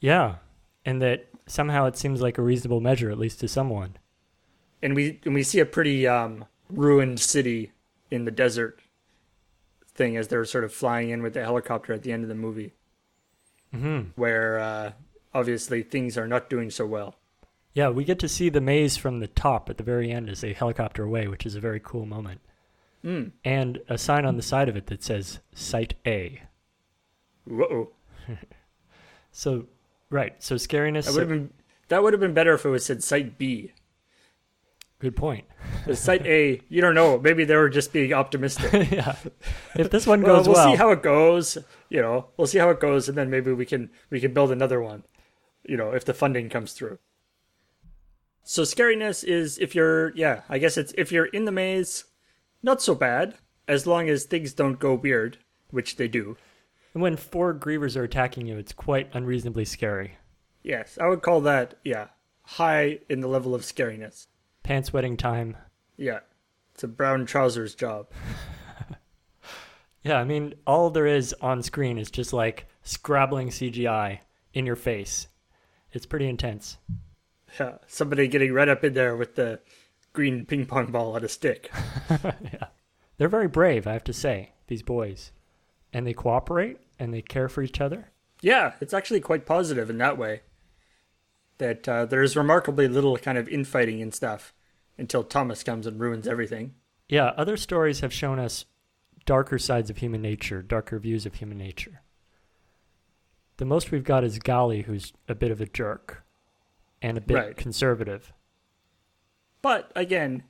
Yeah. 0.00 0.36
And 0.84 1.02
that 1.02 1.26
somehow 1.46 1.86
it 1.86 1.96
seems 1.96 2.20
like 2.20 2.38
a 2.38 2.42
reasonable 2.42 2.80
measure, 2.80 3.10
at 3.10 3.18
least 3.18 3.40
to 3.40 3.48
someone. 3.48 3.96
and 4.82 4.94
we 4.96 5.20
and 5.24 5.34
we 5.34 5.42
see 5.42 5.58
a 5.60 5.66
pretty 5.66 6.06
um, 6.06 6.44
ruined 6.70 7.20
city 7.20 7.72
in 8.10 8.24
the 8.24 8.30
desert 8.30 8.80
thing 9.94 10.16
as 10.16 10.28
they're 10.28 10.44
sort 10.44 10.64
of 10.64 10.72
flying 10.72 11.10
in 11.10 11.22
with 11.22 11.34
the 11.34 11.42
helicopter 11.42 11.92
at 11.92 12.02
the 12.02 12.12
end 12.12 12.22
of 12.22 12.28
the 12.28 12.34
movie, 12.34 12.72
Mm-hmm. 13.74 14.10
where 14.20 14.58
uh, 14.58 14.92
obviously 15.34 15.82
things 15.82 16.18
are 16.18 16.28
not 16.28 16.50
doing 16.50 16.70
so 16.70 16.84
well. 16.86 17.16
Yeah, 17.74 17.88
we 17.88 18.04
get 18.04 18.18
to 18.18 18.28
see 18.28 18.48
the 18.48 18.60
maze 18.60 18.96
from 18.96 19.20
the 19.20 19.28
top 19.28 19.70
at 19.70 19.78
the 19.78 19.82
very 19.82 20.10
end 20.10 20.28
as 20.28 20.42
they 20.42 20.52
helicopter 20.52 21.04
away, 21.04 21.26
which 21.26 21.46
is 21.46 21.54
a 21.54 21.60
very 21.60 21.80
cool 21.80 22.04
moment. 22.04 22.40
Mm. 23.04 23.32
And 23.44 23.80
a 23.88 23.98
sign 23.98 24.24
on 24.26 24.36
the 24.36 24.42
side 24.42 24.68
of 24.68 24.76
it 24.76 24.86
that 24.86 25.02
says 25.02 25.40
Site 25.54 25.94
A. 26.06 26.42
Whoa, 27.44 27.90
So, 29.32 29.66
right. 30.10 30.34
So 30.42 30.56
scariness. 30.56 31.06
that 31.06 31.14
would 31.14 31.20
have 31.20 31.28
been 31.28 31.52
that 31.88 32.02
would 32.02 32.12
have 32.12 32.20
been 32.20 32.34
better 32.34 32.54
if 32.54 32.64
it 32.64 32.68
was 32.68 32.84
said 32.84 33.02
Site 33.02 33.36
B. 33.38 33.72
good 35.00 35.16
point. 35.16 35.46
The 35.86 35.96
Site 35.96 36.24
A, 36.26 36.60
you 36.68 36.80
don't 36.80 36.94
know. 36.94 37.18
Maybe 37.18 37.44
they 37.44 37.56
were 37.56 37.68
just 37.68 37.92
being 37.92 38.12
optimistic. 38.12 38.72
yeah. 38.90 39.16
If 39.74 39.90
this 39.90 40.06
one 40.06 40.20
goes 40.20 40.28
well, 40.28 40.36
goes 40.36 40.46
we'll 40.46 40.54
well, 40.54 40.72
see 40.72 40.76
how 40.76 40.90
it 40.90 41.02
goes. 41.02 41.58
You 41.88 42.00
know, 42.02 42.28
we'll 42.36 42.46
see 42.46 42.58
how 42.58 42.70
it 42.70 42.80
goes, 42.80 43.08
and 43.08 43.18
then 43.18 43.30
maybe 43.30 43.52
we 43.52 43.66
can 43.66 43.90
we 44.10 44.20
can 44.20 44.32
build 44.32 44.52
another 44.52 44.80
one. 44.80 45.02
You 45.64 45.76
know, 45.76 45.90
if 45.92 46.04
the 46.04 46.14
funding 46.14 46.48
comes 46.48 46.72
through. 46.72 46.98
So 48.44 48.62
scariness 48.62 49.24
is 49.24 49.58
if 49.58 49.74
you're 49.74 50.14
yeah, 50.16 50.42
I 50.48 50.58
guess 50.58 50.76
it's 50.76 50.92
if 50.98 51.12
you're 51.12 51.26
in 51.26 51.44
the 51.44 51.52
maze, 51.52 52.04
not 52.62 52.82
so 52.82 52.94
bad 52.94 53.34
as 53.68 53.86
long 53.86 54.08
as 54.08 54.24
things 54.24 54.52
don't 54.52 54.78
go 54.78 54.94
weird, 54.94 55.38
which 55.70 55.96
they 55.96 56.08
do. 56.08 56.36
and 56.94 57.02
when 57.02 57.16
four 57.16 57.54
grievers 57.54 57.96
are 57.96 58.04
attacking 58.04 58.46
you, 58.46 58.58
it's 58.58 58.72
quite 58.72 59.08
unreasonably 59.14 59.64
scary. 59.64 60.16
Yes, 60.62 60.98
I 61.00 61.08
would 61.08 61.22
call 61.22 61.40
that 61.42 61.74
yeah 61.84 62.08
high 62.42 62.98
in 63.08 63.20
the 63.20 63.28
level 63.28 63.54
of 63.54 63.62
scariness. 63.62 64.26
Pants 64.62 64.92
wetting 64.92 65.16
time. 65.16 65.56
Yeah, 65.96 66.20
it's 66.74 66.82
a 66.84 66.88
brown 66.88 67.26
trousers 67.26 67.74
job. 67.74 68.08
Yeah, 70.04 70.18
I 70.18 70.24
mean, 70.24 70.54
all 70.66 70.90
there 70.90 71.06
is 71.06 71.32
on 71.40 71.62
screen 71.62 71.96
is 71.96 72.10
just 72.10 72.32
like 72.32 72.66
scrabbling 72.82 73.50
CGI 73.50 74.18
in 74.52 74.66
your 74.66 74.74
face. 74.74 75.28
It's 75.92 76.06
pretty 76.06 76.26
intense. 76.26 76.76
Yeah, 77.58 77.78
somebody 77.86 78.28
getting 78.28 78.52
right 78.52 78.68
up 78.68 78.84
in 78.84 78.94
there 78.94 79.16
with 79.16 79.34
the 79.34 79.60
green 80.12 80.44
ping 80.46 80.66
pong 80.66 80.90
ball 80.90 81.14
on 81.14 81.24
a 81.24 81.28
stick. 81.28 81.70
yeah. 82.10 82.66
They're 83.18 83.28
very 83.28 83.48
brave, 83.48 83.86
I 83.86 83.92
have 83.92 84.04
to 84.04 84.12
say, 84.12 84.52
these 84.66 84.82
boys. 84.82 85.32
And 85.92 86.06
they 86.06 86.14
cooperate 86.14 86.78
and 86.98 87.12
they 87.12 87.22
care 87.22 87.48
for 87.48 87.62
each 87.62 87.80
other. 87.80 88.10
Yeah, 88.40 88.72
it's 88.80 88.94
actually 88.94 89.20
quite 89.20 89.46
positive 89.46 89.90
in 89.90 89.98
that 89.98 90.18
way. 90.18 90.42
That 91.58 91.88
uh, 91.88 92.06
there's 92.06 92.36
remarkably 92.36 92.88
little 92.88 93.16
kind 93.16 93.38
of 93.38 93.48
infighting 93.48 94.02
and 94.02 94.12
stuff 94.12 94.52
until 94.98 95.22
Thomas 95.22 95.62
comes 95.62 95.86
and 95.86 96.00
ruins 96.00 96.26
everything. 96.26 96.74
Yeah, 97.08 97.32
other 97.36 97.56
stories 97.56 98.00
have 98.00 98.12
shown 98.12 98.38
us 98.38 98.64
darker 99.26 99.58
sides 99.58 99.90
of 99.90 99.98
human 99.98 100.22
nature, 100.22 100.62
darker 100.62 100.98
views 100.98 101.26
of 101.26 101.34
human 101.34 101.58
nature. 101.58 102.02
The 103.58 103.64
most 103.64 103.90
we've 103.90 104.02
got 104.02 104.24
is 104.24 104.38
Gally, 104.38 104.82
who's 104.82 105.12
a 105.28 105.34
bit 105.34 105.50
of 105.50 105.60
a 105.60 105.66
jerk 105.66 106.24
and 107.02 107.18
a 107.18 107.20
bit 107.20 107.34
Right. 107.34 107.56
conservative. 107.56 108.32
But 109.60 109.92
again, 109.94 110.44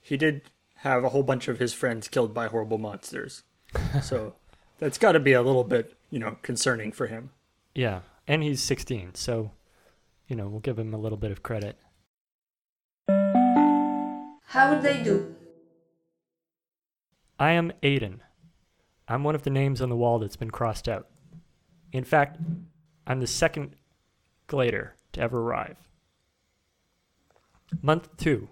he 0.00 0.16
did 0.16 0.42
have 0.76 1.04
a 1.04 1.10
whole 1.10 1.22
bunch 1.22 1.46
of 1.48 1.58
his 1.58 1.72
friends 1.72 2.08
killed 2.08 2.34
by 2.34 2.46
horrible 2.48 2.78
monsters. 2.78 3.42
so 4.02 4.34
that's 4.78 4.98
got 4.98 5.12
to 5.12 5.20
be 5.20 5.32
a 5.32 5.42
little 5.42 5.64
bit, 5.64 5.96
you 6.10 6.18
know, 6.18 6.38
concerning 6.42 6.90
for 6.92 7.06
him. 7.06 7.30
Yeah, 7.74 8.00
and 8.26 8.42
he's 8.42 8.62
16, 8.62 9.14
so, 9.14 9.50
you 10.28 10.36
know, 10.36 10.48
we'll 10.48 10.60
give 10.60 10.78
him 10.78 10.92
a 10.94 10.98
little 10.98 11.18
bit 11.18 11.30
of 11.30 11.42
credit. 11.42 11.78
How 14.46 14.70
would 14.72 14.82
they 14.82 15.02
do? 15.02 15.34
I 17.38 17.52
am 17.52 17.72
Aiden. 17.82 18.20
I'm 19.08 19.24
one 19.24 19.34
of 19.34 19.42
the 19.42 19.50
names 19.50 19.82
on 19.82 19.88
the 19.88 19.96
wall 19.96 20.18
that's 20.18 20.36
been 20.36 20.50
crossed 20.50 20.88
out. 20.88 21.08
In 21.92 22.04
fact, 22.04 22.38
I'm 23.06 23.20
the 23.20 23.26
second 23.26 23.74
glader 24.48 24.90
to 25.14 25.20
ever 25.20 25.40
arrive. 25.40 25.76
Month 27.82 28.16
two. 28.16 28.48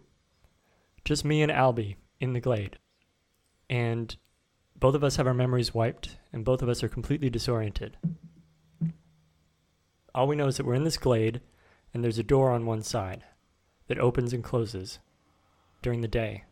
Just 1.04 1.24
me 1.24 1.42
and 1.42 1.52
Alby 1.52 1.96
in 2.20 2.32
the 2.32 2.40
glade. 2.40 2.78
And 3.68 4.14
both 4.78 4.94
of 4.94 5.04
us 5.04 5.16
have 5.16 5.26
our 5.26 5.34
memories 5.34 5.74
wiped, 5.74 6.16
and 6.32 6.44
both 6.44 6.62
of 6.62 6.68
us 6.68 6.82
are 6.82 6.88
completely 6.88 7.30
disoriented. 7.30 7.96
All 10.14 10.26
we 10.26 10.36
know 10.36 10.46
is 10.46 10.56
that 10.56 10.66
we're 10.66 10.74
in 10.74 10.84
this 10.84 10.98
glade, 10.98 11.40
and 11.94 12.02
there's 12.02 12.18
a 12.18 12.24
door 12.24 12.50
on 12.50 12.66
one 12.66 12.82
side 12.82 13.24
that 13.88 13.98
opens 13.98 14.32
and 14.32 14.44
closes 14.44 14.98
during 15.82 16.00
the 16.00 16.08
day 16.08 16.44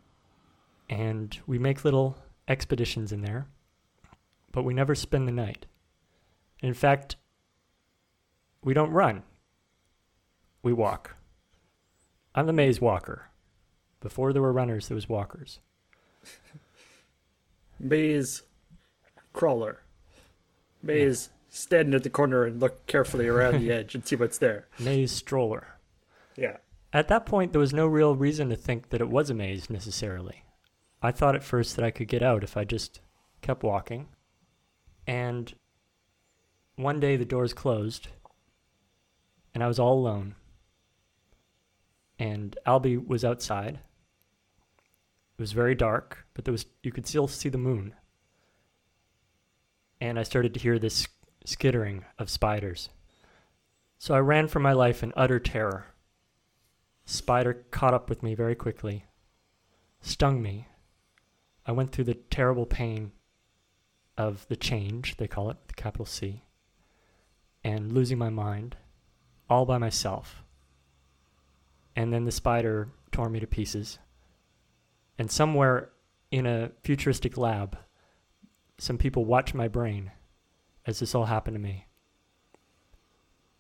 and 0.91 1.39
we 1.47 1.59
make 1.59 1.85
little 1.85 2.19
expeditions 2.49 3.13
in 3.13 3.23
there, 3.23 3.47
but 4.53 4.65
we 4.65 4.75
never 4.75 4.95
spend 4.97 5.27
the 5.27 5.33
night. 5.33 5.67
In 6.63 6.75
fact, 6.75 7.17
we 8.63 8.75
don't 8.75 8.91
run, 8.91 9.23
we 10.63 10.73
walk. 10.73 11.17
I'm 12.35 12.47
the 12.47 12.53
maze 12.53 12.81
walker. 12.81 13.31
Before 14.01 14.33
there 14.33 14.43
were 14.43 14.53
runners, 14.53 14.89
there 14.89 14.95
was 14.95 15.09
walkers. 15.09 15.61
Maze 17.79 18.43
crawler. 19.33 19.83
Maze 20.83 21.31
standing 21.51 21.95
at 21.95 22.03
the 22.03 22.11
corner 22.11 22.45
and 22.45 22.61
look 22.61 22.87
carefully 22.87 23.27
around 23.27 23.61
the 23.61 23.73
edge 23.73 23.95
and 23.95 24.07
see 24.07 24.17
what's 24.17 24.39
there. 24.39 24.69
Maze 24.79 25.13
stroller. 25.13 25.77
Yeah. 26.37 26.59
At 26.93 27.09
that 27.09 27.27
point, 27.27 27.53
there 27.53 27.61
was 27.61 27.75
no 27.75 27.87
real 27.87 28.15
reason 28.15 28.49
to 28.49 28.57
think 28.57 28.89
that 28.91 29.01
it 29.01 29.09
was 29.09 29.31
a 29.31 29.35
maze 29.35 29.69
necessarily. 29.71 30.45
I 31.03 31.13
thought 31.13 31.35
at 31.35 31.45
first 31.45 31.77
that 31.77 31.85
I 31.85 31.91
could 31.91 32.09
get 32.09 32.23
out 32.23 32.45
if 32.45 32.57
I 32.57 32.65
just 32.65 33.01
kept 33.43 33.63
walking. 33.63 34.09
And 35.07 35.55
one 36.77 37.01
day 37.01 37.17
the 37.17 37.25
doors 37.25 37.53
closed, 37.53 38.09
and 39.55 39.63
I 39.63 39.69
was 39.69 39.79
all 39.79 39.95
alone. 39.95 40.35
And 42.21 42.57
Alby 42.67 42.99
was 42.99 43.25
outside. 43.25 43.81
It 45.39 45.41
was 45.41 45.53
very 45.53 45.75
dark, 45.75 46.27
but 46.35 46.45
there 46.45 46.53
was 46.53 46.67
you 46.83 46.93
could 46.93 47.07
still 47.07 47.27
see 47.27 47.49
the 47.49 47.57
moon. 47.57 47.95
And 50.03 50.19
I 50.19 50.23
started 50.23 50.53
to 50.53 50.61
hear 50.61 50.79
this 50.79 51.09
skittering 51.47 52.05
of 52.19 52.29
spiders. 52.29 52.91
So 53.99 54.15
I 54.15 54.19
ran 54.19 54.49
for 54.49 54.61
my 54.61 54.73
life 54.73 55.03
in 55.03 55.15
utter 55.17 55.41
terror. 55.41 55.87
Spider 57.07 57.65
caught 57.71 57.95
up 57.95 58.11
with 58.11 58.23
me 58.23 58.35
very 58.35 58.55
quickly, 58.55 59.07
stung 60.03 60.43
me. 60.43 60.69
I 61.65 61.73
went 61.73 61.91
through 61.91 62.05
the 62.05 62.15
terrible 62.15 62.67
pain 62.67 63.13
of 64.19 64.47
the 64.49 64.57
change, 64.57 65.17
they 65.17 65.27
call 65.27 65.49
it, 65.49 65.57
with 65.63 65.73
a 65.73 65.83
capital 65.83 66.07
C, 66.07 66.45
and 67.65 67.93
losing 67.93 68.19
my 68.19 68.29
mind 68.29 68.77
all 69.49 69.65
by 69.65 69.79
myself. 69.79 70.43
And 72.01 72.15
then 72.15 72.25
the 72.25 72.33
spider 72.33 72.89
tore 73.13 73.29
me 73.29 73.41
to 73.41 73.47
pieces. 73.47 73.99
And 75.19 75.31
somewhere 75.31 75.91
in 76.31 76.47
a 76.47 76.71
futuristic 76.83 77.37
lab, 77.37 77.77
some 78.79 78.97
people 78.97 79.27
watched 79.27 79.55
my 79.55 79.69
brain 79.69 80.11
as 80.87 81.01
this 81.01 81.15
all 81.15 81.27
happened 81.27 81.57
to 81.57 81.61
me 81.61 81.89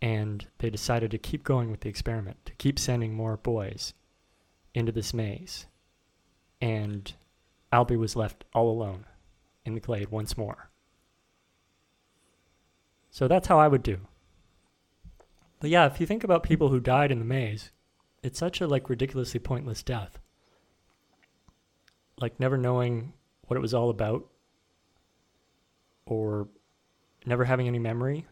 and 0.00 0.46
they 0.56 0.70
decided 0.70 1.10
to 1.10 1.18
keep 1.18 1.44
going 1.44 1.70
with 1.70 1.80
the 1.80 1.90
experiment, 1.90 2.38
to 2.46 2.54
keep 2.54 2.78
sending 2.78 3.12
more 3.12 3.36
boys 3.36 3.92
into 4.72 4.90
this 4.90 5.12
maze. 5.12 5.66
And 6.62 7.12
Alby 7.70 7.98
was 7.98 8.16
left 8.16 8.46
all 8.54 8.70
alone 8.70 9.04
in 9.66 9.74
the 9.74 9.80
glade 9.80 10.08
once 10.08 10.38
more. 10.38 10.70
So 13.10 13.28
that's 13.28 13.48
how 13.48 13.58
I 13.58 13.68
would 13.68 13.82
do. 13.82 13.98
But 15.60 15.68
yeah, 15.68 15.84
if 15.84 16.00
you 16.00 16.06
think 16.06 16.24
about 16.24 16.42
people 16.42 16.70
who 16.70 16.80
died 16.80 17.12
in 17.12 17.18
the 17.18 17.24
maze, 17.26 17.70
it's 18.22 18.38
such 18.38 18.60
a 18.60 18.66
like 18.66 18.88
ridiculously 18.88 19.40
pointless 19.40 19.82
death. 19.82 20.18
Like 22.20 22.38
never 22.38 22.56
knowing 22.58 23.12
what 23.46 23.56
it 23.56 23.60
was 23.60 23.74
all 23.74 23.90
about 23.90 24.26
or 26.06 26.48
never 27.26 27.44
having 27.44 27.66
any 27.68 27.78
memory 27.78 28.26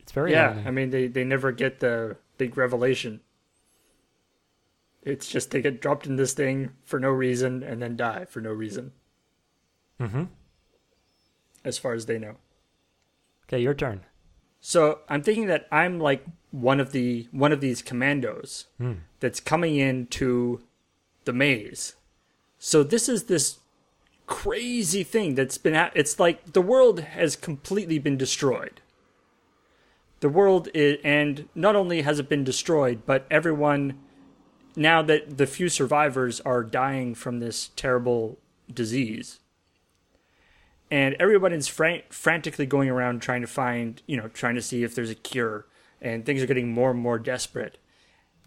It's 0.00 0.12
very 0.12 0.32
yeah, 0.32 0.48
lonely. 0.48 0.66
I 0.66 0.70
mean 0.70 0.90
they 0.90 1.06
they 1.08 1.24
never 1.24 1.52
get 1.52 1.80
the 1.80 2.16
big 2.38 2.56
revelation. 2.56 3.20
It's 5.02 5.28
just 5.28 5.50
they 5.50 5.62
get 5.62 5.80
dropped 5.80 6.06
in 6.06 6.16
this 6.16 6.34
thing 6.34 6.72
for 6.84 7.00
no 7.00 7.10
reason 7.10 7.62
and 7.62 7.80
then 7.82 7.96
die 7.96 8.24
for 8.26 8.40
no 8.40 8.52
reason. 8.52 8.92
mm-hmm. 10.00 10.24
As 11.64 11.78
far 11.78 11.92
as 11.94 12.06
they 12.06 12.18
know. 12.18 12.36
Okay, 13.44 13.60
your 13.60 13.74
turn. 13.74 14.04
So 14.60 15.00
I'm 15.08 15.22
thinking 15.22 15.46
that 15.46 15.66
I'm 15.72 15.98
like 16.00 16.24
one 16.50 16.80
of 16.80 16.92
the 16.92 17.28
one 17.30 17.52
of 17.52 17.60
these 17.60 17.82
commandos 17.82 18.66
hmm. 18.78 18.94
that's 19.20 19.40
coming 19.40 19.76
into 19.76 20.62
the 21.24 21.32
maze. 21.32 21.96
So 22.58 22.82
this 22.82 23.08
is 23.08 23.24
this 23.24 23.58
crazy 24.26 25.02
thing 25.02 25.34
that's 25.34 25.58
been 25.58 25.74
ha- 25.74 25.90
it's 25.94 26.20
like 26.20 26.52
the 26.52 26.62
world 26.62 27.00
has 27.00 27.36
completely 27.36 27.98
been 27.98 28.16
destroyed. 28.16 28.80
The 30.20 30.28
world 30.28 30.68
is, 30.74 30.98
and 31.02 31.48
not 31.54 31.76
only 31.76 32.02
has 32.02 32.18
it 32.18 32.28
been 32.28 32.44
destroyed, 32.44 33.02
but 33.06 33.26
everyone 33.30 33.98
now 34.76 35.02
that 35.02 35.38
the 35.38 35.46
few 35.46 35.68
survivors 35.68 36.40
are 36.40 36.62
dying 36.62 37.14
from 37.14 37.40
this 37.40 37.70
terrible 37.74 38.38
disease 38.72 39.40
and 40.90 41.14
everyone 41.20 41.52
is 41.52 41.68
fran- 41.68 42.02
frantically 42.10 42.66
going 42.66 42.88
around 42.88 43.20
trying 43.22 43.40
to 43.40 43.46
find, 43.46 44.02
you 44.06 44.16
know, 44.16 44.28
trying 44.28 44.56
to 44.56 44.62
see 44.62 44.82
if 44.82 44.94
there's 44.94 45.10
a 45.10 45.14
cure, 45.14 45.66
and 46.00 46.24
things 46.24 46.42
are 46.42 46.46
getting 46.46 46.72
more 46.72 46.90
and 46.90 47.00
more 47.00 47.18
desperate. 47.18 47.78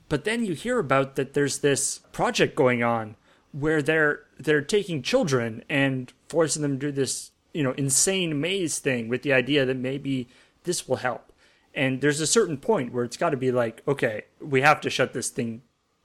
But 0.10 0.26
then 0.26 0.46
you 0.46 0.54
hear 0.54 0.80
about 0.80 1.16
that 1.16 1.34
there's 1.34 1.60
this 1.60 2.00
project 2.12 2.56
going 2.56 2.84
on 2.84 3.16
where 3.52 3.82
they're 3.82 4.24
they're 4.38 4.62
taking 4.62 5.02
children 5.02 5.64
and 5.70 6.12
forcing 6.28 6.62
them 6.62 6.80
to 6.80 6.88
do 6.88 6.92
this, 6.92 7.32
you 7.54 7.64
know, 7.64 7.72
insane 7.74 8.40
maze 8.42 8.80
thing 8.80 9.08
with 9.08 9.22
the 9.22 9.34
idea 9.34 9.66
that 9.66 9.78
maybe 9.78 10.28
this 10.64 10.88
will 10.88 10.98
help. 10.98 11.32
And 11.74 12.02
there's 12.02 12.20
a 12.20 12.28
certain 12.28 12.58
point 12.58 12.94
where 12.94 13.04
it's 13.04 13.18
got 13.18 13.32
to 13.32 13.38
be 13.38 13.52
like, 13.52 13.82
okay, 13.88 14.24
we 14.40 14.62
have 14.62 14.82
to 14.82 14.90
shut 14.90 15.14
this 15.14 15.30
thing 15.30 15.64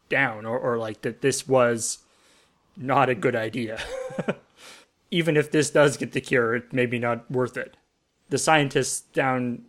down, 0.09 0.47
or, 0.47 0.59
or 0.59 0.79
like 0.79 1.03
that 1.03 1.21
this 1.21 1.47
was 1.47 1.99
not 2.77 3.11
a 3.11 3.15
good 3.15 3.37
idea. 3.37 3.79
even 5.11 5.37
if 5.37 5.51
this 5.51 5.71
does 5.71 5.97
get 5.97 6.13
the 6.13 6.21
cure, 6.21 6.55
it 6.55 6.73
may 6.73 6.87
be 6.87 6.99
not 6.99 7.31
worth 7.31 7.57
it. 7.57 7.77
The 8.29 8.39
scientists 8.39 9.01
down 9.01 9.63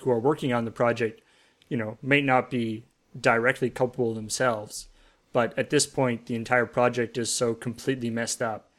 who 0.00 0.10
are 0.10 0.18
working 0.18 0.52
on 0.52 0.64
the 0.64 0.70
project, 0.70 1.20
you 1.68 1.76
know, 1.76 1.98
may 2.02 2.20
not 2.20 2.50
be 2.50 2.84
directly 3.18 3.70
culpable 3.70 4.14
themselves, 4.14 4.88
but 5.32 5.56
at 5.58 5.70
this 5.70 5.86
point, 5.86 6.26
the 6.26 6.34
entire 6.34 6.66
project 6.66 7.16
is 7.18 7.32
so 7.32 7.54
completely 7.54 8.10
messed 8.10 8.42
up 8.42 8.70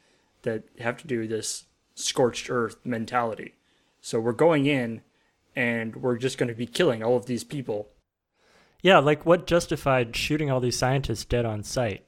that 0.42 0.64
you 0.76 0.84
have 0.84 0.96
to 0.98 1.06
do 1.06 1.26
this 1.26 1.64
scorched 1.94 2.50
earth 2.50 2.76
mentality. 2.84 3.54
So 4.00 4.20
we're 4.20 4.32
going 4.32 4.66
in 4.66 5.02
and 5.56 5.96
we're 5.96 6.18
just 6.18 6.38
going 6.38 6.48
to 6.48 6.54
be 6.54 6.66
killing 6.66 7.02
all 7.02 7.16
of 7.16 7.26
these 7.26 7.44
people. 7.44 7.88
Yeah, 8.82 8.98
like 8.98 9.24
what 9.24 9.46
justified 9.46 10.14
shooting 10.14 10.50
all 10.50 10.60
these 10.60 10.76
scientists 10.78 11.24
dead 11.24 11.46
on 11.46 11.62
sight? 11.62 12.04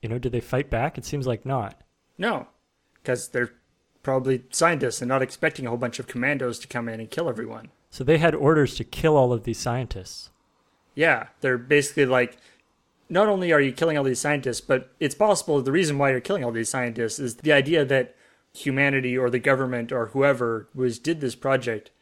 You 0.00 0.08
know, 0.08 0.18
did 0.18 0.32
they 0.32 0.40
fight 0.40 0.70
back? 0.70 0.96
It 0.96 1.04
seems 1.04 1.26
like 1.26 1.44
not. 1.44 1.82
No, 2.16 2.48
because 2.94 3.28
they're 3.28 3.52
probably 4.02 4.44
scientists 4.50 5.02
and 5.02 5.08
not 5.08 5.22
expecting 5.22 5.66
a 5.66 5.68
whole 5.68 5.78
bunch 5.78 5.98
of 5.98 6.06
commandos 6.06 6.58
to 6.60 6.68
come 6.68 6.88
in 6.88 7.00
and 7.00 7.10
kill 7.10 7.28
everyone. 7.28 7.70
So 7.94 8.02
they 8.02 8.18
had 8.18 8.34
orders 8.34 8.74
to 8.74 8.82
kill 8.82 9.16
all 9.16 9.32
of 9.32 9.44
these 9.44 9.60
scientists. 9.60 10.30
Yeah, 10.96 11.28
they're 11.42 11.56
basically 11.56 12.06
like, 12.06 12.36
not 13.08 13.28
only 13.28 13.52
are 13.52 13.60
you 13.60 13.70
killing 13.70 13.96
all 13.96 14.02
these 14.02 14.18
scientists, 14.18 14.60
but 14.60 14.92
it's 14.98 15.14
possible 15.14 15.62
the 15.62 15.70
reason 15.70 15.96
why 15.96 16.10
you're 16.10 16.18
killing 16.18 16.42
all 16.42 16.50
these 16.50 16.68
scientists 16.68 17.20
is 17.20 17.36
the 17.36 17.52
idea 17.52 17.84
that 17.84 18.16
humanity 18.52 19.16
or 19.16 19.30
the 19.30 19.38
government 19.38 19.92
or 19.92 20.06
whoever 20.06 20.68
was 20.74 20.98
did 20.98 21.20
this 21.20 21.36
project 21.36 21.92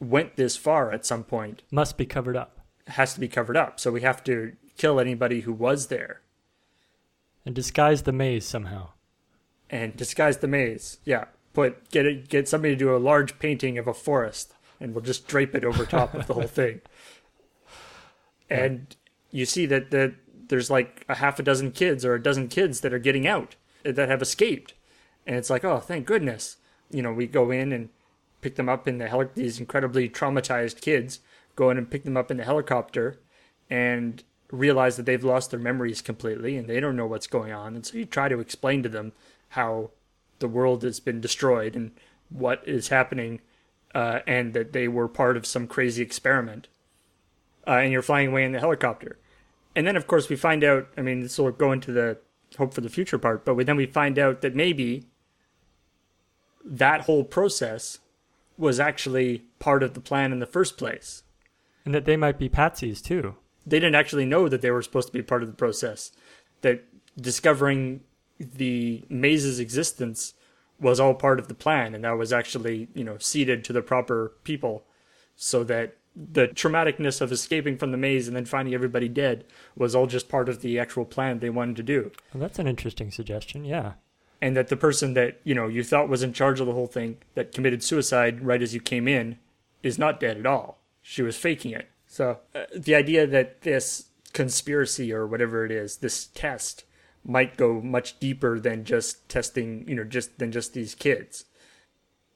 went 0.00 0.36
this 0.36 0.56
far 0.56 0.90
at 0.90 1.04
some 1.04 1.24
point 1.24 1.60
Must 1.70 1.98
be 1.98 2.06
covered 2.06 2.36
up 2.36 2.60
has 2.86 3.12
to 3.12 3.20
be 3.20 3.28
covered 3.28 3.56
up. 3.56 3.78
So 3.78 3.90
we 3.90 4.00
have 4.00 4.24
to 4.24 4.56
kill 4.78 4.98
anybody 4.98 5.40
who 5.40 5.52
was 5.52 5.88
there 5.88 6.22
and 7.44 7.54
disguise 7.54 8.04
the 8.04 8.12
maze 8.12 8.46
somehow. 8.46 8.92
and 9.68 9.94
disguise 9.94 10.38
the 10.38 10.48
maze. 10.48 11.00
Yeah, 11.04 11.26
put 11.52 11.90
get 11.90 12.06
it, 12.06 12.30
get 12.30 12.48
somebody 12.48 12.74
to 12.74 12.78
do 12.78 12.96
a 12.96 12.98
large 12.98 13.38
painting 13.38 13.76
of 13.76 13.86
a 13.86 13.92
forest, 13.92 14.54
and 14.82 14.94
we'll 14.94 15.04
just 15.04 15.26
drape 15.26 15.54
it 15.54 15.64
over 15.64 15.86
top 15.86 16.14
of 16.14 16.26
the 16.26 16.34
whole 16.34 16.42
thing. 16.46 16.80
And 18.50 18.94
you 19.30 19.46
see 19.46 19.64
that 19.64 19.90
that 19.92 20.12
there's 20.48 20.68
like 20.68 21.06
a 21.08 21.14
half 21.14 21.38
a 21.38 21.42
dozen 21.42 21.70
kids 21.72 22.04
or 22.04 22.14
a 22.14 22.22
dozen 22.22 22.48
kids 22.48 22.82
that 22.82 22.92
are 22.92 22.98
getting 22.98 23.26
out 23.26 23.56
that 23.82 24.10
have 24.10 24.20
escaped, 24.20 24.74
and 25.26 25.36
it's 25.36 25.48
like, 25.48 25.64
oh, 25.64 25.78
thank 25.78 26.06
goodness. 26.06 26.58
You 26.90 27.00
know, 27.00 27.14
we 27.14 27.26
go 27.26 27.50
in 27.50 27.72
and 27.72 27.88
pick 28.42 28.56
them 28.56 28.68
up 28.68 28.86
in 28.86 28.98
the 28.98 29.08
heli- 29.08 29.30
these 29.34 29.58
incredibly 29.58 30.06
traumatized 30.06 30.82
kids 30.82 31.20
go 31.56 31.70
in 31.70 31.78
and 31.78 31.90
pick 31.90 32.04
them 32.04 32.18
up 32.18 32.30
in 32.30 32.36
the 32.36 32.44
helicopter, 32.44 33.20
and 33.70 34.22
realize 34.50 34.96
that 34.96 35.06
they've 35.06 35.24
lost 35.24 35.50
their 35.50 35.58
memories 35.58 36.02
completely 36.02 36.56
and 36.56 36.68
they 36.68 36.78
don't 36.78 36.96
know 36.96 37.06
what's 37.06 37.26
going 37.26 37.52
on. 37.52 37.74
And 37.74 37.86
so 37.86 37.96
you 37.96 38.04
try 38.04 38.28
to 38.28 38.38
explain 38.38 38.82
to 38.82 38.88
them 38.88 39.12
how 39.50 39.90
the 40.40 40.48
world 40.48 40.82
has 40.82 41.00
been 41.00 41.20
destroyed 41.20 41.74
and 41.74 41.92
what 42.28 42.62
is 42.66 42.88
happening, 42.88 43.40
uh, 43.94 44.20
and 44.26 44.54
that 44.54 44.72
they 44.72 44.88
were 44.88 45.08
part 45.08 45.36
of 45.36 45.46
some 45.46 45.66
crazy 45.66 46.02
experiment. 46.02 46.68
Uh, 47.66 47.72
and 47.72 47.92
you're 47.92 48.02
flying 48.02 48.28
away 48.28 48.44
in 48.44 48.52
the 48.52 48.60
helicopter. 48.60 49.18
And 49.74 49.86
then, 49.86 49.96
of 49.96 50.06
course, 50.06 50.28
we 50.28 50.36
find 50.36 50.64
out. 50.64 50.88
I 50.96 51.02
mean, 51.02 51.20
this 51.20 51.38
will 51.38 51.50
go 51.52 51.72
into 51.72 51.92
the 51.92 52.18
hope 52.58 52.74
for 52.74 52.80
the 52.80 52.88
future 52.88 53.18
part, 53.18 53.44
but 53.44 53.54
we, 53.54 53.64
then 53.64 53.76
we 53.76 53.86
find 53.86 54.18
out 54.18 54.42
that 54.42 54.54
maybe 54.54 55.06
that 56.64 57.02
whole 57.02 57.24
process 57.24 57.98
was 58.58 58.78
actually 58.78 59.44
part 59.58 59.82
of 59.82 59.94
the 59.94 60.00
plan 60.00 60.32
in 60.32 60.38
the 60.38 60.46
first 60.46 60.76
place. 60.76 61.22
And 61.84 61.94
that 61.94 62.04
they 62.04 62.16
might 62.16 62.38
be 62.38 62.48
patsies 62.48 63.02
too. 63.02 63.36
They 63.66 63.78
didn't 63.78 63.94
actually 63.94 64.26
know 64.26 64.48
that 64.48 64.60
they 64.60 64.70
were 64.70 64.82
supposed 64.82 65.08
to 65.08 65.12
be 65.12 65.22
part 65.22 65.42
of 65.42 65.48
the 65.48 65.54
process. 65.54 66.12
That 66.60 66.84
discovering 67.20 68.02
the 68.38 69.04
maze's 69.08 69.58
existence 69.58 70.34
was 70.80 70.98
all 70.98 71.14
part 71.14 71.38
of 71.38 71.48
the 71.48 71.54
plan, 71.54 71.94
and 71.94 72.04
that 72.04 72.18
was 72.18 72.32
actually, 72.32 72.88
you 72.94 73.04
know, 73.04 73.18
seeded 73.18 73.64
to 73.64 73.72
the 73.72 73.82
proper 73.82 74.32
people 74.44 74.84
so 75.36 75.64
that 75.64 75.96
the 76.14 76.48
traumaticness 76.48 77.20
of 77.20 77.32
escaping 77.32 77.78
from 77.78 77.90
the 77.90 77.96
maze 77.96 78.28
and 78.28 78.36
then 78.36 78.44
finding 78.44 78.74
everybody 78.74 79.08
dead 79.08 79.44
was 79.76 79.94
all 79.94 80.06
just 80.06 80.28
part 80.28 80.48
of 80.48 80.60
the 80.60 80.78
actual 80.78 81.04
plan 81.04 81.38
they 81.38 81.50
wanted 81.50 81.76
to 81.76 81.82
do. 81.82 82.10
Well, 82.34 82.40
that's 82.42 82.58
an 82.58 82.68
interesting 82.68 83.10
suggestion. 83.10 83.64
Yeah. 83.64 83.94
And 84.40 84.56
that 84.56 84.68
the 84.68 84.76
person 84.76 85.14
that, 85.14 85.40
you 85.44 85.54
know, 85.54 85.68
you 85.68 85.82
thought 85.82 86.08
was 86.08 86.22
in 86.22 86.32
charge 86.32 86.60
of 86.60 86.66
the 86.66 86.72
whole 86.72 86.86
thing 86.86 87.18
that 87.34 87.52
committed 87.52 87.82
suicide 87.82 88.44
right 88.44 88.60
as 88.60 88.74
you 88.74 88.80
came 88.80 89.08
in 89.08 89.38
is 89.82 89.98
not 89.98 90.20
dead 90.20 90.36
at 90.36 90.46
all. 90.46 90.80
She 91.00 91.22
was 91.22 91.36
faking 91.36 91.72
it. 91.72 91.88
So 92.06 92.38
uh, 92.54 92.64
the 92.76 92.94
idea 92.94 93.26
that 93.26 93.62
this 93.62 94.06
conspiracy 94.32 95.12
or 95.12 95.26
whatever 95.26 95.64
it 95.64 95.70
is, 95.70 95.98
this 95.98 96.26
test 96.26 96.84
might 97.24 97.56
go 97.56 97.80
much 97.80 98.18
deeper 98.18 98.58
than 98.58 98.84
just 98.84 99.28
testing, 99.28 99.86
you 99.88 99.94
know, 99.94 100.04
just 100.04 100.38
than 100.38 100.52
just 100.52 100.74
these 100.74 100.94
kids. 100.94 101.44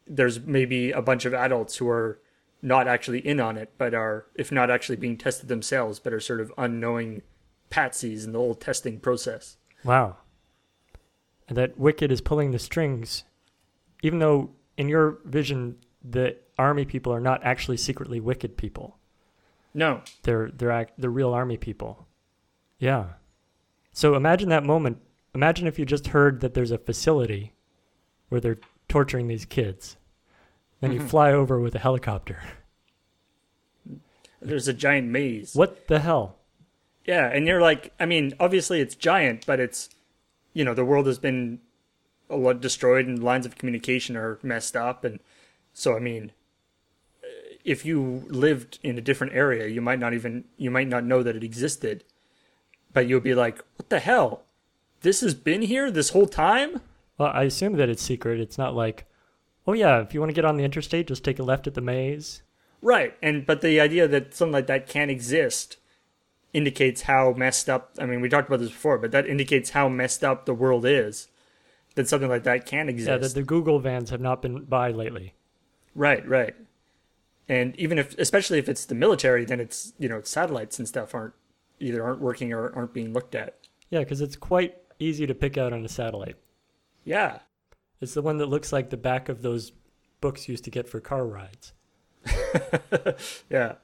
There's 0.07 0.41
maybe 0.41 0.93
a 0.93 1.03
bunch 1.03 1.25
of 1.25 1.35
adults 1.35 1.77
who 1.77 1.89
are 1.89 2.21
not 2.63 2.87
actually 2.87 3.19
in 3.27 3.41
on 3.41 3.57
it, 3.57 3.73
but 3.79 3.95
are, 3.95 4.27
if 4.35 4.53
not 4.53 4.71
actually 4.71 4.97
being 4.97 5.17
tested 5.17 5.49
themselves, 5.49 5.99
but 5.99 6.13
are 6.13 6.21
sort 6.21 6.41
of 6.41 6.53
unknowing 6.57 7.23
patsies 7.71 8.25
in 8.25 8.33
the 8.33 8.39
whole 8.39 8.55
testing 8.55 9.01
process. 9.01 9.57
Wow. 9.85 10.19
And 11.49 11.57
that 11.57 11.79
Wicked 11.79 12.11
is 12.11 12.21
pulling 12.21 12.51
the 12.51 12.59
strings, 12.59 13.25
even 14.03 14.19
though 14.19 14.51
in 14.77 14.89
your 14.89 15.19
vision 15.25 15.77
the 16.03 16.37
army 16.59 16.85
people 16.85 17.13
are 17.13 17.21
not 17.21 17.45
actually 17.45 17.77
secretly 17.77 18.21
wicked 18.21 18.57
people. 18.57 18.99
No, 19.75 20.03
They're 20.23 20.51
they're 20.51 20.71
act, 20.71 20.95
they're 20.97 21.11
real 21.11 21.35
army 21.35 21.59
people. 21.59 22.07
Yeah. 22.79 23.05
So 23.97 24.15
imagine 24.15 24.51
that 24.51 24.63
moment. 24.63 24.99
Imagine 25.35 25.67
if 25.67 25.79
you 25.79 25.87
just 25.87 26.09
heard 26.09 26.43
that 26.43 26.53
there's 26.53 26.71
a 26.71 26.77
facility 26.77 27.55
where 28.29 28.43
they're 28.43 28.59
torturing 28.91 29.27
these 29.27 29.47
kids. 29.47 29.97
Then 30.83 30.93
you 30.93 30.99
mm-hmm. 30.99 31.09
fly 31.09 31.33
over 31.33 31.59
with 31.59 31.75
a 31.75 31.79
helicopter. 31.79 32.43
there's 34.43 34.69
a 34.69 34.75
giant 34.75 35.09
maze. 35.09 35.55
What 35.55 35.89
the 35.89 36.01
hell? 36.01 36.37
Yeah, 37.07 37.27
and 37.33 37.47
you're 37.47 37.63
like, 37.63 37.95
I 37.99 38.05
mean, 38.05 38.35
obviously 38.39 38.83
it's 38.83 38.95
giant, 38.95 39.47
but 39.47 39.61
it's, 39.61 39.89
you 40.53 40.63
know, 40.63 40.75
the 40.75 40.85
world 40.85 41.07
has 41.07 41.19
been 41.19 41.61
a 42.29 42.37
lot 42.37 42.61
destroyed 42.61 43.07
and 43.07 43.25
lines 43.25 43.47
of 43.47 43.57
communication 43.57 44.15
are 44.15 44.39
messed 44.43 44.77
up, 44.77 45.05
and 45.05 45.21
so 45.73 45.97
I 45.97 46.01
mean, 46.01 46.33
if 47.65 47.87
you 47.87 48.27
lived 48.29 48.79
in 48.83 48.99
a 48.99 49.01
different 49.01 49.33
area, 49.33 49.69
you 49.69 49.81
might 49.81 50.01
not 50.01 50.13
even 50.13 50.45
you 50.59 50.71
might 50.71 50.89
not 50.89 51.05
know 51.05 51.23
that 51.23 51.35
it 51.35 51.43
existed, 51.43 52.05
but 52.97 53.07
you'll 53.07 53.21
be 53.21 53.35
like, 53.35 53.59
what 53.77 53.91
the 53.91 53.99
hell? 53.99 54.45
This 55.03 55.21
has 55.21 55.35
been 55.35 55.61
here 55.61 55.91
this 55.91 56.09
whole 56.09 56.27
time? 56.27 56.81
Well, 57.19 57.31
I 57.31 57.43
assume 57.43 57.75
that 57.75 57.91
it's 57.91 58.03
secret. 58.03 58.41
It's 58.41 58.57
not 58.57 58.75
like, 58.75 59.05
oh 59.67 59.75
yeah, 59.75 60.01
if 60.01 60.15
you 60.15 60.21
want 60.21 60.31
to 60.31 60.35
get 60.35 60.47
on 60.47 60.57
the 60.57 60.65
interstate, 60.65 61.09
just 61.09 61.23
take 61.23 61.39
a 61.39 61.43
left 61.43 61.67
at 61.67 61.75
the 61.75 61.83
maze. 61.83 62.41
Right, 62.81 63.15
and 63.23 63.45
but 63.45 63.61
the 63.61 63.79
idea 63.81 64.09
that 64.09 64.33
something 64.33 64.55
like 64.55 64.67
that 64.69 64.89
can't 64.89 65.11
exist 65.11 65.77
indicates 66.55 67.03
how 67.03 67.35
messed 67.35 67.69
up. 67.69 67.91
I 67.99 68.07
mean, 68.07 68.23
we 68.23 68.31
talked 68.31 68.49
about 68.49 68.61
this 68.61 68.71
before, 68.71 68.97
but 68.97 69.11
that 69.11 69.27
indicates 69.27 69.71
how 69.71 69.91
messed 69.91 70.25
up 70.25 70.47
the 70.47 70.55
world 70.55 70.87
is. 70.87 71.29
That 71.97 72.09
something 72.09 72.31
like 72.31 72.45
that 72.45 72.65
can't 72.65 72.89
exist. 72.89 73.11
Yeah, 73.11 73.19
that 73.19 73.35
the 73.35 73.43
Google 73.43 73.79
vans 73.79 74.09
have 74.09 74.23
not 74.23 74.41
been 74.41 74.65
by 74.65 74.91
lately. 74.91 75.35
Right, 75.95 76.27
right. 76.27 76.55
And 77.47 77.77
even 77.77 77.99
if, 77.99 78.17
especially 78.19 78.59
if 78.59 78.71
it's 78.71 78.87
the 78.87 78.95
military, 78.95 79.45
then 79.45 79.61
it's 79.61 79.93
you 79.99 80.09
know 80.09 80.23
satellites 80.23 80.79
and 80.79 80.89
stuff 80.89 81.15
aren't 81.15 81.35
either 81.81 82.03
aren't 82.05 82.21
working 82.21 82.53
or 82.53 82.75
aren't 82.75 82.93
being 82.93 83.13
looked 83.13 83.35
at. 83.35 83.57
Yeah, 83.91 84.01
because 84.01 84.21
it's 84.21 84.37
quite 84.37 84.77
easy 84.99 85.27
to 85.27 85.35
pick 85.35 85.59
out 85.59 85.73
on 85.73 85.85
a 85.85 85.89
satellite. 85.89 86.37
Yeah, 87.05 87.39
It's 88.01 88.15
the 88.15 88.23
one 88.23 88.39
that 88.39 88.47
looks 88.47 88.73
like 88.73 88.91
the 88.91 88.97
back 88.97 89.29
of 89.29 89.43
those 89.43 89.73
books 90.21 90.49
you 90.49 90.53
used 90.53 90.65
to 90.65 90.71
get 90.71 90.89
for 90.89 91.01
car 91.01 91.25
rides. 91.25 91.73
yeah. 93.51 93.75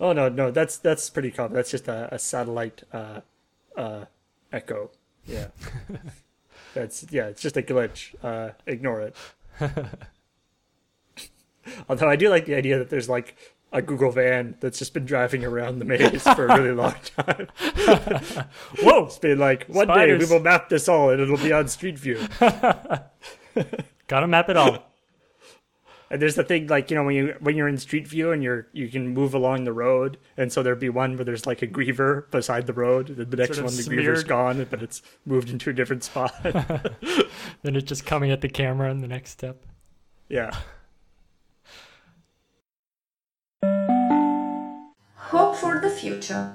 Oh 0.00 0.12
no, 0.12 0.28
no, 0.28 0.52
that's 0.52 0.76
that's 0.76 1.10
pretty 1.10 1.32
common. 1.32 1.54
That's 1.54 1.72
just 1.72 1.88
a, 1.88 2.14
a 2.14 2.18
satellite 2.20 2.84
uh, 2.92 3.20
uh, 3.76 4.04
echo. 4.52 4.92
Yeah. 5.26 5.48
that's 6.74 7.04
yeah, 7.10 7.26
it's 7.26 7.42
just 7.42 7.56
a 7.56 7.62
glitch. 7.62 8.14
Uh, 8.22 8.52
ignore 8.66 9.00
it. 9.00 9.16
Although 11.88 12.08
I 12.08 12.16
do 12.16 12.28
like 12.30 12.46
the 12.46 12.54
idea 12.54 12.78
that 12.78 12.90
there's 12.90 13.08
like 13.08 13.36
a 13.72 13.82
Google 13.82 14.10
van 14.10 14.56
that's 14.60 14.78
just 14.78 14.94
been 14.94 15.04
driving 15.04 15.44
around 15.44 15.78
the 15.78 15.84
maze 15.84 16.22
for 16.22 16.46
a 16.46 16.56
really 16.58 16.72
long 16.74 16.94
time. 17.16 17.48
Whoa! 18.82 19.04
It's 19.06 19.18
been 19.18 19.38
like 19.38 19.66
one 19.66 19.88
day 19.88 20.16
we 20.16 20.24
will 20.24 20.40
map 20.40 20.68
this 20.68 20.88
all 20.88 21.10
and 21.10 21.20
it'll 21.20 21.36
be 21.36 21.52
on 21.52 21.68
Street 21.68 21.98
View. 21.98 22.18
Gotta 24.06 24.26
map 24.26 24.48
it 24.48 24.56
all. 24.56 24.84
And 26.10 26.22
there's 26.22 26.36
the 26.36 26.42
thing 26.42 26.68
like 26.68 26.90
you 26.90 26.96
know 26.96 27.04
when 27.04 27.14
you 27.14 27.34
when 27.40 27.54
you're 27.54 27.68
in 27.68 27.76
Street 27.76 28.08
View 28.08 28.32
and 28.32 28.42
you're 28.42 28.66
you 28.72 28.88
can 28.88 29.08
move 29.08 29.34
along 29.34 29.64
the 29.64 29.74
road, 29.74 30.16
and 30.38 30.50
so 30.50 30.62
there'd 30.62 30.80
be 30.80 30.88
one 30.88 31.16
where 31.18 31.24
there's 31.26 31.44
like 31.46 31.60
a 31.60 31.66
griever 31.66 32.30
beside 32.30 32.66
the 32.66 32.72
road. 32.72 33.08
The, 33.08 33.26
the 33.26 33.36
next 33.36 33.56
Sort 33.56 33.58
of 33.58 33.64
one 33.66 33.76
the 33.76 33.82
griever's 33.82 34.20
smeared. 34.20 34.26
gone, 34.26 34.66
but 34.70 34.82
it's 34.82 35.02
moved 35.26 35.50
into 35.50 35.68
a 35.68 35.74
different 35.74 36.02
spot. 36.04 36.32
then 36.42 37.76
it's 37.76 37.84
just 37.86 38.06
coming 38.06 38.30
at 38.30 38.40
the 38.40 38.48
camera 38.48 38.90
in 38.90 39.02
the 39.02 39.06
next 39.06 39.32
step. 39.32 39.62
yeah. 40.30 40.56
For 45.60 45.80
the 45.80 45.90
future. 45.90 46.54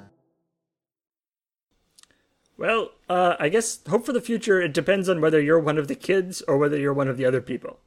Well, 2.58 2.92
uh, 3.10 3.36
I 3.40 3.50
guess 3.50 3.80
hope 3.88 4.06
for 4.06 4.14
the 4.14 4.22
future. 4.22 4.62
It 4.62 4.74
depends 4.74 5.10
on 5.10 5.22
whether 5.22 5.42
you're 5.42 5.60
one 5.60 5.78
of 5.78 5.88
the 5.88 5.96
kids 5.96 6.42
or 6.44 6.58
whether 6.58 6.78
you're 6.78 6.94
one 6.94 7.08
of 7.08 7.18
the 7.18 7.26
other 7.26 7.42
people. 7.42 7.80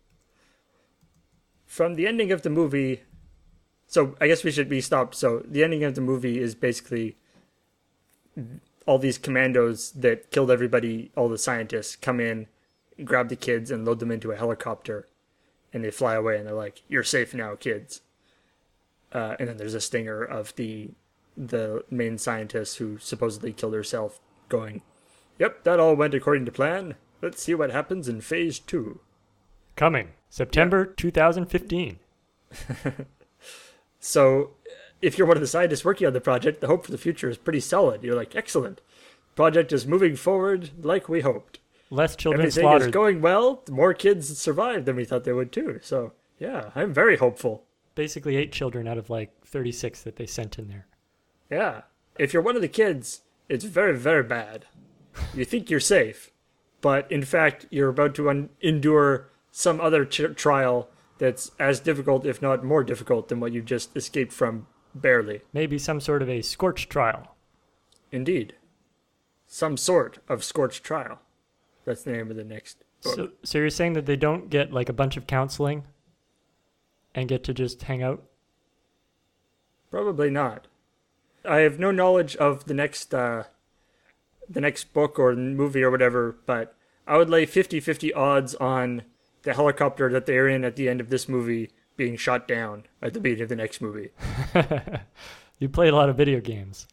From 1.64 1.94
the 1.94 2.06
ending 2.06 2.32
of 2.32 2.42
the 2.42 2.50
movie, 2.50 3.02
so 3.86 4.16
I 4.20 4.26
guess 4.26 4.44
we 4.44 4.50
should 4.50 4.68
be 4.68 4.80
stopped. 4.80 5.14
So 5.14 5.42
the 5.46 5.62
ending 5.62 5.84
of 5.84 5.94
the 5.94 6.00
movie 6.00 6.40
is 6.40 6.54
basically 6.54 7.16
all 8.86 8.98
these 8.98 9.18
commandos 9.18 9.92
that 9.92 10.30
killed 10.30 10.50
everybody, 10.50 11.10
all 11.16 11.28
the 11.28 11.38
scientists, 11.38 11.96
come 11.96 12.20
in, 12.20 12.46
grab 13.04 13.28
the 13.28 13.36
kids, 13.36 13.70
and 13.70 13.84
load 13.84 14.00
them 14.00 14.10
into 14.10 14.32
a 14.32 14.36
helicopter, 14.36 15.08
and 15.72 15.84
they 15.84 15.90
fly 15.90 16.14
away. 16.14 16.38
And 16.38 16.46
they're 16.46 16.54
like, 16.54 16.82
"You're 16.88 17.02
safe 17.02 17.34
now, 17.34 17.54
kids." 17.54 18.00
Uh, 19.12 19.36
and 19.38 19.48
then 19.48 19.56
there's 19.56 19.74
a 19.74 19.80
stinger 19.80 20.22
of 20.22 20.54
the 20.56 20.90
the 21.36 21.84
main 21.90 22.18
scientist 22.18 22.78
who 22.78 22.98
supposedly 22.98 23.52
killed 23.52 23.74
herself 23.74 24.20
going, 24.48 24.82
Yep, 25.38 25.64
that 25.64 25.80
all 25.80 25.94
went 25.94 26.14
according 26.14 26.44
to 26.46 26.52
plan. 26.52 26.94
Let's 27.20 27.42
see 27.42 27.54
what 27.54 27.70
happens 27.70 28.08
in 28.08 28.20
phase 28.20 28.58
two. 28.58 29.00
Coming 29.74 30.10
September 30.30 30.86
2015. 30.86 31.98
So, 34.06 34.50
if 35.02 35.18
you're 35.18 35.26
one 35.26 35.36
of 35.36 35.40
the 35.40 35.48
scientists 35.48 35.84
working 35.84 36.06
on 36.06 36.12
the 36.12 36.20
project, 36.20 36.60
the 36.60 36.68
hope 36.68 36.84
for 36.84 36.92
the 36.92 36.96
future 36.96 37.28
is 37.28 37.36
pretty 37.36 37.58
solid. 37.58 38.04
You're 38.04 38.14
like, 38.14 38.36
excellent. 38.36 38.80
Project 39.34 39.72
is 39.72 39.84
moving 39.84 40.14
forward 40.14 40.70
like 40.80 41.08
we 41.08 41.22
hoped. 41.22 41.58
Less 41.90 42.14
children 42.14 42.42
Everything 42.42 42.62
slaughtered. 42.62 42.88
is 42.88 42.92
going 42.92 43.20
well. 43.20 43.64
More 43.68 43.94
kids 43.94 44.38
survive 44.38 44.84
than 44.84 44.94
we 44.94 45.04
thought 45.04 45.24
they 45.24 45.32
would 45.32 45.50
too. 45.50 45.80
So, 45.82 46.12
yeah, 46.38 46.70
I'm 46.76 46.94
very 46.94 47.16
hopeful. 47.16 47.64
Basically, 47.96 48.36
eight 48.36 48.52
children 48.52 48.86
out 48.86 48.96
of 48.96 49.10
like 49.10 49.32
36 49.44 50.02
that 50.02 50.14
they 50.14 50.26
sent 50.26 50.56
in 50.56 50.68
there. 50.68 50.86
Yeah. 51.50 51.82
If 52.18 52.32
you're 52.32 52.42
one 52.42 52.56
of 52.56 52.62
the 52.62 52.68
kids, 52.68 53.22
it's 53.48 53.64
very, 53.64 53.96
very 53.96 54.22
bad. 54.22 54.66
You 55.34 55.44
think 55.44 55.70
you're 55.70 55.80
safe, 55.80 56.30
but 56.80 57.10
in 57.10 57.22
fact, 57.22 57.66
you're 57.70 57.88
about 57.88 58.14
to 58.16 58.28
un- 58.28 58.50
endure 58.60 59.30
some 59.50 59.80
other 59.80 60.04
ch- 60.04 60.34
trial 60.34 60.88
that's 61.18 61.50
as 61.58 61.80
difficult, 61.80 62.26
if 62.26 62.42
not 62.42 62.64
more 62.64 62.84
difficult, 62.84 63.28
than 63.28 63.40
what 63.40 63.52
you 63.52 63.62
just 63.62 63.96
escaped 63.96 64.32
from 64.32 64.66
barely. 64.94 65.42
Maybe 65.52 65.78
some 65.78 66.00
sort 66.00 66.22
of 66.22 66.28
a 66.28 66.42
scorch 66.42 66.88
trial. 66.88 67.34
Indeed. 68.12 68.54
Some 69.46 69.76
sort 69.76 70.18
of 70.28 70.44
scorched 70.44 70.84
trial. 70.84 71.20
That's 71.84 72.02
the 72.02 72.12
name 72.12 72.30
of 72.30 72.36
the 72.36 72.44
next 72.44 72.78
book. 73.02 73.14
So, 73.14 73.30
so 73.44 73.58
you're 73.58 73.70
saying 73.70 73.94
that 73.94 74.06
they 74.06 74.16
don't 74.16 74.50
get 74.50 74.72
like 74.72 74.88
a 74.88 74.94
bunch 74.94 75.16
of 75.16 75.26
counseling 75.26 75.84
and 77.14 77.28
get 77.28 77.44
to 77.44 77.54
just 77.54 77.82
hang 77.82 78.02
out? 78.02 78.22
Probably 79.90 80.30
not. 80.30 80.66
I 81.46 81.58
have 81.58 81.78
no 81.78 81.90
knowledge 81.90 82.36
of 82.36 82.64
the 82.64 82.74
next 82.74 83.14
uh, 83.14 83.44
the 84.48 84.60
next 84.60 84.92
book 84.92 85.18
or 85.18 85.34
movie 85.34 85.82
or 85.82 85.90
whatever, 85.90 86.36
but 86.46 86.74
I 87.06 87.16
would 87.16 87.30
lay 87.30 87.46
50-50 87.46 88.14
odds 88.16 88.54
on 88.56 89.02
the 89.42 89.54
helicopter 89.54 90.10
that 90.10 90.26
they're 90.26 90.48
in 90.48 90.64
at 90.64 90.76
the 90.76 90.88
end 90.88 91.00
of 91.00 91.10
this 91.10 91.28
movie 91.28 91.70
being 91.96 92.16
shot 92.16 92.46
down 92.46 92.84
at 93.00 93.14
the 93.14 93.20
beginning 93.20 93.44
of 93.44 93.48
the 93.48 93.56
next 93.56 93.80
movie. 93.80 94.10
You 95.58 95.68
played 95.68 95.92
a 95.92 95.96
lot 95.96 96.08
of 96.08 96.16
video 96.16 96.40
games. 96.40 96.86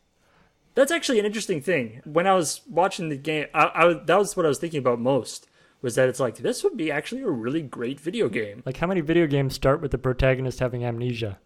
That's 0.76 0.92
actually 0.92 1.20
an 1.20 1.26
interesting 1.26 1.62
thing. 1.62 2.02
When 2.06 2.26
I 2.26 2.34
was 2.34 2.62
watching 2.70 3.10
the 3.10 3.18
game, 3.18 3.48
I, 3.54 3.72
I 3.74 3.94
that 3.94 4.18
was 4.18 4.36
what 4.36 4.46
I 4.46 4.50
was 4.50 4.58
thinking 4.58 4.80
about 4.80 5.00
most. 5.00 5.48
Was 5.82 5.96
that 5.96 6.08
it's 6.08 6.20
like 6.20 6.38
this 6.38 6.64
would 6.64 6.78
be 6.78 6.90
actually 6.90 7.22
a 7.24 7.30
really 7.30 7.62
great 7.62 8.00
video 8.00 8.30
game. 8.30 8.64
Like, 8.66 8.78
how 8.78 8.88
many 8.88 9.02
video 9.02 9.28
games 9.28 9.54
start 9.54 9.82
with 9.82 9.92
the 9.92 9.98
protagonist 9.98 10.60
having 10.60 10.86
amnesia? 10.86 11.40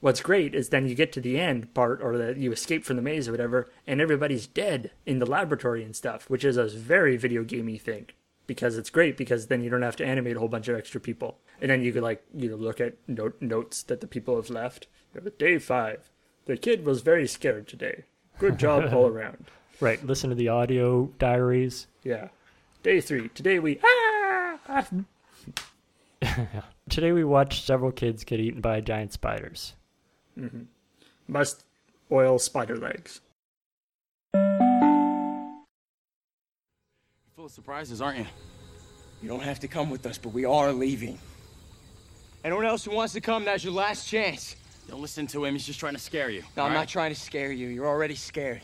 What's 0.00 0.20
great 0.20 0.54
is 0.54 0.68
then 0.68 0.86
you 0.86 0.94
get 0.94 1.12
to 1.12 1.20
the 1.20 1.40
end 1.40 1.72
part, 1.72 2.02
or 2.02 2.18
that 2.18 2.36
you 2.36 2.52
escape 2.52 2.84
from 2.84 2.96
the 2.96 3.02
maze 3.02 3.28
or 3.28 3.32
whatever, 3.32 3.68
and 3.86 4.00
everybody's 4.00 4.46
dead 4.46 4.90
in 5.06 5.18
the 5.18 5.26
laboratory 5.26 5.82
and 5.82 5.96
stuff, 5.96 6.28
which 6.28 6.44
is 6.44 6.58
a 6.58 6.66
very 6.66 7.16
video 7.16 7.44
gamey 7.44 7.78
thing. 7.78 8.06
Because 8.46 8.76
it's 8.76 8.90
great 8.90 9.16
because 9.16 9.46
then 9.46 9.62
you 9.62 9.70
don't 9.70 9.82
have 9.82 9.96
to 9.96 10.06
animate 10.06 10.36
a 10.36 10.38
whole 10.38 10.48
bunch 10.48 10.68
of 10.68 10.76
extra 10.76 11.00
people, 11.00 11.38
and 11.60 11.70
then 11.70 11.82
you 11.82 11.92
could 11.92 12.02
like 12.02 12.22
you 12.34 12.50
know 12.50 12.56
look 12.56 12.80
at 12.80 12.94
note, 13.08 13.40
notes 13.40 13.82
that 13.84 14.00
the 14.00 14.06
people 14.06 14.36
have 14.36 14.50
left. 14.50 14.86
Day 15.38 15.58
five, 15.58 16.10
the 16.44 16.56
kid 16.56 16.84
was 16.84 17.00
very 17.00 17.26
scared 17.26 17.66
today. 17.66 18.04
Good 18.38 18.58
job 18.58 18.84
all 18.92 19.06
around. 19.06 19.46
Right, 19.80 20.04
listen 20.04 20.30
to 20.30 20.36
the 20.36 20.48
audio 20.48 21.06
diaries. 21.18 21.86
Yeah. 22.04 22.28
Day 22.82 23.00
three, 23.00 23.28
today 23.30 23.58
we 23.58 23.80
ah, 23.82 24.86
Today 26.88 27.12
we 27.12 27.24
watched 27.24 27.64
several 27.64 27.90
kids 27.90 28.24
get 28.24 28.38
eaten 28.38 28.60
by 28.60 28.80
giant 28.80 29.12
spiders. 29.12 29.74
Mm-hmm. 30.38 30.62
must 31.28 31.64
oil 32.12 32.38
spider 32.38 32.76
legs. 32.76 33.20
Full 37.34 37.46
of 37.46 37.50
surprises, 37.50 38.02
aren't 38.02 38.18
you? 38.18 38.26
You 39.22 39.28
don't 39.28 39.42
have 39.42 39.60
to 39.60 39.68
come 39.68 39.88
with 39.88 40.04
us, 40.04 40.18
but 40.18 40.34
we 40.34 40.44
are 40.44 40.72
leaving. 40.72 41.18
Anyone 42.44 42.66
else 42.66 42.84
who 42.84 42.94
wants 42.94 43.14
to 43.14 43.20
come, 43.20 43.44
now's 43.44 43.64
your 43.64 43.72
last 43.72 44.06
chance. 44.06 44.56
Don't 44.88 45.00
listen 45.00 45.26
to 45.28 45.44
him. 45.44 45.54
He's 45.54 45.66
just 45.66 45.80
trying 45.80 45.94
to 45.94 46.00
scare 46.00 46.30
you. 46.30 46.42
No, 46.56 46.64
I'm 46.64 46.72
all 46.72 46.78
not 46.78 46.88
trying 46.88 47.12
to 47.12 47.20
scare 47.20 47.50
you. 47.50 47.68
You're 47.68 47.88
already 47.88 48.14
scared. 48.14 48.60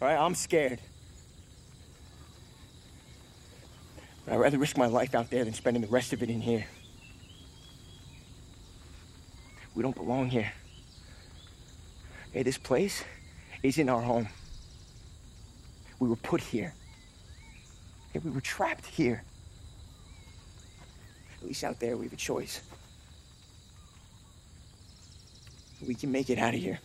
All 0.00 0.08
right, 0.08 0.16
I'm 0.16 0.34
scared. 0.34 0.80
But 4.24 4.34
I'd 4.34 4.40
rather 4.40 4.58
risk 4.58 4.76
my 4.76 4.86
life 4.86 5.14
out 5.14 5.30
there 5.30 5.44
than 5.44 5.54
spending 5.54 5.82
the 5.82 5.88
rest 5.88 6.12
of 6.12 6.22
it 6.22 6.30
in 6.30 6.40
here. 6.40 6.66
We 9.74 9.82
don't 9.82 9.94
belong 9.94 10.30
here. 10.30 10.50
Hey, 12.36 12.42
this 12.42 12.58
place 12.58 13.02
isn't 13.62 13.88
our 13.88 14.02
home. 14.02 14.28
We 15.98 16.06
were 16.06 16.16
put 16.16 16.42
here. 16.42 16.74
Hey, 18.12 18.20
we 18.22 18.30
were 18.30 18.42
trapped 18.42 18.84
here. 18.84 19.24
At 21.40 21.46
least 21.48 21.64
out 21.64 21.80
there 21.80 21.96
we 21.96 22.04
have 22.04 22.12
a 22.12 22.16
choice. 22.16 22.60
We 25.88 25.94
can 25.94 26.12
make 26.12 26.28
it 26.28 26.36
out 26.36 26.52
of 26.52 26.60
here. 26.60 26.78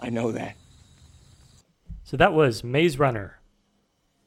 I 0.00 0.10
know 0.10 0.32
that. 0.32 0.56
So 2.02 2.16
that 2.16 2.32
was 2.32 2.64
Maze 2.64 2.98
Runner, 2.98 3.38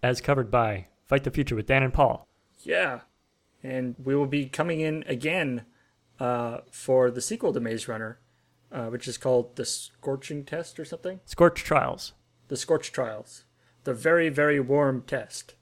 as 0.02 0.22
covered 0.22 0.50
by 0.50 0.88
Fight 1.04 1.26
the 1.26 1.32
Future 1.32 1.58
with 1.58 1.68
Dan 1.68 1.84
and 1.84 1.93
Paul. 1.93 2.30
Yeah. 2.64 3.02
And 3.62 3.96
we 4.02 4.16
will 4.16 4.26
be 4.26 4.46
coming 4.46 4.80
in 4.80 5.04
again 5.06 5.66
uh, 6.18 6.60
for 6.72 7.12
the 7.12 7.20
sequel 7.20 7.52
to 7.52 7.60
Maze 7.60 7.89
Runner, 7.89 8.20
uh, 8.76 8.88
which 8.88 9.07
is 9.07 9.17
called 9.17 9.55
The 9.55 9.65
Scorching 9.65 10.43
Test 10.43 10.80
or 10.80 10.86
something. 10.86 11.21
Scorch 11.26 11.63
Trials. 11.63 12.11
The 12.49 12.57
Scorch 12.57 12.91
Trials. 12.91 13.45
The 13.86 13.93
very, 13.93 14.28
very 14.30 14.59
warm 14.59 15.03
test. 15.07 15.55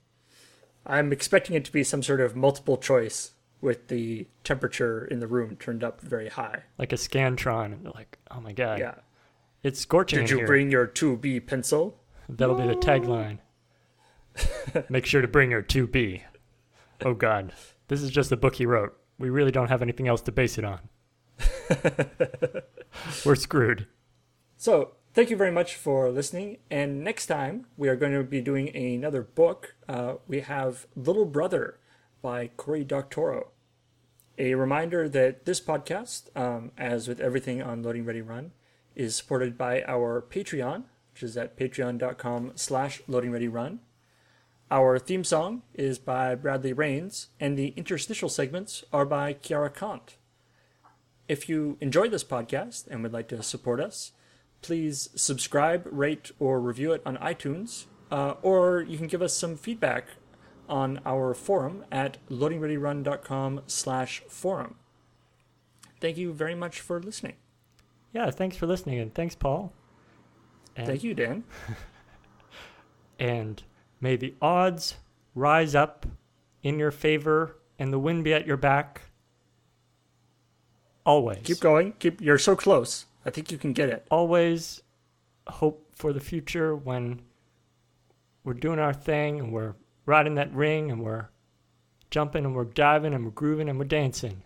I'm 0.85 1.13
expecting 1.13 1.55
it 1.55 1.63
to 1.65 1.71
be 1.71 1.83
some 1.83 2.01
sort 2.01 2.19
of 2.19 2.35
multiple 2.35 2.75
choice 2.77 3.31
with 3.61 3.87
the 3.87 4.27
temperature 4.43 5.05
in 5.05 5.19
the 5.19 5.27
room 5.27 5.55
turned 5.55 5.83
up 5.83 6.01
very 6.01 6.27
high. 6.27 6.63
Like 6.77 6.91
a 6.91 6.95
Scantron. 6.95 7.65
And 7.73 7.85
they're 7.85 7.91
like, 7.93 8.17
oh 8.31 8.41
my 8.41 8.51
god. 8.51 8.79
Yeah. 8.79 8.95
It's 9.61 9.79
scorching 9.79 10.19
Did 10.21 10.31
you 10.31 10.37
here. 10.37 10.47
bring 10.47 10.71
your 10.71 10.87
2B 10.87 11.45
pencil? 11.45 11.99
That'll 12.27 12.55
be 12.55 12.67
the 12.67 12.75
tagline. 12.75 13.37
Make 14.89 15.05
sure 15.05 15.21
to 15.21 15.27
bring 15.27 15.51
your 15.51 15.63
2B. 15.63 16.21
Oh 17.05 17.13
god. 17.13 17.53
This 17.87 18.01
is 18.01 18.09
just 18.09 18.29
the 18.31 18.37
book 18.37 18.55
he 18.55 18.65
wrote. 18.65 18.97
We 19.19 19.29
really 19.29 19.51
don't 19.51 19.69
have 19.69 19.83
anything 19.83 20.07
else 20.07 20.21
to 20.23 20.31
base 20.31 20.57
it 20.57 20.65
on. 20.65 20.79
we're 23.25 23.35
screwed. 23.35 23.87
So, 24.57 24.93
thank 25.13 25.29
you 25.29 25.37
very 25.37 25.51
much 25.51 25.75
for 25.75 26.09
listening. 26.09 26.57
And 26.69 27.03
next 27.03 27.27
time, 27.27 27.67
we 27.77 27.89
are 27.89 27.95
going 27.95 28.13
to 28.13 28.23
be 28.23 28.41
doing 28.41 28.75
another 28.75 29.21
book. 29.21 29.75
Uh, 29.87 30.15
we 30.27 30.41
have 30.41 30.87
Little 30.95 31.25
Brother 31.25 31.79
by 32.21 32.47
Cory 32.57 32.83
Doctorow. 32.83 33.49
A 34.37 34.55
reminder 34.55 35.07
that 35.09 35.45
this 35.45 35.61
podcast, 35.61 36.35
um, 36.35 36.71
as 36.77 37.07
with 37.07 37.19
everything 37.19 37.61
on 37.61 37.83
Loading 37.83 38.05
Ready 38.05 38.21
Run, 38.21 38.51
is 38.95 39.15
supported 39.15 39.57
by 39.57 39.83
our 39.83 40.21
Patreon, 40.21 40.83
which 41.13 41.23
is 41.23 41.37
at 41.37 41.57
patreon.com 41.57 42.53
slash 42.55 43.01
loadingreadyrun. 43.07 43.79
Our 44.71 44.97
theme 44.97 45.23
song 45.23 45.61
is 45.75 45.99
by 45.99 46.33
Bradley 46.33 46.73
Rains, 46.73 47.27
and 47.39 47.57
the 47.57 47.73
interstitial 47.75 48.29
segments 48.29 48.83
are 48.91 49.05
by 49.05 49.35
Kiara 49.35 49.71
Kant. 49.71 50.15
If 51.27 51.47
you 51.47 51.77
enjoyed 51.79 52.11
this 52.11 52.23
podcast 52.23 52.87
and 52.87 53.01
would 53.03 53.13
like 53.13 53.27
to 53.29 53.41
support 53.43 53.79
us, 53.79 54.11
please 54.61 55.09
subscribe, 55.15 55.87
rate, 55.91 56.31
or 56.39 56.59
review 56.59 56.91
it 56.91 57.01
on 57.05 57.17
iTunes, 57.17 57.85
uh, 58.11 58.35
or 58.41 58.81
you 58.81 58.97
can 58.97 59.07
give 59.07 59.21
us 59.21 59.35
some 59.35 59.55
feedback 59.55 60.07
on 60.67 60.99
our 61.05 61.33
forum 61.33 61.85
at 61.91 62.17
loadingreadyrun.com 62.29 63.61
slash 63.67 64.21
forum. 64.27 64.75
Thank 65.99 66.17
you 66.17 66.33
very 66.33 66.55
much 66.55 66.81
for 66.81 67.01
listening. 67.01 67.35
Yeah, 68.11 68.29
thanks 68.29 68.57
for 68.57 68.67
listening, 68.67 68.99
and 68.99 69.13
thanks, 69.13 69.35
Paul. 69.35 69.73
And, 70.75 70.87
Thank 70.87 71.03
you, 71.03 71.13
Dan. 71.13 71.43
And 73.19 73.63
may 74.01 74.15
the 74.15 74.33
odds 74.41 74.95
rise 75.35 75.75
up 75.75 76.05
in 76.61 76.79
your 76.79 76.91
favor 76.91 77.57
and 77.79 77.93
the 77.93 77.99
wind 77.99 78.23
be 78.23 78.33
at 78.33 78.47
your 78.47 78.57
back. 78.57 79.01
Always. 81.05 81.39
Keep 81.43 81.59
going. 81.59 81.93
Keep. 81.99 82.21
You're 82.21 82.37
so 82.37 82.55
close. 82.55 83.05
I 83.25 83.29
think 83.29 83.51
you 83.51 83.57
can 83.57 83.73
get 83.73 83.89
it. 83.89 84.05
Always 84.11 84.81
hope 85.47 85.85
for 85.93 86.13
the 86.13 86.19
future 86.19 86.75
when 86.75 87.21
we're 88.43 88.53
doing 88.53 88.79
our 88.79 88.93
thing 88.93 89.39
and 89.39 89.51
we're 89.51 89.75
riding 90.05 90.35
that 90.35 90.53
ring 90.53 90.91
and 90.91 91.01
we're 91.03 91.27
jumping 92.11 92.45
and 92.45 92.55
we're 92.55 92.65
diving 92.65 93.13
and 93.13 93.25
we're 93.25 93.31
grooving 93.31 93.69
and 93.69 93.77
we're 93.79 93.85
dancing. 93.85 94.43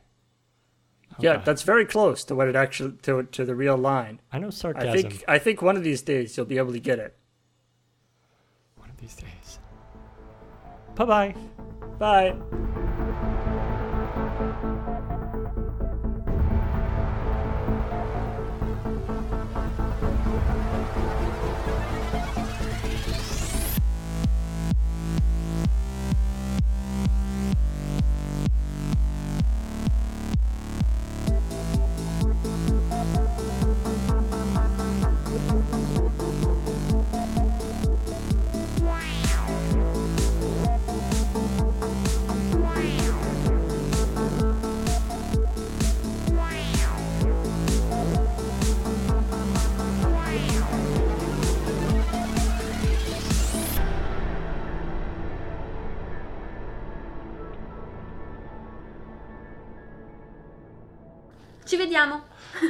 Yeah, 1.19 1.33
Okay. 1.33 1.43
that's 1.45 1.63
very 1.63 1.85
close 1.85 2.23
to 2.25 2.35
what 2.35 2.47
it 2.47 2.55
actually 2.55 2.93
to 3.03 3.23
to 3.23 3.45
the 3.45 3.55
real 3.55 3.77
line. 3.77 4.19
I 4.31 4.39
know 4.39 4.49
sarcasm. 4.49 4.89
I 4.89 4.93
think 5.01 5.23
I 5.27 5.39
think 5.39 5.61
one 5.61 5.75
of 5.77 5.83
these 5.83 6.01
days 6.01 6.35
you'll 6.37 6.45
be 6.45 6.57
able 6.57 6.73
to 6.73 6.79
get 6.79 6.99
it. 6.99 7.15
One 8.77 8.89
of 8.89 8.97
these 8.97 9.15
days. 9.15 9.59
Bye 10.95 11.05
bye 11.05 11.35
bye. 11.97 13.05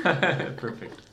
Perfect. 0.58 1.07